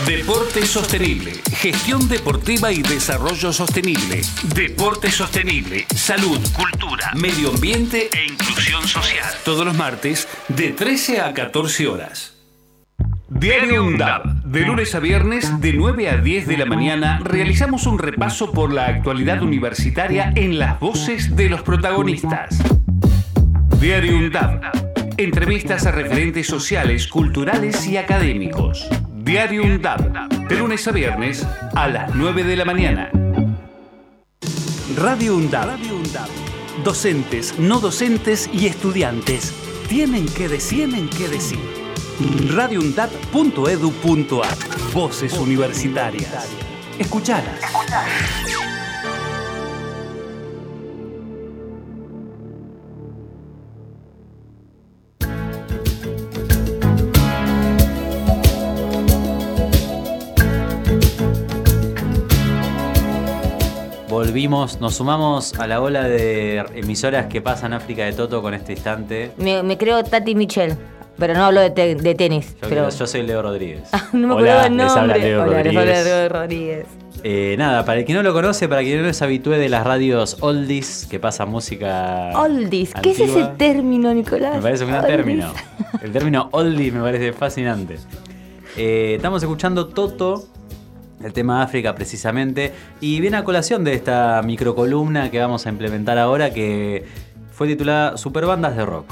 Deporte 0.00 0.66
sostenible, 0.66 1.32
gestión 1.52 2.08
deportiva 2.08 2.72
y 2.72 2.82
desarrollo 2.82 3.52
sostenible. 3.52 4.22
Deporte 4.54 5.10
sostenible, 5.10 5.86
salud, 5.94 6.40
cultura, 6.52 7.12
medio 7.14 7.50
ambiente 7.50 8.10
e 8.12 8.26
inclusión 8.26 8.86
social. 8.88 9.24
Todos 9.44 9.64
los 9.64 9.76
martes 9.76 10.28
de 10.48 10.72
13 10.72 11.20
a 11.20 11.32
14 11.32 11.86
horas. 11.86 12.34
Diario 13.28 13.84
UNDAB. 13.84 14.42
De 14.42 14.66
lunes 14.66 14.94
a 14.96 14.98
viernes, 14.98 15.60
de 15.60 15.72
9 15.72 16.10
a 16.10 16.16
10 16.16 16.48
de 16.48 16.56
la 16.58 16.66
mañana, 16.66 17.20
realizamos 17.22 17.86
un 17.86 18.00
repaso 18.00 18.50
por 18.50 18.72
la 18.72 18.86
actualidad 18.86 19.42
universitaria 19.42 20.32
en 20.34 20.58
las 20.58 20.80
voces 20.80 21.36
de 21.36 21.48
los 21.48 21.62
protagonistas. 21.62 22.58
Diario 23.80 24.16
UNDAB. 24.18 24.60
Entrevistas 25.16 25.86
a 25.86 25.92
referentes 25.92 26.48
sociales, 26.48 27.06
culturales 27.06 27.86
y 27.86 27.96
académicos. 27.96 28.88
Diario 29.24 29.62
UNDAB. 29.62 30.28
De 30.48 30.56
lunes 30.56 30.86
a 30.86 30.92
viernes 30.92 31.46
a 31.74 31.88
las 31.88 32.14
9 32.14 32.44
de 32.44 32.56
la 32.56 32.66
mañana. 32.66 33.10
Radio 34.96 35.34
UNDAB. 35.34 35.78
Docentes, 36.84 37.58
no 37.58 37.80
docentes 37.80 38.50
y 38.52 38.66
estudiantes 38.66 39.54
tienen 39.88 40.26
que 40.26 40.48
decir, 40.48 40.90
tienen 40.90 41.08
que 41.08 41.28
decir. 41.28 41.58
radioundab.edu.ar 42.54 44.58
Voces 44.92 45.32
universitarias. 45.38 46.50
Escuchalas. 46.98 47.60
Volvimos, 64.34 64.80
nos 64.80 64.96
sumamos 64.96 65.54
a 65.60 65.68
la 65.68 65.80
ola 65.80 66.02
de 66.08 66.56
emisoras 66.74 67.26
que 67.26 67.40
pasan 67.40 67.72
África 67.72 68.04
de 68.04 68.12
Toto 68.14 68.42
con 68.42 68.52
este 68.52 68.72
instante. 68.72 69.30
Me, 69.36 69.62
me 69.62 69.78
creo 69.78 70.02
Tati 70.02 70.34
Michel, 70.34 70.76
pero 71.16 71.34
no 71.34 71.44
hablo 71.44 71.60
de, 71.60 71.70
te- 71.70 71.94
de 71.94 72.14
tenis. 72.16 72.52
Yo, 72.60 72.68
pero... 72.68 72.90
yo 72.90 73.06
soy 73.06 73.22
Leo 73.22 73.42
Rodríguez. 73.42 73.88
no 74.12 74.26
me 74.26 74.34
Hola, 74.34 74.66
el 74.66 74.76
les 74.76 74.90
habla. 74.90 75.16
Leo 75.18 75.40
Hola, 75.44 75.62
les 75.62 75.66
habla 75.68 75.82
Rodríguez. 75.84 76.04
Leo 76.04 76.28
Rodríguez. 76.30 76.86
Eh, 77.22 77.54
nada, 77.58 77.84
para 77.84 78.00
el 78.00 78.04
que 78.04 78.12
no 78.12 78.24
lo 78.24 78.32
conoce, 78.32 78.68
para 78.68 78.80
quien 78.82 79.02
no 79.04 79.08
es 79.08 79.22
habitué 79.22 79.56
de 79.58 79.68
las 79.68 79.84
radios 79.84 80.38
oldies 80.40 81.06
que 81.08 81.20
pasa 81.20 81.46
música. 81.46 82.32
Oldies, 82.34 82.92
¿qué 83.04 83.12
es 83.12 83.20
ese 83.20 83.44
término, 83.56 84.12
Nicolás? 84.12 84.56
Me 84.56 84.62
parece 84.62 84.82
un 84.82 84.90
gran 84.90 85.04
Oldies. 85.04 85.16
término. 85.16 85.52
El 86.02 86.10
término 86.10 86.48
oldies 86.50 86.92
me 86.92 87.00
parece 87.02 87.32
fascinante. 87.32 87.98
Eh, 88.76 89.12
estamos 89.14 89.40
escuchando 89.44 89.86
Toto, 89.86 90.48
el 91.22 91.32
tema 91.32 91.62
África 91.62 91.94
precisamente, 91.94 92.72
y 93.00 93.20
viene 93.20 93.36
a 93.36 93.44
colación 93.44 93.84
de 93.84 93.94
esta 93.94 94.42
microcolumna 94.44 95.30
que 95.30 95.38
vamos 95.38 95.66
a 95.66 95.70
implementar 95.70 96.18
ahora 96.18 96.52
que 96.52 97.04
fue 97.52 97.68
titulada 97.68 98.16
Superbandas 98.16 98.76
de 98.76 98.84
Rock. 98.84 99.06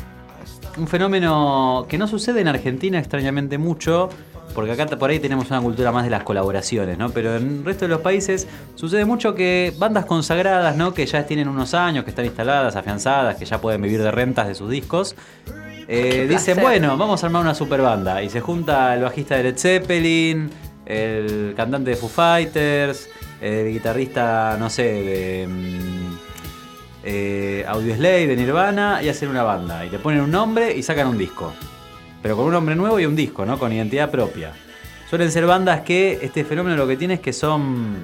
Un 0.78 0.88
fenómeno 0.88 1.86
que 1.88 1.98
no 1.98 2.08
sucede 2.08 2.40
en 2.40 2.48
Argentina 2.48 2.98
extrañamente 2.98 3.58
mucho, 3.58 4.08
porque 4.54 4.72
acá 4.72 4.86
por 4.86 5.10
ahí 5.10 5.18
tenemos 5.18 5.50
una 5.50 5.60
cultura 5.60 5.92
más 5.92 6.04
de 6.04 6.10
las 6.10 6.24
colaboraciones, 6.24 6.98
¿no? 6.98 7.10
Pero 7.10 7.36
en 7.36 7.58
el 7.58 7.64
resto 7.64 7.84
de 7.84 7.90
los 7.90 8.00
países 8.00 8.46
sucede 8.74 9.04
mucho 9.04 9.34
que 9.34 9.72
bandas 9.78 10.04
consagradas, 10.06 10.76
¿no? 10.76 10.92
Que 10.92 11.06
ya 11.06 11.24
tienen 11.24 11.48
unos 11.48 11.74
años, 11.74 12.04
que 12.04 12.10
están 12.10 12.24
instaladas, 12.24 12.76
afianzadas, 12.76 13.36
que 13.36 13.44
ya 13.44 13.60
pueden 13.60 13.80
vivir 13.82 14.02
de 14.02 14.10
rentas 14.10 14.48
de 14.48 14.54
sus 14.54 14.70
discos, 14.70 15.14
eh, 15.88 16.26
dicen, 16.28 16.58
bueno, 16.60 16.96
vamos 16.96 17.22
a 17.22 17.26
armar 17.26 17.42
una 17.42 17.54
super 17.54 17.80
banda. 17.80 18.22
Y 18.22 18.30
se 18.30 18.40
junta 18.40 18.94
el 18.94 19.02
bajista 19.02 19.36
de 19.36 19.42
Led 19.44 19.58
Zeppelin, 19.58 20.50
el 20.86 21.54
cantante 21.56 21.90
de 21.90 21.96
Foo 21.96 22.08
Fighters, 22.08 23.08
el 23.40 23.72
guitarrista, 23.72 24.56
no 24.58 24.70
sé, 24.70 24.82
de 24.82 25.46
mm, 25.48 26.16
eh, 27.04 27.64
Audioslave, 27.66 28.26
de 28.26 28.36
Nirvana, 28.36 29.02
y 29.02 29.08
hacen 29.08 29.28
una 29.28 29.42
banda. 29.42 29.84
Y 29.84 29.90
le 29.90 29.98
ponen 29.98 30.20
un 30.20 30.30
nombre 30.30 30.76
y 30.76 30.82
sacan 30.82 31.08
un 31.08 31.18
disco. 31.18 31.52
Pero 32.22 32.36
con 32.36 32.46
un 32.46 32.52
nombre 32.52 32.74
nuevo 32.76 33.00
y 33.00 33.06
un 33.06 33.16
disco, 33.16 33.44
¿no? 33.44 33.58
Con 33.58 33.72
identidad 33.72 34.10
propia. 34.10 34.52
Suelen 35.10 35.30
ser 35.30 35.44
bandas 35.46 35.80
que 35.80 36.20
este 36.22 36.44
fenómeno 36.44 36.76
lo 36.76 36.86
que 36.86 36.96
tiene 36.96 37.14
es 37.14 37.20
que 37.20 37.32
son 37.32 37.96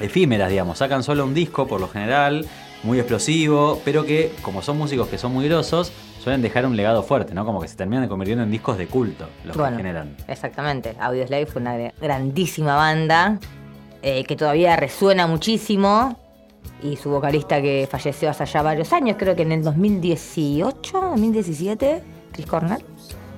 efímeras, 0.00 0.50
digamos. 0.50 0.78
Sacan 0.78 1.02
solo 1.02 1.24
un 1.24 1.34
disco 1.34 1.66
por 1.66 1.80
lo 1.80 1.88
general, 1.88 2.46
muy 2.82 2.98
explosivo, 2.98 3.80
pero 3.84 4.04
que 4.04 4.32
como 4.42 4.62
son 4.62 4.78
músicos 4.78 5.08
que 5.08 5.18
son 5.18 5.32
muy 5.32 5.46
grosos, 5.48 5.92
suelen 6.26 6.42
dejar 6.42 6.66
un 6.66 6.76
legado 6.76 7.04
fuerte, 7.04 7.34
¿no? 7.34 7.46
Como 7.46 7.60
que 7.60 7.68
se 7.68 7.76
terminan 7.76 8.08
convirtiendo 8.08 8.42
en 8.42 8.50
discos 8.50 8.76
de 8.76 8.88
culto, 8.88 9.28
los 9.44 9.56
Bueno, 9.56 9.76
que 9.76 9.84
generan. 9.84 10.16
Exactamente. 10.26 10.96
Audioslave 10.98 11.46
fue 11.46 11.62
una 11.62 11.92
grandísima 12.00 12.74
banda 12.74 13.38
eh, 14.02 14.24
que 14.24 14.34
todavía 14.34 14.74
resuena 14.74 15.28
muchísimo. 15.28 16.18
Y 16.82 16.96
su 16.96 17.10
vocalista 17.10 17.62
que 17.62 17.86
falleció 17.88 18.28
hace 18.28 18.44
ya 18.44 18.60
varios 18.60 18.92
años, 18.92 19.14
creo 19.16 19.36
que 19.36 19.42
en 19.42 19.52
el 19.52 19.62
2018, 19.62 21.00
2017, 21.00 22.02
Chris 22.32 22.46
Cornell. 22.46 22.84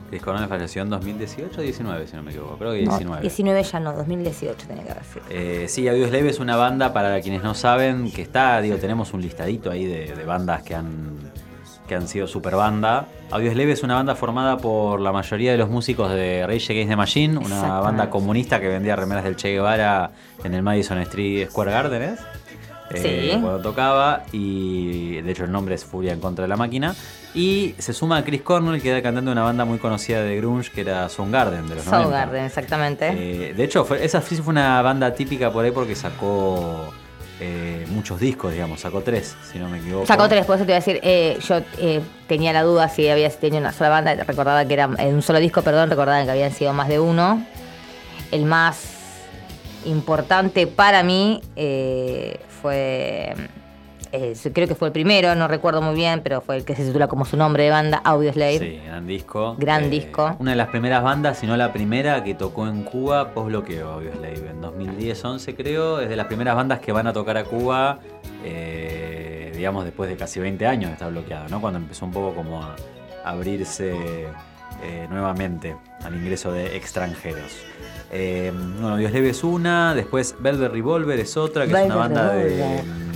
Chris 0.09 0.22
Cornell 0.22 0.49
falleció 0.49 0.80
en 0.80 0.89
2018 0.89 1.61
o 1.61 1.62
19, 1.62 2.07
si 2.07 2.16
no 2.16 2.22
me 2.22 2.30
equivoco. 2.30 2.57
Creo 2.57 2.72
que 2.72 2.84
No, 2.84 2.93
19. 2.93 3.20
19 3.20 3.62
ya 3.64 3.80
no, 3.80 3.93
2018 3.93 4.66
tenía 4.66 4.84
que 4.84 4.93
haber 4.93 5.05
sido. 5.05 5.24
Eh, 5.28 5.66
sí, 5.68 5.86
Audioslave 5.86 6.30
es 6.30 6.39
una 6.39 6.57
banda, 6.57 6.95
para 6.95 7.20
quienes 7.20 7.43
no 7.43 7.53
saben, 7.53 8.11
que 8.11 8.22
está, 8.22 8.62
digo, 8.62 8.78
tenemos 8.78 9.12
un 9.12 9.20
listadito 9.20 9.70
ahí 9.70 9.84
de, 9.84 10.14
de 10.14 10.24
bandas 10.24 10.62
que 10.62 10.74
han, 10.74 11.18
que 11.89 11.95
han 11.97 12.07
sido 12.07 12.28
super 12.28 12.55
banda. 12.55 13.07
Audioslave 13.30 13.72
es 13.72 13.82
una 13.82 13.95
banda 13.95 14.14
formada 14.14 14.59
por 14.59 15.01
la 15.01 15.11
mayoría 15.11 15.51
de 15.53 15.59
los 15.59 15.68
músicos 15.68 16.11
de 16.12 16.47
Rage 16.47 16.72
Against 16.72 16.91
the 16.91 16.97
Machine, 16.97 17.39
una 17.39 17.80
banda 17.80 18.11
comunista 18.11 18.61
que 18.61 18.68
vendía 18.68 18.95
remeras 18.95 19.24
del 19.24 19.34
Che 19.36 19.49
Guevara 19.53 20.11
en 20.45 20.55
el 20.55 20.62
Madison 20.62 20.99
Street 20.99 21.49
Square 21.51 21.70
Garden, 21.72 22.03
¿es? 22.03 22.20
Eh, 22.20 22.24
Sí. 23.30 23.39
Cuando 23.43 23.61
tocaba, 23.61 24.22
y 24.32 25.20
de 25.20 25.30
hecho 25.32 25.45
el 25.45 25.53
nombre 25.53 25.74
es 25.74 25.84
Furia 25.84 26.12
en 26.14 26.20
contra 26.20 26.45
de 26.45 26.49
la 26.49 26.57
máquina. 26.57 26.95
Y 27.34 27.74
se 27.76 27.93
suma 27.93 28.16
a 28.16 28.24
Chris 28.24 28.41
Cornell, 28.41 28.80
que 28.80 28.89
era 28.89 29.03
cantante 29.03 29.26
de 29.26 29.32
una 29.32 29.43
banda 29.43 29.66
muy 29.66 29.76
conocida 29.78 30.22
de 30.22 30.34
Grunge, 30.39 30.70
que 30.72 30.80
era 30.80 31.07
Soundgarden 31.11 31.68
de 31.68 31.74
los 31.74 31.84
90. 31.84 32.03
Soundgarden, 32.03 32.45
exactamente. 32.47 33.09
Eh, 33.11 33.53
de 33.53 33.62
hecho, 33.64 33.84
fue- 33.84 34.03
esa 34.03 34.22
fue 34.22 34.39
una 34.47 34.80
banda 34.80 35.12
típica 35.12 35.53
por 35.53 35.66
ahí 35.66 35.70
porque 35.70 35.95
sacó 35.95 36.91
eh, 37.41 37.86
muchos 37.91 38.18
discos, 38.18 38.53
digamos. 38.53 38.80
Sacó 38.80 39.03
tres, 39.03 39.36
si 39.51 39.59
no 39.59 39.68
me 39.68 39.78
equivoco. 39.78 40.07
Sacó 40.07 40.28
tres, 40.28 40.45
por 40.45 40.57
eso 40.57 40.64
te 40.64 40.72
iba 40.72 40.76
a 40.76 40.80
decir, 40.80 41.01
eh, 41.03 41.39
yo 41.47 41.61
eh, 41.78 42.01
tenía 42.26 42.53
la 42.53 42.62
duda 42.62 42.89
si 42.89 43.09
había 43.09 43.30
tenido 43.30 43.61
una 43.61 43.72
sola 43.72 43.91
banda, 43.91 44.14
recordaba 44.14 44.64
que 44.64 44.74
era 44.74 44.91
en 44.99 45.14
un 45.14 45.22
solo 45.22 45.39
disco, 45.39 45.62
perdón, 45.62 45.89
recordaba 45.91 46.24
que 46.24 46.30
habían 46.30 46.53
sido 46.53 46.72
más 46.72 46.89
de 46.89 46.99
uno. 46.99 47.45
El 48.32 48.45
más 48.45 48.95
importante 49.84 50.66
para 50.66 51.03
mí 51.03 51.41
fue 52.61 53.34
eh, 54.12 54.34
creo 54.52 54.66
que 54.68 54.74
fue 54.74 54.88
el 54.88 54.92
primero, 54.92 55.34
no 55.34 55.48
recuerdo 55.48 55.82
muy 55.82 55.94
bien, 55.94 56.20
pero 56.22 56.40
fue 56.40 56.56
el 56.56 56.64
que 56.64 56.74
se 56.74 56.84
titula 56.84 57.09
como 57.09 57.24
su 57.24 57.36
nombre 57.36 57.64
de 57.64 57.70
banda, 57.70 57.98
Audioslave. 58.04 58.59
Sí, 58.59 58.80
gran 58.84 59.06
disco. 59.06 59.56
Gran 59.59 59.84
Eh, 59.84 59.88
disco. 59.90 60.36
Una 60.38 60.52
de 60.52 60.56
las 60.56 60.68
primeras 60.68 61.02
bandas, 61.02 61.38
si 61.38 61.46
no 61.46 61.56
la 61.56 61.72
primera, 61.72 62.22
que 62.24 62.34
tocó 62.34 62.66
en 62.66 62.82
Cuba 62.84 63.32
post 63.34 63.48
bloqueo, 63.48 63.90
Audioslave. 63.92 64.50
En 64.50 64.61
2010-11 64.62 65.54
creo, 65.56 66.00
es 66.00 66.09
de 66.09 66.16
las 66.16 66.26
primeras 66.26 66.54
bandas 66.56 66.80
que 66.80 66.92
van 66.92 67.06
a 67.06 67.12
tocar 67.12 67.36
a 67.36 67.44
Cuba, 67.44 67.98
eh, 68.44 69.52
digamos, 69.54 69.84
después 69.84 70.09
de 70.09 70.16
casi 70.16 70.40
20 70.40 70.66
años 70.66 70.90
de 70.90 70.92
estar 70.94 71.11
bloqueado, 71.11 71.48
¿no? 71.48 71.61
Cuando 71.61 71.78
empezó 71.78 72.04
un 72.06 72.12
poco 72.12 72.34
como 72.34 72.62
a 72.62 72.76
abrirse 73.24 73.94
eh, 74.82 75.06
nuevamente 75.11 75.76
al 76.04 76.14
ingreso 76.14 76.52
de 76.52 76.76
extranjeros. 76.76 77.52
Bueno, 78.11 78.90
Audioslave 78.94 79.28
es 79.30 79.44
una, 79.44 79.94
después 79.94 80.34
Velvet 80.38 80.72
Revolver 80.72 81.18
es 81.20 81.36
otra, 81.36 81.66
que 81.66 81.72
es 81.72 81.84
una 81.86 81.96
banda 81.96 82.32
de 82.32 82.44
Revolver. 82.44 83.07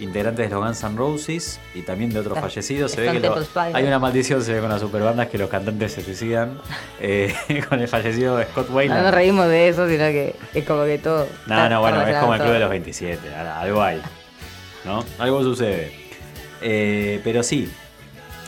Integrantes 0.00 0.48
de 0.48 0.54
los 0.54 0.64
Guns 0.64 0.82
N' 0.84 0.96
Roses 0.96 1.58
y 1.74 1.82
también 1.82 2.10
de 2.12 2.20
otros 2.20 2.38
fallecidos. 2.38 2.92
Se 2.92 3.00
ve 3.00 3.12
que 3.12 3.20
lo- 3.20 3.36
hay 3.74 3.84
una 3.84 3.98
maldición 3.98 4.42
se 4.42 4.52
ve 4.54 4.60
con 4.60 4.68
las 4.68 4.80
superbandas 4.80 5.28
que 5.28 5.38
los 5.38 5.48
cantantes 5.50 5.92
se 5.92 6.02
suicidan. 6.02 6.58
eh, 7.00 7.34
con 7.68 7.80
el 7.80 7.88
fallecido 7.88 8.40
Scott 8.44 8.68
No 8.70 8.76
Wayland. 8.76 9.02
nos 9.04 9.14
reímos 9.14 9.46
de 9.48 9.68
eso, 9.68 9.86
sino 9.88 10.04
que 10.04 10.34
es 10.54 10.64
como 10.64 10.84
que 10.84 10.98
todo. 10.98 11.26
No, 11.46 11.54
está- 11.54 11.68
no, 11.68 11.80
bueno, 11.80 12.02
es 12.06 12.16
como 12.18 12.34
el 12.34 12.40
club 12.40 12.52
de 12.52 12.58
los 12.60 12.70
27, 12.70 13.34
a- 13.34 13.60
algo 13.60 13.82
hay. 13.82 14.00
¿No? 14.84 15.04
Algo 15.18 15.42
sucede. 15.42 15.92
Eh, 16.60 17.20
pero 17.24 17.42
sí. 17.42 17.70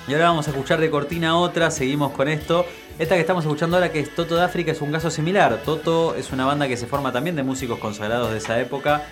Y 0.08 0.12
ahora 0.14 0.26
vamos 0.28 0.46
a 0.48 0.50
escuchar 0.50 0.80
de 0.80 0.90
cortina 0.90 1.36
otra, 1.36 1.70
seguimos 1.70 2.12
con 2.12 2.28
esto. 2.28 2.64
Esta 2.98 3.14
que 3.14 3.20
estamos 3.22 3.44
escuchando 3.44 3.76
ahora, 3.76 3.90
que 3.92 4.00
es 4.00 4.14
Toto 4.14 4.36
de 4.36 4.42
África, 4.42 4.72
es 4.72 4.80
un 4.80 4.92
caso 4.92 5.10
similar. 5.10 5.58
Toto 5.64 6.14
es 6.16 6.32
una 6.32 6.44
banda 6.44 6.68
que 6.68 6.76
se 6.76 6.86
forma 6.86 7.12
también 7.12 7.34
de 7.36 7.42
músicos 7.42 7.78
consagrados 7.78 8.30
de 8.30 8.38
esa 8.38 8.60
época, 8.60 9.02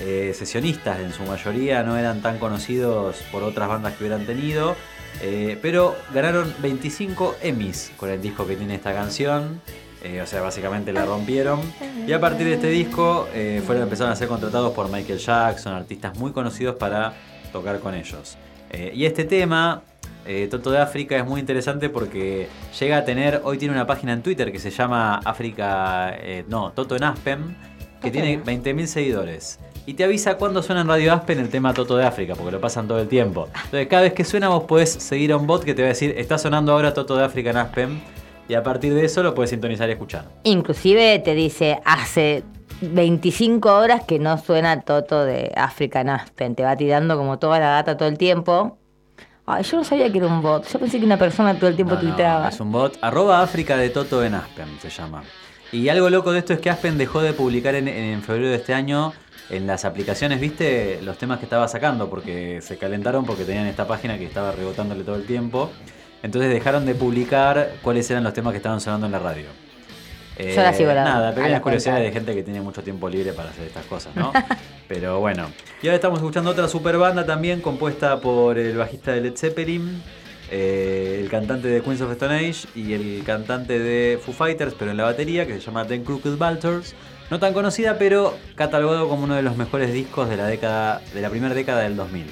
eh, 0.00 0.32
sesionistas 0.34 0.98
en 0.98 1.12
su 1.12 1.22
mayoría, 1.22 1.84
no 1.84 1.96
eran 1.96 2.20
tan 2.20 2.38
conocidos 2.38 3.16
por 3.30 3.44
otras 3.44 3.68
bandas 3.68 3.92
que 3.94 4.04
hubieran 4.04 4.26
tenido, 4.26 4.74
eh, 5.22 5.56
pero 5.62 5.96
ganaron 6.12 6.52
25 6.58 7.36
Emmys 7.40 7.92
con 7.96 8.10
el 8.10 8.20
disco 8.20 8.44
que 8.46 8.56
tiene 8.56 8.74
esta 8.74 8.92
canción. 8.92 9.60
Eh, 10.02 10.20
o 10.20 10.26
sea, 10.26 10.42
básicamente 10.42 10.92
la 10.92 11.06
rompieron. 11.06 11.60
Y 12.06 12.12
a 12.12 12.20
partir 12.20 12.46
de 12.46 12.54
este 12.54 12.68
disco 12.68 13.26
fueron 13.64 13.84
empezaron 13.84 14.12
a 14.12 14.16
ser 14.16 14.28
contratados 14.28 14.74
por 14.74 14.90
Michael 14.90 15.18
Jackson, 15.18 15.72
artistas 15.72 16.18
muy 16.18 16.32
conocidos 16.32 16.76
para 16.76 17.14
tocar 17.52 17.78
con 17.80 17.94
ellos. 17.94 18.36
Y 18.92 19.06
este 19.06 19.24
tema, 19.24 19.82
Toto 20.50 20.72
de 20.72 20.78
África, 20.78 21.16
es 21.16 21.24
muy 21.24 21.40
interesante 21.40 21.88
porque 21.88 22.48
llega 22.78 22.98
a 22.98 23.04
tener, 23.06 23.40
hoy 23.44 23.56
tiene 23.56 23.72
una 23.72 23.86
página 23.86 24.12
en 24.12 24.22
Twitter 24.22 24.52
que 24.52 24.58
se 24.58 24.70
llama 24.70 25.22
África, 25.24 26.14
no, 26.48 26.72
Toto 26.72 26.96
en 26.96 27.04
Aspen, 27.04 27.56
que 28.02 28.10
tiene 28.10 28.44
20.000 28.44 28.84
seguidores. 28.84 29.58
Y 29.86 29.94
te 29.94 30.04
avisa 30.04 30.36
cuando 30.36 30.62
suena 30.62 30.80
en 30.80 30.88
Radio 30.88 31.12
Aspen 31.12 31.38
el 31.38 31.50
tema 31.50 31.74
Toto 31.74 31.96
de 31.96 32.04
África, 32.06 32.34
porque 32.34 32.52
lo 32.52 32.60
pasan 32.60 32.88
todo 32.88 33.00
el 33.00 33.08
tiempo. 33.08 33.48
Entonces, 33.64 33.86
cada 33.86 34.02
vez 34.02 34.14
que 34.14 34.24
suena, 34.24 34.48
vos 34.48 34.64
podés 34.64 34.90
seguir 34.90 35.32
a 35.32 35.36
un 35.36 35.46
bot 35.46 35.62
que 35.62 35.74
te 35.74 35.82
va 35.82 35.86
a 35.86 35.90
decir, 35.90 36.14
está 36.16 36.38
sonando 36.38 36.72
ahora 36.72 36.94
Toto 36.94 37.16
de 37.16 37.24
África 37.24 37.50
en 37.50 37.58
Aspen. 37.58 38.02
Y 38.48 38.54
a 38.54 38.62
partir 38.62 38.94
de 38.94 39.04
eso 39.04 39.22
lo 39.22 39.34
puedes 39.34 39.50
sintonizar 39.50 39.88
y 39.88 39.92
escuchar. 39.92 40.24
Inclusive 40.44 41.18
te 41.18 41.34
dice, 41.34 41.80
hace 41.84 42.42
25 42.80 43.74
horas 43.74 44.02
que 44.04 44.18
no 44.18 44.38
suena 44.38 44.80
Toto 44.82 45.24
de 45.24 45.52
African 45.56 46.08
Aspen. 46.08 46.54
Te 46.54 46.62
va 46.62 46.76
tirando 46.76 47.16
como 47.18 47.38
toda 47.38 47.58
la 47.58 47.68
data 47.68 47.96
todo 47.96 48.08
el 48.08 48.16
tiempo. 48.18 48.78
Ay, 49.46 49.62
yo 49.64 49.76
no 49.76 49.84
sabía 49.84 50.10
que 50.10 50.16
era 50.18 50.26
un 50.28 50.40
bot. 50.40 50.66
Yo 50.70 50.78
pensé 50.78 50.98
que 50.98 51.04
una 51.04 51.18
persona 51.18 51.54
todo 51.58 51.68
el 51.68 51.76
tiempo 51.76 51.94
No, 51.94 52.00
no, 52.02 52.08
tuiteaba. 52.08 52.48
es 52.48 52.58
un 52.60 52.72
bot. 52.72 52.96
Arroba 53.02 53.42
África 53.42 53.76
de 53.76 53.90
Toto 53.90 54.24
en 54.24 54.34
Aspen 54.34 54.66
se 54.80 54.88
llama. 54.88 55.22
Y 55.72 55.88
algo 55.88 56.08
loco 56.08 56.32
de 56.32 56.38
esto 56.38 56.52
es 56.52 56.60
que 56.60 56.70
Aspen 56.70 56.96
dejó 56.96 57.20
de 57.20 57.32
publicar 57.32 57.74
en, 57.74 57.88
en 57.88 58.22
febrero 58.22 58.48
de 58.48 58.56
este 58.56 58.72
año 58.74 59.12
en 59.50 59.66
las 59.66 59.84
aplicaciones, 59.84 60.40
viste, 60.40 61.00
los 61.02 61.18
temas 61.18 61.38
que 61.38 61.44
estaba 61.44 61.68
sacando, 61.68 62.08
porque 62.08 62.60
se 62.62 62.76
calentaron 62.78 63.24
porque 63.24 63.44
tenían 63.44 63.66
esta 63.66 63.86
página 63.86 64.16
que 64.18 64.24
estaba 64.26 64.52
rebotándole 64.52 65.04
todo 65.04 65.16
el 65.16 65.26
tiempo. 65.26 65.70
Entonces 66.22 66.50
dejaron 66.50 66.86
de 66.86 66.94
publicar 66.94 67.72
cuáles 67.82 68.10
eran 68.10 68.24
los 68.24 68.32
temas 68.32 68.52
que 68.52 68.56
estaban 68.56 68.80
sonando 68.80 69.06
en 69.06 69.12
la 69.12 69.18
radio. 69.18 69.46
Eh, 70.36 70.54
Yo 70.56 70.62
la 70.62 70.72
sigo, 70.72 70.92
la- 70.92 71.04
Nada, 71.04 71.28
a 71.28 71.30
la 71.30 71.34
pequeñas 71.36 71.60
curiosidades 71.60 72.02
de 72.04 72.12
gente 72.12 72.34
que 72.34 72.42
tiene 72.42 72.60
mucho 72.60 72.82
tiempo 72.82 73.08
libre 73.08 73.32
para 73.34 73.50
hacer 73.50 73.66
estas 73.66 73.84
cosas, 73.86 74.16
¿no? 74.16 74.32
Pero 74.88 75.20
bueno. 75.20 75.46
Y 75.82 75.86
ahora 75.86 75.96
estamos 75.96 76.18
escuchando 76.18 76.50
otra 76.50 76.66
super 76.66 76.96
banda 76.98 77.24
también 77.26 77.60
compuesta 77.60 78.20
por 78.20 78.58
el 78.58 78.76
bajista 78.76 79.12
de 79.12 79.20
Led 79.20 79.36
Zeppelin, 79.36 80.02
eh, 80.50 81.18
el 81.22 81.28
cantante 81.30 81.68
de 81.68 81.82
Queens 81.82 82.00
of 82.00 82.10
Stone 82.12 82.34
Age 82.36 82.66
y 82.74 82.94
el 82.94 83.22
cantante 83.24 83.78
de 83.78 84.18
Foo 84.18 84.32
Fighters, 84.34 84.74
pero 84.78 84.90
en 84.90 84.96
la 84.96 85.04
batería, 85.04 85.46
que 85.46 85.54
se 85.54 85.60
llama 85.60 85.86
Ten 85.86 86.02
Crooked 86.04 86.36
Vultures. 86.36 86.94
No 87.30 87.40
tan 87.40 87.54
conocida, 87.54 87.96
pero 87.98 88.36
catalogado 88.54 89.08
como 89.08 89.24
uno 89.24 89.34
de 89.34 89.42
los 89.42 89.56
mejores 89.56 89.92
discos 89.92 90.28
de 90.28 90.36
la 90.36 90.46
década, 90.46 91.00
de 91.14 91.22
la 91.22 91.30
primera 91.30 91.54
década 91.54 91.80
del 91.80 91.96
2000. 91.96 92.26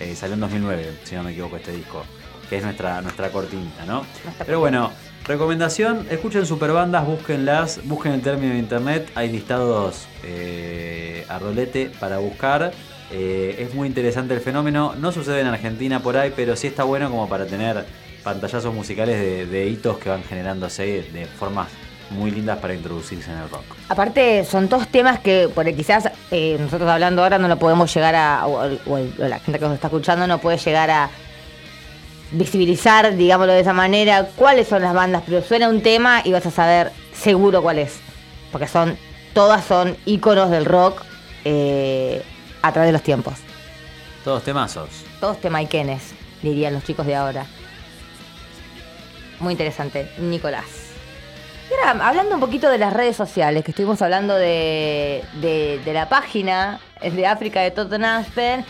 Eh, 0.00 0.14
salió 0.16 0.34
en 0.34 0.40
2009, 0.40 0.92
si 1.04 1.14
no 1.14 1.22
me 1.22 1.32
equivoco, 1.32 1.56
este 1.56 1.72
disco, 1.72 2.04
que 2.48 2.56
es 2.56 2.64
nuestra, 2.64 3.00
nuestra 3.00 3.30
cortinita, 3.30 3.84
¿no? 3.84 4.04
Pero 4.44 4.60
bueno, 4.60 4.90
recomendación, 5.24 6.06
escuchen 6.10 6.46
superbandas, 6.46 7.06
búsquenlas, 7.06 7.80
busquen 7.84 8.12
el 8.12 8.22
término 8.22 8.52
de 8.52 8.58
internet, 8.58 9.10
hay 9.14 9.30
listados 9.30 10.06
eh, 10.24 11.24
a 11.28 11.38
rolete 11.38 11.90
para 12.00 12.18
buscar. 12.18 12.72
Eh, 13.10 13.56
es 13.58 13.74
muy 13.74 13.88
interesante 13.88 14.34
el 14.34 14.40
fenómeno, 14.40 14.94
no 14.98 15.12
sucede 15.12 15.40
en 15.40 15.46
Argentina 15.46 16.00
por 16.00 16.16
ahí, 16.16 16.32
pero 16.34 16.56
sí 16.56 16.66
está 16.66 16.84
bueno 16.84 17.08
como 17.08 17.28
para 17.28 17.46
tener 17.46 17.86
pantallazos 18.22 18.74
musicales 18.74 19.18
de, 19.18 19.46
de 19.46 19.68
hitos 19.68 19.98
que 19.98 20.10
van 20.10 20.22
generándose 20.22 21.02
de 21.12 21.26
formas 21.26 21.68
muy 22.10 22.30
lindas 22.30 22.58
para 22.58 22.74
introducirse 22.74 23.30
en 23.30 23.38
el 23.38 23.50
rock. 23.50 23.64
Aparte, 23.88 24.44
son 24.44 24.68
dos 24.68 24.88
temas 24.88 25.20
que 25.20 25.48
por 25.54 25.66
quizás 25.74 26.10
eh, 26.30 26.56
nosotros 26.58 26.88
hablando 26.88 27.22
ahora 27.22 27.38
no 27.38 27.48
lo 27.48 27.58
podemos 27.58 27.92
llegar 27.92 28.14
a, 28.14 28.46
o, 28.46 28.68
la 29.18 29.38
gente 29.40 29.58
que 29.58 29.64
nos 29.64 29.74
está 29.74 29.88
escuchando 29.88 30.26
no 30.26 30.38
puede 30.38 30.58
llegar 30.58 30.90
a 30.90 31.10
visibilizar, 32.30 33.16
digámoslo 33.16 33.52
de 33.52 33.60
esa 33.60 33.72
manera, 33.72 34.28
cuáles 34.36 34.68
son 34.68 34.82
las 34.82 34.94
bandas, 34.94 35.22
pero 35.24 35.42
suena 35.42 35.68
un 35.68 35.82
tema 35.82 36.20
y 36.24 36.32
vas 36.32 36.46
a 36.46 36.50
saber 36.50 36.92
seguro 37.12 37.62
cuál 37.62 37.78
es. 37.78 38.00
Porque 38.52 38.66
son, 38.66 38.96
todas 39.34 39.64
son 39.64 39.96
íconos 40.04 40.50
del 40.50 40.64
rock 40.64 41.02
eh, 41.44 42.22
a 42.62 42.72
través 42.72 42.88
de 42.88 42.92
los 42.92 43.02
tiempos. 43.02 43.34
Todos 44.24 44.42
temazos. 44.42 44.88
Todos 45.20 45.40
temaiquenes, 45.40 46.12
dirían 46.42 46.74
los 46.74 46.84
chicos 46.84 47.06
de 47.06 47.14
ahora. 47.14 47.46
Muy 49.40 49.52
interesante, 49.52 50.10
Nicolás. 50.18 50.87
Hablando 52.00 52.34
un 52.34 52.40
poquito 52.40 52.68
de 52.70 52.78
las 52.78 52.92
redes 52.92 53.16
sociales, 53.16 53.64
que 53.64 53.70
estuvimos 53.70 54.00
hablando 54.02 54.34
de, 54.34 55.22
de- 55.40 55.80
de 55.84 55.92
la 55.92 56.08
página 56.08 56.80
es 57.00 57.14
de 57.14 57.26
África 57.26 57.60
de 57.60 57.72
Aspen. 58.06 58.60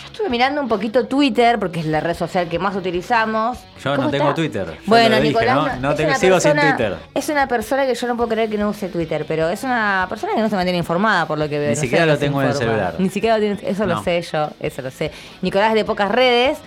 Yo 0.00 0.06
estuve 0.06 0.28
mirando 0.28 0.60
un 0.60 0.68
poquito 0.68 1.06
Twitter, 1.06 1.58
porque 1.58 1.80
es 1.80 1.86
la 1.86 2.00
red 2.00 2.14
social 2.16 2.48
que 2.48 2.58
más 2.58 2.74
utilizamos. 2.76 3.58
Yo 3.82 3.92
¿Cómo 3.96 4.04
no 4.04 4.10
tengo? 4.10 4.34
Twitter. 4.34 4.66
Yo 4.66 4.74
Bueno, 4.86 5.16
lo 5.16 5.22
Nicolás, 5.22 5.80
¿no? 5.80 5.90
no- 5.90 5.94
tengo- 5.94 6.14
sigo 6.14 6.40
sin 6.40 6.52
Twitter. 6.52 6.96
Es 7.14 7.28
una 7.28 7.46
persona 7.48 7.86
que 7.86 7.94
yo 7.94 8.06
no 8.06 8.16
puedo 8.16 8.28
creer 8.28 8.48
que 8.50 8.58
no 8.58 8.68
use 8.70 8.88
Twitter, 8.88 9.24
pero 9.26 9.48
es 9.48 9.62
una 9.64 10.06
persona 10.08 10.34
que 10.34 10.40
no 10.40 10.48
se 10.48 10.56
mantiene 10.56 10.78
informada 10.78 11.26
por 11.26 11.38
lo 11.38 11.48
que 11.48 11.58
veo. 11.58 11.70
Ni 11.70 11.74
no 11.76 11.80
siquiera 11.80 12.06
lo 12.06 12.18
tengo 12.18 12.40
en 12.42 12.48
el 12.48 12.54
celular. 12.54 12.94
Ni 12.98 13.08
siquiera 13.08 13.36
lo 13.38 13.40
tiene- 13.42 13.60
eso 13.70 13.86
No. 13.86 13.94
lo 13.96 14.02
sé 14.02 14.22
yo, 14.22 14.50
eso 14.60 14.82
lo 14.82 14.90
sé. 14.90 15.10
Nicolás 15.42 15.70
es 15.70 15.74
de 15.74 15.84
pocas 15.84 16.10
redes, 16.10 16.58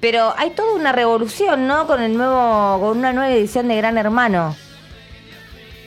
pero 0.00 0.34
hay 0.36 0.50
toda 0.50 0.74
una 0.74 0.92
revolución, 0.92 1.66
¿no? 1.66 1.86
Con 1.86 2.02
el 2.02 2.16
nuevo, 2.16 2.78
con 2.80 2.98
una 2.98 3.12
nueva 3.12 3.30
edición 3.30 3.68
de 3.68 3.76
Gran 3.76 3.96
Hermano. 3.98 4.56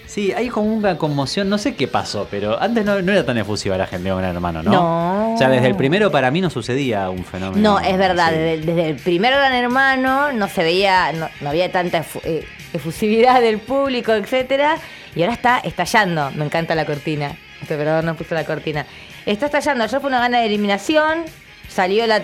Sí, 0.07 0.31
hay 0.31 0.47
como 0.47 0.73
una 0.73 0.97
conmoción, 0.97 1.49
no 1.49 1.57
sé 1.57 1.75
qué 1.75 1.87
pasó, 1.87 2.27
pero 2.31 2.59
antes 2.61 2.85
no, 2.85 3.01
no 3.01 3.11
era 3.11 3.25
tan 3.25 3.37
efusiva 3.37 3.77
la 3.77 3.87
gente 3.87 4.09
con 4.09 4.19
Gran 4.19 4.33
Hermano, 4.33 4.63
¿no? 4.63 4.71
No. 4.71 5.33
O 5.33 5.37
sea, 5.37 5.49
desde 5.49 5.67
el 5.67 5.75
primero 5.75 6.09
para 6.09 6.31
mí 6.31 6.39
no 6.39 6.49
sucedía 6.49 7.09
un 7.09 7.25
fenómeno. 7.25 7.61
No, 7.61 7.79
es 7.79 7.97
verdad, 7.97 8.31
desde, 8.31 8.65
desde 8.65 8.89
el 8.89 8.95
primer 8.95 9.33
Gran 9.33 9.53
Hermano 9.53 10.31
no 10.31 10.47
se 10.47 10.63
veía, 10.63 11.11
no, 11.11 11.27
no 11.41 11.49
había 11.49 11.71
tanta 11.71 12.05
eh, 12.23 12.45
efusividad 12.73 13.41
del 13.41 13.59
público, 13.59 14.13
etcétera, 14.13 14.77
y 15.13 15.21
ahora 15.21 15.33
está 15.33 15.59
estallando. 15.59 16.31
Me 16.31 16.45
encanta 16.45 16.73
la 16.73 16.85
cortina. 16.85 17.35
Este 17.61 17.75
perdón 17.75 18.05
no 18.05 18.15
puso 18.15 18.33
la 18.33 18.45
cortina. 18.45 18.85
Está 19.25 19.47
estallando. 19.47 19.83
Ayer 19.83 19.99
fue 19.99 20.09
una 20.09 20.19
gana 20.19 20.39
de 20.39 20.45
eliminación. 20.45 21.25
Salió 21.67 22.07
la 22.07 22.21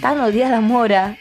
tan 0.00 0.20
odiada 0.20 0.60
Mora. 0.60 1.16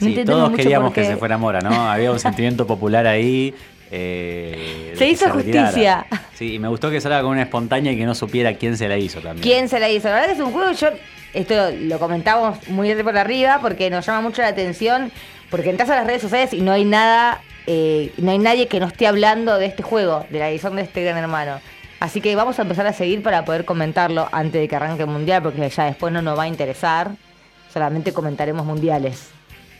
No 0.00 0.06
Sí, 0.08 0.24
todos 0.24 0.52
queríamos 0.52 0.92
que 0.92 1.04
se 1.04 1.16
fuera 1.16 1.36
Mora, 1.36 1.60
¿no? 1.60 1.90
Había 1.90 2.10
un 2.10 2.18
sentimiento 2.20 2.66
popular 2.66 3.06
ahí. 3.06 3.54
Eh, 3.94 4.94
Se 4.96 5.06
hizo 5.06 5.28
justicia. 5.30 6.06
Sí, 6.34 6.54
y 6.54 6.58
me 6.58 6.68
gustó 6.68 6.90
que 6.90 7.00
salga 7.00 7.20
con 7.20 7.32
una 7.32 7.42
espontánea 7.42 7.92
y 7.92 7.96
que 7.96 8.06
no 8.06 8.14
supiera 8.14 8.54
quién 8.54 8.76
se 8.78 8.88
la 8.88 8.96
hizo 8.96 9.20
también. 9.20 9.42
¿Quién 9.42 9.68
se 9.68 9.78
la 9.78 9.90
hizo? 9.90 10.08
La 10.08 10.14
verdad 10.14 10.28
que 10.28 10.32
es 10.32 10.40
un 10.40 10.50
juego, 10.50 10.72
yo, 10.72 10.88
esto 11.34 11.54
lo, 11.78 11.98
comentábamos 11.98 12.66
muy 12.68 12.94
por 13.02 13.16
arriba 13.18 13.58
porque 13.60 13.90
nos 13.90 14.06
llama 14.06 14.22
mucho 14.22 14.40
la 14.40 14.48
atención, 14.48 15.12
porque 15.50 15.68
entras 15.68 15.90
a 15.90 15.96
las 15.96 16.06
redes 16.06 16.22
sociales 16.22 16.54
y 16.54 16.62
no 16.62 16.72
hay 16.72 16.86
nada, 16.86 17.42
eh, 17.66 18.12
no 18.16 18.30
hay 18.30 18.38
nadie 18.38 18.66
que 18.66 18.80
no 18.80 18.86
esté 18.86 19.06
hablando 19.06 19.58
de 19.58 19.66
este 19.66 19.82
juego, 19.82 20.24
de 20.30 20.38
la 20.38 20.48
edición 20.48 20.74
de 20.76 20.82
este 20.82 21.04
gran 21.04 21.18
hermano. 21.18 21.60
Así 22.00 22.22
que 22.22 22.34
vamos 22.34 22.58
a 22.58 22.62
empezar 22.62 22.86
a 22.86 22.94
seguir 22.94 23.22
para 23.22 23.44
poder 23.44 23.66
comentarlo 23.66 24.26
antes 24.32 24.60
de 24.60 24.68
que 24.68 24.74
arranque 24.74 25.02
el 25.02 25.10
mundial, 25.10 25.42
porque 25.42 25.68
ya 25.68 25.84
después 25.84 26.12
no 26.12 26.22
nos 26.22 26.38
va 26.38 26.44
a 26.44 26.48
interesar, 26.48 27.10
solamente 27.70 28.12
comentaremos 28.12 28.64
mundiales 28.64 29.30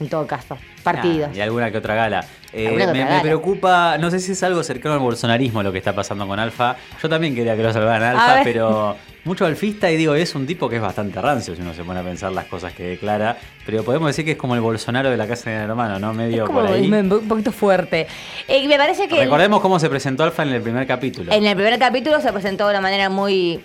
en 0.03 0.09
todo 0.09 0.27
caso. 0.27 0.59
Partidos. 0.83 1.31
Ah, 1.33 1.37
y 1.37 1.41
alguna 1.41 1.71
que 1.71 1.79
otra 1.79 1.95
gala. 1.95 2.25
Eh, 2.53 2.71
me, 2.77 2.83
otra 2.83 2.93
me 2.93 3.05
gala. 3.05 3.23
preocupa, 3.23 3.97
no 3.99 4.11
sé 4.11 4.19
si 4.21 4.33
es 4.33 4.43
algo 4.43 4.63
cercano 4.63 4.95
al 4.95 5.01
bolsonarismo 5.01 5.63
lo 5.63 5.73
que 5.73 5.79
está 5.79 5.95
pasando 5.95 6.27
con 6.27 6.39
Alfa. 6.39 6.77
Yo 7.03 7.09
también 7.09 7.35
quería 7.35 7.57
que 7.57 7.63
lo 7.63 7.73
salvaran 7.73 8.17
A 8.17 8.33
Alfa, 8.33 8.45
pero 8.45 8.97
mucho 9.25 9.47
alfista 9.47 9.91
y 9.91 9.97
digo, 9.97 10.15
es 10.17 10.35
un 10.35 10.47
tipo 10.47 10.69
que 10.69 10.77
es 10.77 10.83
bastante 10.83 11.21
rancio 11.21 11.55
si 11.55 11.63
uno 11.63 11.73
se 11.73 11.85
pone 11.85 12.01
a 12.01 12.03
pensar 12.03 12.33
las 12.33 12.47
cosas 12.47 12.73
que 12.73 12.83
declara. 12.83 13.37
Pero 13.65 13.85
podemos 13.85 14.09
decir 14.09 14.25
que 14.25 14.33
es 14.33 14.37
como 14.37 14.55
el 14.57 14.61
Bolsonaro 14.61 15.09
de 15.11 15.17
la 15.17 15.27
casa 15.29 15.49
de 15.51 15.57
mi 15.59 15.63
hermano, 15.63 15.99
¿no? 15.99 16.13
Medio 16.13 16.47
Como 16.47 16.61
por 16.61 16.71
ahí. 16.73 16.91
un 16.91 17.13
un 17.13 17.29
poquito 17.29 17.53
fuerte. 17.53 18.07
Eh, 18.49 18.67
me 18.67 18.77
parece 18.77 19.07
que 19.09 19.21
Recordemos 19.23 19.61
cómo 19.61 19.79
se 19.79 19.89
presentó 19.89 20.25
Alfa 20.25 20.43
en 20.43 20.51
el 20.51 20.61
primer 20.63 20.87
capítulo. 20.87 21.33
en 21.33 21.47
el 21.47 21.55
primer 21.55 21.79
capítulo 21.79 22.21
se 22.21 22.33
presentó 22.33 22.65
de 22.67 22.71
una 22.73 22.81
manera 22.81 23.09
muy 23.09 23.65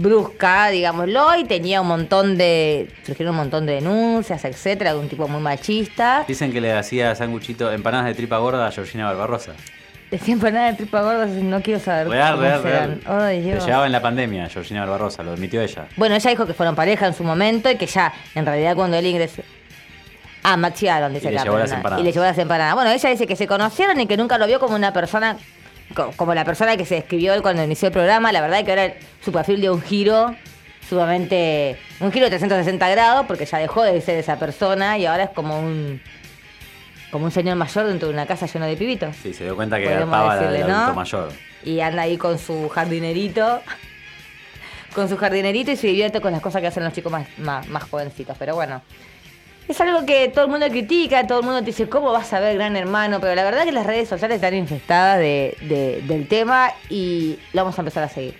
brusca, 0.00 0.68
digámoslo, 0.68 1.36
y 1.36 1.44
tenía 1.44 1.80
un 1.80 1.88
montón 1.88 2.36
de. 2.38 2.88
surgieron 3.04 3.34
un 3.34 3.38
montón 3.40 3.66
de 3.66 3.74
denuncias, 3.74 4.44
etcétera, 4.44 4.92
de 4.94 4.98
un 4.98 5.08
tipo 5.08 5.28
muy 5.28 5.40
machista. 5.40 6.24
Dicen 6.26 6.52
que 6.52 6.60
le 6.60 6.72
hacía 6.72 7.14
sanguchito, 7.14 7.70
empanadas 7.72 8.06
de 8.06 8.14
tripa 8.14 8.38
gorda 8.38 8.66
a 8.66 8.70
Georgina 8.72 9.06
Barbarosa. 9.06 9.52
Decía 10.10 10.32
empanada 10.34 10.68
de 10.70 10.72
tripa 10.78 11.02
gorda, 11.02 11.26
no 11.26 11.60
quiero 11.60 11.80
saber 11.80 12.08
Real, 12.08 12.30
cómo 12.36 12.42
real, 12.42 12.62
serán. 12.62 13.00
real. 13.04 13.42
Dios. 13.42 13.66
llevaba 13.66 13.84
en 13.84 13.92
la 13.92 14.00
pandemia 14.00 14.48
Georgina 14.48 14.80
Barbarosa, 14.80 15.22
lo 15.22 15.32
admitió 15.32 15.60
ella. 15.60 15.86
Bueno, 15.96 16.14
ella 16.14 16.30
dijo 16.30 16.46
que 16.46 16.54
fueron 16.54 16.74
pareja 16.74 17.06
en 17.06 17.12
su 17.14 17.24
momento 17.24 17.70
y 17.70 17.76
que 17.76 17.86
ya, 17.86 18.12
en 18.34 18.46
realidad, 18.46 18.74
cuando 18.74 18.96
él 18.96 19.04
ingresó. 19.04 19.42
Ah, 20.42 20.56
machiaron, 20.56 21.12
dice 21.12 21.28
Y 21.28 21.32
le 21.32 21.36
acá, 21.36 21.44
llevó 21.44 21.58
las 21.58 21.72
empanadas. 21.72 22.00
Y 22.00 22.04
le 22.04 22.12
llevó 22.12 22.24
las 22.24 22.38
empanadas. 22.38 22.74
Bueno, 22.74 22.90
ella 22.90 23.10
dice 23.10 23.26
que 23.26 23.36
se 23.36 23.46
conocieron 23.46 24.00
y 24.00 24.06
que 24.06 24.16
nunca 24.16 24.38
lo 24.38 24.46
vio 24.46 24.58
como 24.60 24.76
una 24.76 24.94
persona, 24.94 25.36
como 26.16 26.34
la 26.34 26.44
persona 26.44 26.76
que 26.76 26.84
se 26.84 26.96
describió 26.96 27.34
él 27.34 27.42
cuando 27.42 27.62
inició 27.62 27.88
el 27.88 27.92
programa. 27.92 28.32
La 28.32 28.40
verdad 28.40 28.60
es 28.60 28.64
que 28.64 28.70
ahora 28.70 28.94
su 29.24 29.32
perfil 29.32 29.60
dio 29.60 29.74
un 29.74 29.82
giro 29.82 30.34
sumamente. 30.88 31.78
un 32.00 32.12
giro 32.12 32.26
de 32.26 32.30
360 32.30 32.88
grados 32.88 33.26
porque 33.26 33.46
ya 33.46 33.58
dejó 33.58 33.82
de 33.82 34.00
ser 34.00 34.18
esa 34.18 34.38
persona 34.38 34.98
y 34.98 35.06
ahora 35.06 35.24
es 35.24 35.30
como 35.30 35.58
un. 35.58 36.00
como 37.10 37.24
un 37.24 37.30
señor 37.30 37.56
mayor 37.56 37.86
dentro 37.86 38.08
de 38.08 38.14
una 38.14 38.26
casa 38.26 38.46
lleno 38.46 38.66
de 38.66 38.76
pibitos. 38.76 39.16
Sí, 39.22 39.32
se 39.34 39.44
dio 39.44 39.56
cuenta 39.56 39.78
que 39.78 39.86
garpaba 39.86 40.36
decirle, 40.36 40.62
adulto 40.62 40.86
¿no? 40.88 40.94
mayor. 40.94 41.32
Y 41.64 41.80
anda 41.80 42.02
ahí 42.02 42.16
con 42.16 42.38
su 42.38 42.68
jardinerito. 42.68 43.62
Con 44.94 45.08
su 45.08 45.16
jardinerito 45.16 45.70
y 45.70 45.76
se 45.76 45.86
divierte 45.88 46.20
con 46.20 46.32
las 46.32 46.40
cosas 46.40 46.60
que 46.60 46.68
hacen 46.68 46.82
los 46.82 46.92
chicos 46.92 47.12
más, 47.12 47.26
más, 47.38 47.68
más 47.68 47.84
jovencitos. 47.84 48.36
Pero 48.38 48.54
bueno. 48.54 48.82
Es 49.68 49.80
algo 49.82 50.06
que 50.06 50.28
todo 50.28 50.46
el 50.46 50.50
mundo 50.50 50.66
critica, 50.68 51.26
todo 51.26 51.40
el 51.40 51.44
mundo 51.44 51.60
te 51.60 51.66
dice, 51.66 51.88
¿cómo 51.88 52.10
vas 52.10 52.32
a 52.32 52.40
ver 52.40 52.54
Gran 52.56 52.74
Hermano? 52.76 53.20
Pero 53.20 53.34
la 53.34 53.44
verdad 53.44 53.64
que 53.64 53.72
las 53.72 53.84
redes 53.86 54.08
sociales 54.08 54.36
están 54.36 54.54
infestadas 54.54 55.18
de, 55.18 55.56
de- 55.60 56.02
del 56.06 56.26
tema 56.26 56.72
y 56.88 57.38
lo 57.52 57.62
vamos 57.64 57.78
a 57.78 57.82
empezar 57.82 58.02
a 58.02 58.08
seguir. 58.08 58.34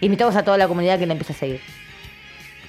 Invitamos 0.00 0.36
a 0.36 0.44
toda 0.44 0.56
la 0.56 0.68
comunidad 0.68 0.98
que 0.98 1.06
lo 1.06 1.12
empiece 1.12 1.32
a 1.32 1.36
seguir. 1.36 1.60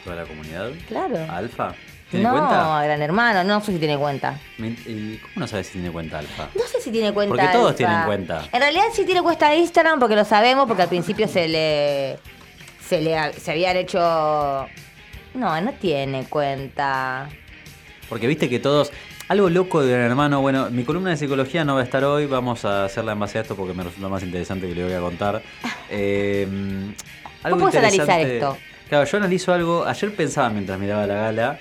Toda 0.04 0.18
la 0.18 0.24
comunidad. 0.26 0.72
Claro. 0.88 1.18
¿Alfa? 1.32 1.74
¿Tiene 2.10 2.26
No, 2.26 2.32
cuenta? 2.32 2.84
Gran 2.84 3.02
Hermano, 3.02 3.44
no 3.44 3.62
sé 3.62 3.72
si 3.74 3.80
tiene 3.80 3.98
cuenta. 3.98 4.40
¿Y 4.58 5.18
cómo 5.18 5.32
no 5.36 5.48
sabes 5.48 5.68
si 5.68 5.74
tiene 5.74 5.92
cuenta 5.92 6.20
Alfa? 6.20 6.50
No 6.56 6.64
sé 6.64 6.82
si 6.82 6.92
tiene 6.92 7.12
cuenta. 7.14 7.36
Porque 7.36 7.48
todos 7.52 7.68
Alfa. 7.72 7.78
tienen 7.78 8.04
cuenta. 8.06 8.44
En 8.52 8.60
realidad 8.60 8.84
sí 8.92 9.06
tiene 9.06 9.22
cuenta 9.22 9.50
de 9.50 9.58
Instagram 9.58 10.00
porque 10.00 10.16
lo 10.16 10.26
sabemos, 10.26 10.68
porque 10.68 10.84
al 10.84 10.90
principio 10.90 11.28
se 11.28 11.48
le. 11.48 12.18
se 12.88 13.02
le 13.02 13.34
se 13.34 13.52
habían 13.52 13.78
hecho. 13.78 14.68
No, 15.34 15.60
no 15.62 15.74
tiene 15.74 16.26
cuenta. 16.26 17.30
Porque 18.10 18.28
viste 18.28 18.50
que 18.50 18.60
todos. 18.60 18.92
Algo 19.30 19.50
loco 19.50 19.82
de 19.82 19.92
Gran 19.94 20.04
Hermano. 20.12 20.42
Bueno, 20.42 20.70
mi 20.70 20.84
columna 20.84 21.12
de 21.12 21.18
psicología 21.18 21.64
no 21.64 21.76
va 21.76 21.82
a 21.82 21.84
estar 21.84 22.04
hoy. 22.04 22.26
Vamos 22.26 22.66
a 22.66 22.86
hacerla 22.86 23.14
en 23.14 23.20
base 23.20 23.38
a 23.38 23.42
esto 23.42 23.56
porque 23.56 23.74
me 23.74 23.84
resulta 23.84 24.10
más 24.10 24.22
interesante 24.22 24.68
que 24.68 24.76
le 24.76 24.84
voy 24.84 24.94
a 24.94 25.00
contar. 25.00 25.42
Eh, 25.96 26.48
algo 27.44 27.58
¿Cómo 27.58 27.70
puedes 27.70 27.76
analizar 27.78 28.08
interesante- 28.22 28.36
esto? 28.38 28.58
Claro, 28.90 29.06
yo 29.06 29.18
analizo 29.18 29.54
algo. 29.54 29.86
Ayer 29.86 30.16
pensaba 30.16 30.50
mientras 30.50 30.80
miraba 30.80 31.06
la 31.06 31.14
gala. 31.16 31.60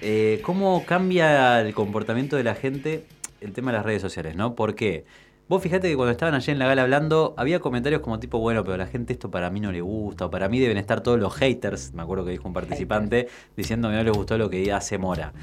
eh, 0.00 0.40
cómo 0.42 0.84
cambia 0.86 1.60
el 1.60 1.74
comportamiento 1.74 2.36
de 2.36 2.44
la 2.44 2.54
gente 2.54 3.04
el 3.40 3.52
tema 3.52 3.70
de 3.72 3.76
las 3.78 3.86
redes 3.86 4.00
sociales, 4.02 4.36
¿no? 4.36 4.54
¿Por 4.54 4.74
qué? 4.74 5.04
Vos 5.46 5.62
fijate 5.62 5.90
que 5.90 5.96
cuando 5.96 6.12
estaban 6.12 6.34
ayer 6.34 6.54
en 6.54 6.58
la 6.58 6.66
gala 6.66 6.82
hablando, 6.82 7.34
había 7.36 7.60
comentarios 7.60 8.00
como 8.00 8.18
tipo, 8.18 8.38
bueno, 8.38 8.62
pero 8.64 8.74
a 8.74 8.78
la 8.78 8.86
gente 8.86 9.12
esto 9.12 9.30
para 9.30 9.50
mí 9.50 9.60
no 9.60 9.72
le 9.72 9.82
gusta, 9.82 10.24
o 10.24 10.30
para 10.30 10.48
mí 10.48 10.58
deben 10.58 10.78
estar 10.78 11.02
todos 11.02 11.20
los 11.20 11.34
haters, 11.34 11.92
me 11.92 12.00
acuerdo 12.00 12.24
que 12.24 12.30
dijo 12.30 12.48
un 12.48 12.54
participante, 12.54 13.28
diciendo 13.54 13.90
que 13.90 13.96
no 13.96 14.02
le 14.02 14.10
gustó 14.10 14.38
lo 14.38 14.48
que 14.48 14.72
hace 14.72 14.96
Mora. 14.96 15.34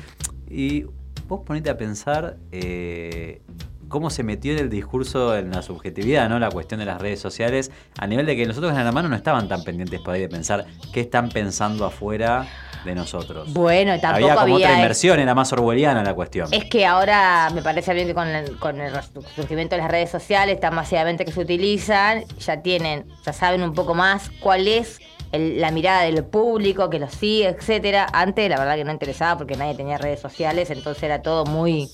Y 0.50 0.86
vos 1.28 1.42
ponete 1.46 1.70
a 1.70 1.78
pensar 1.78 2.38
eh, 2.52 3.44
cómo 3.90 4.10
se 4.10 4.24
metió 4.24 4.54
en 4.54 4.60
el 4.60 4.70
discurso, 4.72 5.38
en 5.38 5.52
la 5.52 5.62
subjetividad, 5.62 6.28
¿no? 6.30 6.40
La 6.40 6.50
cuestión 6.50 6.80
de 6.80 6.88
las 6.88 7.00
redes 7.00 7.20
sociales, 7.20 7.72
a 8.00 8.08
nivel 8.08 8.26
de 8.26 8.36
que 8.36 8.48
nosotros 8.48 8.76
en 8.76 8.84
la 8.84 8.92
mano 8.92 9.08
no 9.08 9.16
estaban 9.16 9.48
tan 9.48 9.64
pendientes 9.64 10.00
por 10.00 10.16
ahí 10.16 10.22
de 10.22 10.30
pensar 10.30 10.66
qué 10.92 11.02
están 11.02 11.30
pensando 11.30 11.86
afuera 11.86 12.48
de 12.84 12.96
nosotros. 12.96 13.54
Bueno, 13.54 14.00
tampoco 14.00 14.16
había 14.16 14.34
como 14.36 14.56
había. 14.56 14.68
otra 14.68 14.76
inversión, 14.78 15.20
era 15.20 15.36
más 15.36 15.52
orwelliana 15.54 16.04
la 16.04 16.14
cuestión. 16.14 16.48
Es 16.52 16.66
que 16.66 16.86
ahora 16.86 17.50
me 17.54 17.62
parece 17.62 17.94
bien 17.94 18.08
que 18.08 18.14
con 18.14 18.28
el, 18.28 18.58
con 18.58 18.82
el 18.82 18.94
surgimiento 19.36 19.76
de 19.76 19.82
las 19.82 19.92
redes 19.92 20.10
sociales, 20.10 20.60
tan 20.60 20.74
masivamente 20.76 21.26
que 21.26 21.32
se 21.32 21.42
utilizan, 21.42 22.26
ya 22.40 22.62
tienen, 22.62 23.06
ya 23.26 23.34
saben 23.34 23.62
un 23.64 23.74
poco 23.74 23.94
más 23.94 24.32
cuál 24.40 24.68
es 24.68 25.00
el- 25.32 25.62
la 25.62 25.72
mirada 25.72 26.02
del 26.04 26.24
público 26.26 26.90
que 26.90 27.00
los 27.00 27.14
sigue, 27.14 27.48
etcétera. 27.48 28.08
Antes 28.12 28.50
la 28.50 28.58
verdad 28.58 28.76
que 28.76 28.84
no 28.84 28.92
interesaba 28.92 29.38
porque 29.38 29.56
nadie 29.56 29.76
tenía 29.76 29.98
redes 29.98 30.20
sociales, 30.20 30.70
entonces 30.72 31.04
era 31.04 31.22
todo 31.22 31.46
muy 31.46 31.90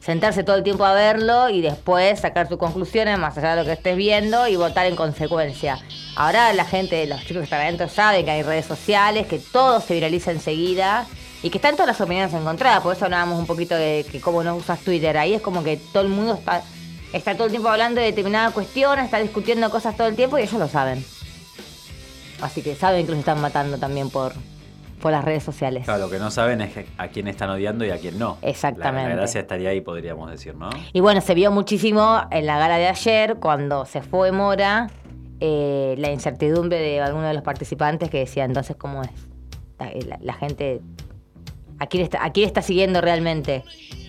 sentarse 0.00 0.44
todo 0.44 0.56
el 0.56 0.62
tiempo 0.62 0.84
a 0.84 0.94
verlo 0.94 1.48
y 1.48 1.60
después 1.62 2.20
sacar 2.20 2.48
tus 2.48 2.58
conclusiones 2.58 3.18
más 3.18 3.36
allá 3.38 3.56
de 3.56 3.62
lo 3.62 3.64
que 3.66 3.72
estés 3.72 3.96
viendo 3.96 4.46
y 4.46 4.54
votar 4.56 4.86
en 4.86 4.94
consecuencia. 4.96 5.78
Ahora 6.16 6.50
la 6.54 6.64
gente, 6.64 7.06
los 7.06 7.20
chicos 7.20 7.40
que 7.40 7.44
están 7.44 7.60
adentro 7.60 7.88
saben 7.88 8.24
que 8.24 8.30
hay 8.30 8.42
redes 8.42 8.64
sociales, 8.64 9.26
que 9.26 9.38
todo 9.38 9.80
se 9.80 9.92
viraliza 9.92 10.30
enseguida 10.30 11.06
y 11.42 11.50
que 11.50 11.58
están 11.58 11.74
todas 11.74 11.88
las 11.88 12.00
opiniones 12.00 12.32
encontradas. 12.32 12.82
Por 12.82 12.96
eso 12.96 13.04
hablábamos 13.04 13.38
un 13.38 13.46
poquito 13.46 13.74
de 13.74 14.06
que 14.10 14.18
cómo 14.22 14.42
no 14.42 14.56
usas 14.56 14.80
Twitter. 14.80 15.18
Ahí 15.18 15.34
es 15.34 15.42
como 15.42 15.62
que 15.62 15.76
todo 15.76 16.02
el 16.04 16.08
mundo 16.08 16.32
está, 16.32 16.62
está 17.12 17.34
todo 17.34 17.44
el 17.44 17.50
tiempo 17.50 17.68
hablando 17.68 18.00
de 18.00 18.06
determinadas 18.06 18.54
cuestiones, 18.54 19.04
está 19.04 19.18
discutiendo 19.18 19.68
cosas 19.68 19.94
todo 19.94 20.08
el 20.08 20.16
tiempo 20.16 20.38
y 20.38 20.42
ellos 20.42 20.58
lo 20.58 20.68
saben. 20.68 21.04
Así 22.40 22.62
que 22.62 22.74
saben 22.74 23.04
que 23.04 23.12
los 23.12 23.18
están 23.18 23.42
matando 23.42 23.76
también 23.76 24.08
por, 24.08 24.32
por 25.02 25.12
las 25.12 25.22
redes 25.22 25.42
sociales. 25.42 25.84
Claro, 25.84 26.04
lo 26.04 26.10
que 26.10 26.18
no 26.18 26.30
saben 26.30 26.62
es 26.62 26.72
a 26.96 27.08
quién 27.08 27.28
están 27.28 27.50
odiando 27.50 27.84
y 27.84 27.90
a 27.90 27.98
quién 27.98 28.18
no. 28.18 28.38
Exactamente. 28.40 29.10
La, 29.10 29.16
la 29.16 29.16
gracia 29.16 29.42
estaría 29.42 29.68
ahí, 29.68 29.82
podríamos 29.82 30.30
decir, 30.30 30.54
¿no? 30.54 30.70
Y 30.94 31.00
bueno, 31.00 31.20
se 31.20 31.34
vio 31.34 31.50
muchísimo 31.50 32.22
en 32.30 32.46
la 32.46 32.58
gala 32.58 32.78
de 32.78 32.88
ayer, 32.88 33.36
cuando 33.36 33.84
se 33.84 34.00
fue 34.00 34.32
Mora, 34.32 34.88
eh, 35.40 35.94
la 35.98 36.10
incertidumbre 36.10 36.78
de 36.78 37.00
algunos 37.00 37.28
de 37.28 37.34
los 37.34 37.42
participantes 37.42 38.08
que 38.10 38.18
decía 38.18 38.44
entonces 38.44 38.76
cómo 38.76 39.02
es. 39.02 39.10
La, 39.78 39.90
la- 40.06 40.18
la 40.22 40.32
gente, 40.34 40.80
¿a 41.78 41.86
quién, 41.86 42.02
está, 42.04 42.24
¿a 42.24 42.32
quién 42.32 42.46
está 42.46 42.62
siguiendo 42.62 43.00
realmente? 43.00 43.64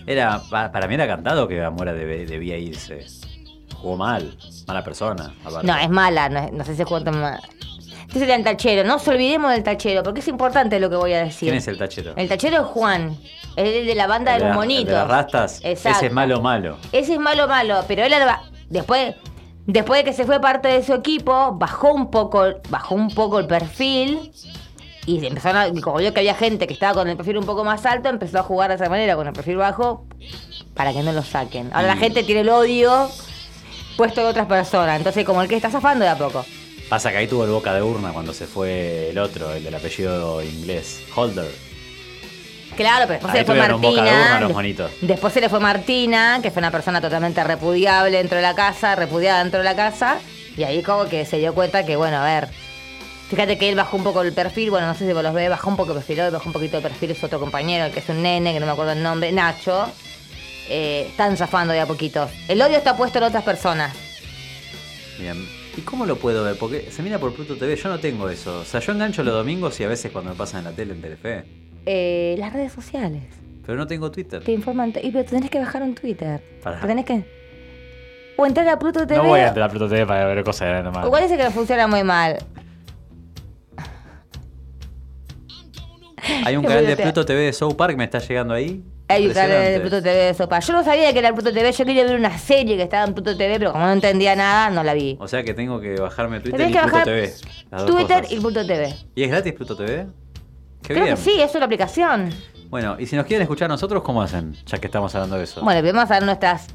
Era, 0.06 0.42
pa- 0.50 0.72
para 0.72 0.88
mí 0.88 0.94
era 0.94 1.08
cantado 1.08 1.48
que 1.48 1.62
Amora 1.62 1.94
debía 1.94 2.58
irse. 2.58 3.06
Jugó 3.76 3.98
mal, 3.98 4.38
mala 4.68 4.84
persona. 4.84 5.34
aparte. 5.46 5.68
No, 5.68 5.78
es 5.78 5.90
mala, 5.90 6.30
no, 6.30 6.50
no 6.52 6.64
sé 6.66 6.76
si 6.76 6.84
cuánto 6.84 7.12
más. 7.12 7.42
Este 8.08 8.20
sería 8.20 8.36
el 8.36 8.44
tachero, 8.44 8.84
no 8.88 8.94
nos 8.94 9.08
olvidemos 9.10 9.52
del 9.52 9.64
tachero, 9.64 10.02
porque 10.02 10.22
es 10.22 10.28
importante 10.30 10.80
lo 10.80 10.90
que 10.90 10.96
voy 10.96 11.12
a 11.12 11.26
decir. 11.26 11.50
¿Quién 11.50 11.56
es 11.58 11.68
el 11.68 11.78
tachero? 11.78 12.14
El 12.16 12.30
tachero 12.30 12.56
es 12.62 12.64
Juan, 12.68 13.18
es 13.58 13.68
el 13.76 13.86
de 13.86 13.96
la 13.96 14.08
banda 14.08 14.34
El 14.36 14.40
de 14.44 14.46
los 14.48 14.56
la- 14.56 14.62
monitos. 14.62 14.86
de 14.88 14.94
las 14.94 15.08
rastas. 15.10 15.60
Exacto. 15.64 15.98
Ese 15.98 16.06
es 16.08 16.14
malo, 16.14 16.42
malo. 16.42 16.78
Ese 16.94 17.14
es 17.16 17.20
malo, 17.20 17.48
malo, 17.50 17.84
pero 17.86 18.04
él 18.06 18.14
después, 18.70 19.14
después 19.68 20.00
de 20.00 20.10
que 20.10 20.14
se 20.14 20.26
fue 20.26 20.40
parte 20.42 20.68
de 20.70 20.84
su 20.84 20.94
equipo, 20.94 21.52
bajó 21.54 21.94
un 21.94 22.10
poco, 22.10 22.46
bajó 22.70 22.96
un 22.96 23.10
poco 23.14 23.40
el 23.40 23.46
perfil 23.48 24.32
y 25.06 25.26
empezaron 25.26 25.62
a, 25.78 25.82
como 25.82 25.98
vio 26.00 26.14
que 26.14 26.20
había 26.22 26.36
gente 26.36 26.66
que 26.68 26.74
estaba 26.74 26.94
con 26.96 27.08
el 27.08 27.16
perfil 27.16 27.38
un 27.38 27.46
poco 27.46 27.64
más 27.64 27.86
alto, 27.86 28.10
empezó 28.10 28.40
a 28.40 28.44
jugar 28.44 28.70
de 28.70 28.76
esa 28.76 28.90
manera 28.90 29.16
con 29.16 29.28
el 29.28 29.34
perfil 29.34 29.58
bajo 29.58 30.06
para 30.74 30.92
que 30.94 31.04
no 31.04 31.12
lo 31.14 31.22
saquen. 31.24 31.70
Ahora 31.74 31.88
la 31.88 31.96
Mm. 31.96 32.00
gente 32.00 32.24
tiene 32.24 32.42
el 32.42 32.50
odio 32.50 33.10
puesto 33.96 34.22
en 34.22 34.28
otras 34.28 34.48
personas, 34.48 34.98
entonces 34.98 35.24
como 35.26 35.42
el 35.42 35.48
que 35.48 35.56
está 35.56 35.70
zafando 35.70 36.04
de 36.06 36.12
a 36.12 36.18
poco. 36.18 36.46
Pasa 36.90 37.12
que 37.12 37.18
ahí 37.18 37.28
tuvo 37.28 37.44
el 37.44 37.52
boca 37.52 37.74
de 37.74 37.82
urna 37.82 38.14
cuando 38.14 38.34
se 38.34 38.48
fue 38.48 39.10
el 39.10 39.18
otro, 39.20 39.52
el 39.54 39.64
del 39.64 39.76
apellido 39.76 40.42
inglés, 40.44 41.02
Holder. 41.16 41.67
Claro, 42.78 43.06
pero 43.08 43.14
después 43.20 43.32
se 43.34 43.40
le 43.40 43.46
fue 43.46 43.56
tuvieron 43.56 43.76
un 43.76 43.82
boca 43.82 44.02
de 44.04 44.08
urna 44.10 44.14
Martina. 44.20 44.40
los 44.40 44.48
de- 44.50 44.54
monitos. 44.54 44.92
Después 45.02 45.34
se 45.34 45.42
le 45.42 45.50
fue 45.50 45.60
Martina, 45.60 46.40
que 46.42 46.52
fue 46.52 46.60
una 46.62 46.72
persona 46.72 47.02
totalmente 47.02 47.44
repudiable 47.44 48.16
dentro 48.18 48.38
de 48.38 48.42
la 48.44 48.56
casa, 48.56 48.96
repudiada 48.96 49.40
dentro 49.44 49.60
de 49.60 49.66
la 49.66 49.76
casa. 49.76 50.20
Y 50.56 50.64
ahí 50.64 50.82
como 50.84 51.06
que 51.10 51.26
se 51.26 51.38
dio 51.40 51.54
cuenta 51.54 51.86
que, 51.86 51.96
bueno, 51.98 52.18
a 52.18 52.24
ver. 52.24 52.48
Fíjate 53.30 53.58
que 53.58 53.68
él 53.68 53.76
bajó 53.76 53.98
un 53.98 54.04
poco 54.06 54.22
el 54.22 54.32
perfil, 54.32 54.70
bueno, 54.70 54.88
no 54.88 54.96
sé 54.96 55.06
si 55.06 55.12
vos 55.12 55.22
los 55.22 55.34
ves, 55.34 55.50
bajó 55.50 55.70
un 55.70 55.76
poco 55.76 55.92
el 55.92 55.98
perfil, 55.98 56.22
hoy 56.22 56.32
bajó 56.32 56.48
un 56.48 56.54
poquito 56.54 56.78
el 56.78 56.84
perfil, 56.84 57.12
es 57.12 57.22
otro 57.22 57.42
compañero, 57.42 57.84
el 57.86 57.92
que 57.92 58.00
es 58.00 58.08
un 58.08 58.22
nene, 58.24 58.54
que 58.54 58.60
no 58.62 58.66
me 58.66 58.72
acuerdo 58.72 58.94
el 58.94 59.04
nombre, 59.04 59.32
Nacho. 59.34 59.88
Eh, 60.70 61.08
están 61.10 61.36
zafando 61.36 61.74
de 61.74 61.82
a 61.82 61.86
poquito. 61.86 62.30
El 62.48 62.62
odio 62.62 62.78
está 62.78 62.96
puesto 62.96 63.18
en 63.18 63.26
otras 63.26 63.44
personas. 63.44 63.94
Bien. 65.20 65.48
¿Y 65.76 65.82
cómo 65.82 66.06
lo 66.06 66.18
puedo 66.18 66.44
ver? 66.44 66.58
Porque 66.58 66.90
se 66.92 67.04
mira 67.04 67.20
por 67.20 67.34
Pluto 67.34 67.56
TV, 67.58 67.76
yo 67.76 67.90
no 67.90 68.00
tengo 68.00 68.30
eso. 68.30 68.60
O 68.60 68.66
sea, 68.66 68.80
yo 68.80 68.92
engancho 68.94 69.24
los 69.24 69.34
domingos 69.34 69.80
y 69.80 69.84
a 69.84 69.88
veces 69.88 70.12
cuando 70.12 70.32
me 70.32 70.38
pasan 70.38 70.60
en 70.60 70.66
la 70.66 70.72
tele 70.72 70.94
en 70.94 71.02
Telefe. 71.02 71.44
Eh, 71.90 72.36
las 72.38 72.52
redes 72.52 72.74
sociales. 72.74 73.24
Pero 73.66 73.78
no 73.78 73.88
tengo 73.88 74.12
Twitter. 74.12 74.44
Te 74.44 74.52
informan. 74.52 74.94
Y 75.02 75.10
pero 75.12 75.24
tenés 75.24 75.50
que 75.50 75.58
bajar 75.58 75.82
un 75.84 75.96
Twitter. 75.96 76.42
Tenés 76.86 77.06
que. 77.06 77.24
O 78.36 78.46
entrar 78.46 78.68
a 78.68 78.78
Pluto 78.78 79.08
TV. 79.08 79.18
No 79.18 79.30
voy 79.30 79.40
a 79.40 79.48
entrar 79.48 79.70
a 79.70 79.72
Pluto 79.72 79.88
TV 79.88 80.06
para 80.06 80.26
ver 80.26 80.44
cosas 80.44 80.68
de 80.68 80.84
normal. 80.84 81.06
Igual 81.06 81.24
dice 81.24 81.38
que 81.38 81.50
funciona 81.50 81.88
muy 81.88 82.04
mal. 82.04 82.38
Hay 86.46 86.58
un 86.58 86.64
canal 86.66 86.86
de. 86.86 86.98
Pluto 86.98 87.26
TV 87.26 87.40
de 87.40 87.54
South 87.54 87.76
Park, 87.76 87.96
me 87.96 88.04
está 88.04 88.20
llegando 88.20 88.54
ahí. 88.54 88.84
Hay 89.08 89.26
un 89.26 89.34
canal 89.34 89.64
de. 89.64 89.80
Pluto 89.80 90.02
TV 90.02 90.16
de 90.16 90.34
Sopa. 90.34 90.60
Yo 90.60 90.74
no 90.74 90.84
sabía 90.84 91.14
que 91.14 91.20
era 91.20 91.30
el 91.30 91.34
Pluto 91.34 91.54
TV, 91.54 91.72
yo 91.72 91.86
quería 91.86 92.04
ver 92.04 92.20
una 92.20 92.38
serie 92.38 92.76
que 92.76 92.84
estaba 92.84 93.06
en 93.08 93.14
Pluto 93.14 93.38
TV, 93.38 93.60
pero 93.60 93.72
como 93.72 93.86
no 93.86 93.94
entendía 93.94 94.36
nada, 94.36 94.70
no 94.70 94.84
la 94.84 94.94
vi. 94.94 95.16
O 95.22 95.28
sea 95.30 95.44
que 95.44 95.54
tengo 95.54 95.80
que 95.80 95.96
bajarme 95.96 96.42
Twitter 96.42 96.70
y 96.70 96.74
que 96.74 96.80
Pluto 96.80 96.92
bajar 96.92 97.06
TV. 97.06 97.34
Twitter 97.86 98.26
y 98.30 98.40
Pluto 98.42 98.68
TV. 98.68 98.94
¿Y 99.16 99.24
es 99.24 99.30
gratis 99.30 99.54
Pluto 99.54 99.78
TV? 99.78 100.08
Qué 100.82 100.94
Creo 100.94 101.06
bien. 101.06 101.16
que 101.16 101.22
sí, 101.22 101.40
es 101.42 101.54
una 101.56 101.66
aplicación. 101.66 102.34
Bueno, 102.70 102.96
y 103.00 103.06
si 103.06 103.16
nos 103.16 103.26
quieren 103.26 103.44
escuchar 103.44 103.70
nosotros, 103.70 104.04
¿cómo 104.04 104.22
hacen? 104.22 104.56
Ya 104.66 104.78
que 104.78 104.88
estamos 104.88 105.14
hablando 105.16 105.38
de 105.38 105.44
eso. 105.46 105.62
Bueno, 105.62 105.82
vamos 105.94 106.12
a 106.12 106.16
dar 106.16 106.24
nuestras 106.24 106.68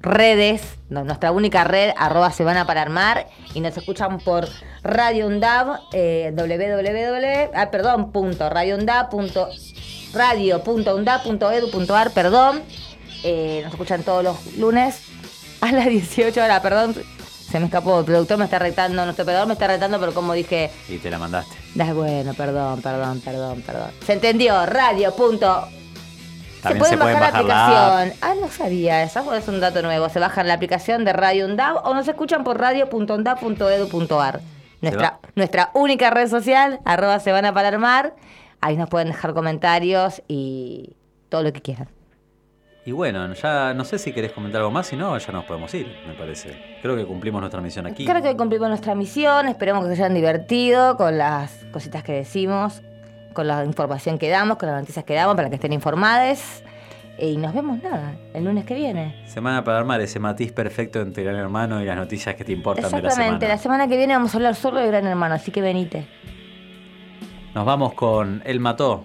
redes, 0.00 0.62
no, 0.88 1.04
nuestra 1.04 1.32
única 1.32 1.64
red, 1.64 1.90
arroba 1.96 2.30
Semana 2.30 2.66
para 2.66 2.82
Armar, 2.82 3.26
y 3.54 3.60
nos 3.60 3.76
escuchan 3.76 4.18
por 4.18 4.46
Radio 4.82 5.26
Undab, 5.26 5.80
eh, 5.92 6.32
www, 6.36 7.50
ah, 7.54 7.70
perdón, 7.70 8.12
punto, 8.12 8.48
radioundab, 8.50 9.08
punto, 9.10 9.48
radio.undab.edu.ar, 10.12 12.10
perdón. 12.12 12.62
Eh, 13.24 13.62
nos 13.64 13.72
escuchan 13.72 14.02
todos 14.02 14.22
los 14.22 14.56
lunes 14.56 15.02
a 15.60 15.72
las 15.72 15.86
18 15.86 16.42
horas, 16.44 16.60
perdón. 16.60 16.94
Se 17.50 17.60
me 17.60 17.66
escapó, 17.66 18.00
el 18.00 18.04
productor 18.04 18.38
me 18.38 18.44
está 18.44 18.58
retando, 18.58 19.04
nuestro 19.04 19.22
operador 19.22 19.46
me 19.46 19.52
está 19.52 19.68
retando, 19.68 20.00
pero 20.00 20.12
como 20.12 20.32
dije, 20.32 20.70
Y 20.88 20.98
te 20.98 21.10
la 21.10 21.18
mandaste. 21.18 21.54
da 21.74 21.92
bueno, 21.92 22.34
perdón, 22.34 22.82
perdón, 22.82 23.20
perdón, 23.20 23.62
perdón. 23.62 23.90
Se 24.04 24.14
entendió, 24.14 24.66
radio. 24.66 25.14
Punto. 25.14 25.68
Se 26.62 26.74
pueden 26.74 26.84
se 26.84 26.98
pueden 26.98 27.20
bajar, 27.20 27.44
bajar 27.44 27.44
la 27.44 27.54
la 27.54 28.02
aplicación. 28.02 28.18
Ah, 28.22 28.34
no 28.40 28.48
sabía 28.50 29.02
eso, 29.04 29.32
es 29.34 29.46
un 29.46 29.60
dato 29.60 29.82
nuevo. 29.82 30.08
Se 30.08 30.18
bajan 30.18 30.48
la 30.48 30.54
aplicación 30.54 31.04
de 31.04 31.12
Radio 31.12 31.46
Undab 31.46 31.86
o 31.86 31.94
nos 31.94 32.08
escuchan 32.08 32.42
por 32.42 32.58
radio.undab.edu.ar. 32.58 34.40
Nuestra, 34.80 35.20
nuestra 35.36 35.70
única 35.74 36.10
red 36.10 36.28
social, 36.28 36.80
arroba 36.84 37.20
se 37.20 37.30
van 37.30 37.44
a 37.44 37.54
palarmar. 37.54 38.14
Ahí 38.60 38.76
nos 38.76 38.88
pueden 38.88 39.08
dejar 39.08 39.32
comentarios 39.32 40.22
y 40.26 40.96
todo 41.28 41.42
lo 41.44 41.52
que 41.52 41.62
quieran. 41.62 41.88
Y 42.86 42.92
bueno, 42.92 43.34
ya 43.34 43.74
no 43.74 43.84
sé 43.84 43.98
si 43.98 44.12
querés 44.12 44.30
comentar 44.30 44.60
algo 44.60 44.70
más, 44.70 44.86
si 44.86 44.94
no, 44.96 45.18
ya 45.18 45.32
nos 45.32 45.44
podemos 45.44 45.74
ir, 45.74 45.92
me 46.06 46.14
parece. 46.14 46.56
Creo 46.80 46.94
que 46.94 47.04
cumplimos 47.04 47.40
nuestra 47.40 47.60
misión 47.60 47.84
aquí. 47.84 48.04
Creo 48.04 48.22
que 48.22 48.28
hoy 48.28 48.36
cumplimos 48.36 48.68
nuestra 48.68 48.94
misión. 48.94 49.48
Esperemos 49.48 49.84
que 49.88 49.96
se 49.96 50.04
hayan 50.04 50.14
divertido 50.14 50.96
con 50.96 51.18
las 51.18 51.66
cositas 51.72 52.04
que 52.04 52.12
decimos, 52.12 52.82
con 53.32 53.48
la 53.48 53.64
información 53.64 54.18
que 54.18 54.28
damos, 54.28 54.56
con 54.56 54.68
las 54.68 54.80
noticias 54.80 55.04
que 55.04 55.14
damos 55.14 55.34
para 55.34 55.48
que 55.48 55.56
estén 55.56 55.72
informadas. 55.72 56.62
Y 57.18 57.38
nos 57.38 57.52
vemos 57.54 57.82
nada 57.82 58.14
el 58.34 58.44
lunes 58.44 58.64
que 58.64 58.74
viene. 58.74 59.20
Semana 59.26 59.64
para 59.64 59.78
armar 59.78 60.00
ese 60.00 60.20
matiz 60.20 60.52
perfecto 60.52 61.00
entre 61.00 61.24
Gran 61.24 61.34
Hermano 61.34 61.82
y 61.82 61.86
las 61.86 61.96
noticias 61.96 62.36
que 62.36 62.44
te 62.44 62.52
importan 62.52 62.84
de 62.84 62.90
la 62.90 62.98
Exactamente, 62.98 63.46
semana. 63.46 63.54
la 63.56 63.58
semana 63.58 63.88
que 63.88 63.96
viene 63.96 64.14
vamos 64.14 64.32
a 64.32 64.36
hablar 64.36 64.54
solo 64.54 64.78
de 64.78 64.86
Gran 64.86 65.08
Hermano, 65.08 65.34
así 65.34 65.50
que 65.50 65.60
venite. 65.60 66.06
Nos 67.52 67.64
vamos 67.64 67.94
con 67.94 68.42
El 68.44 68.60
Mató. 68.60 69.04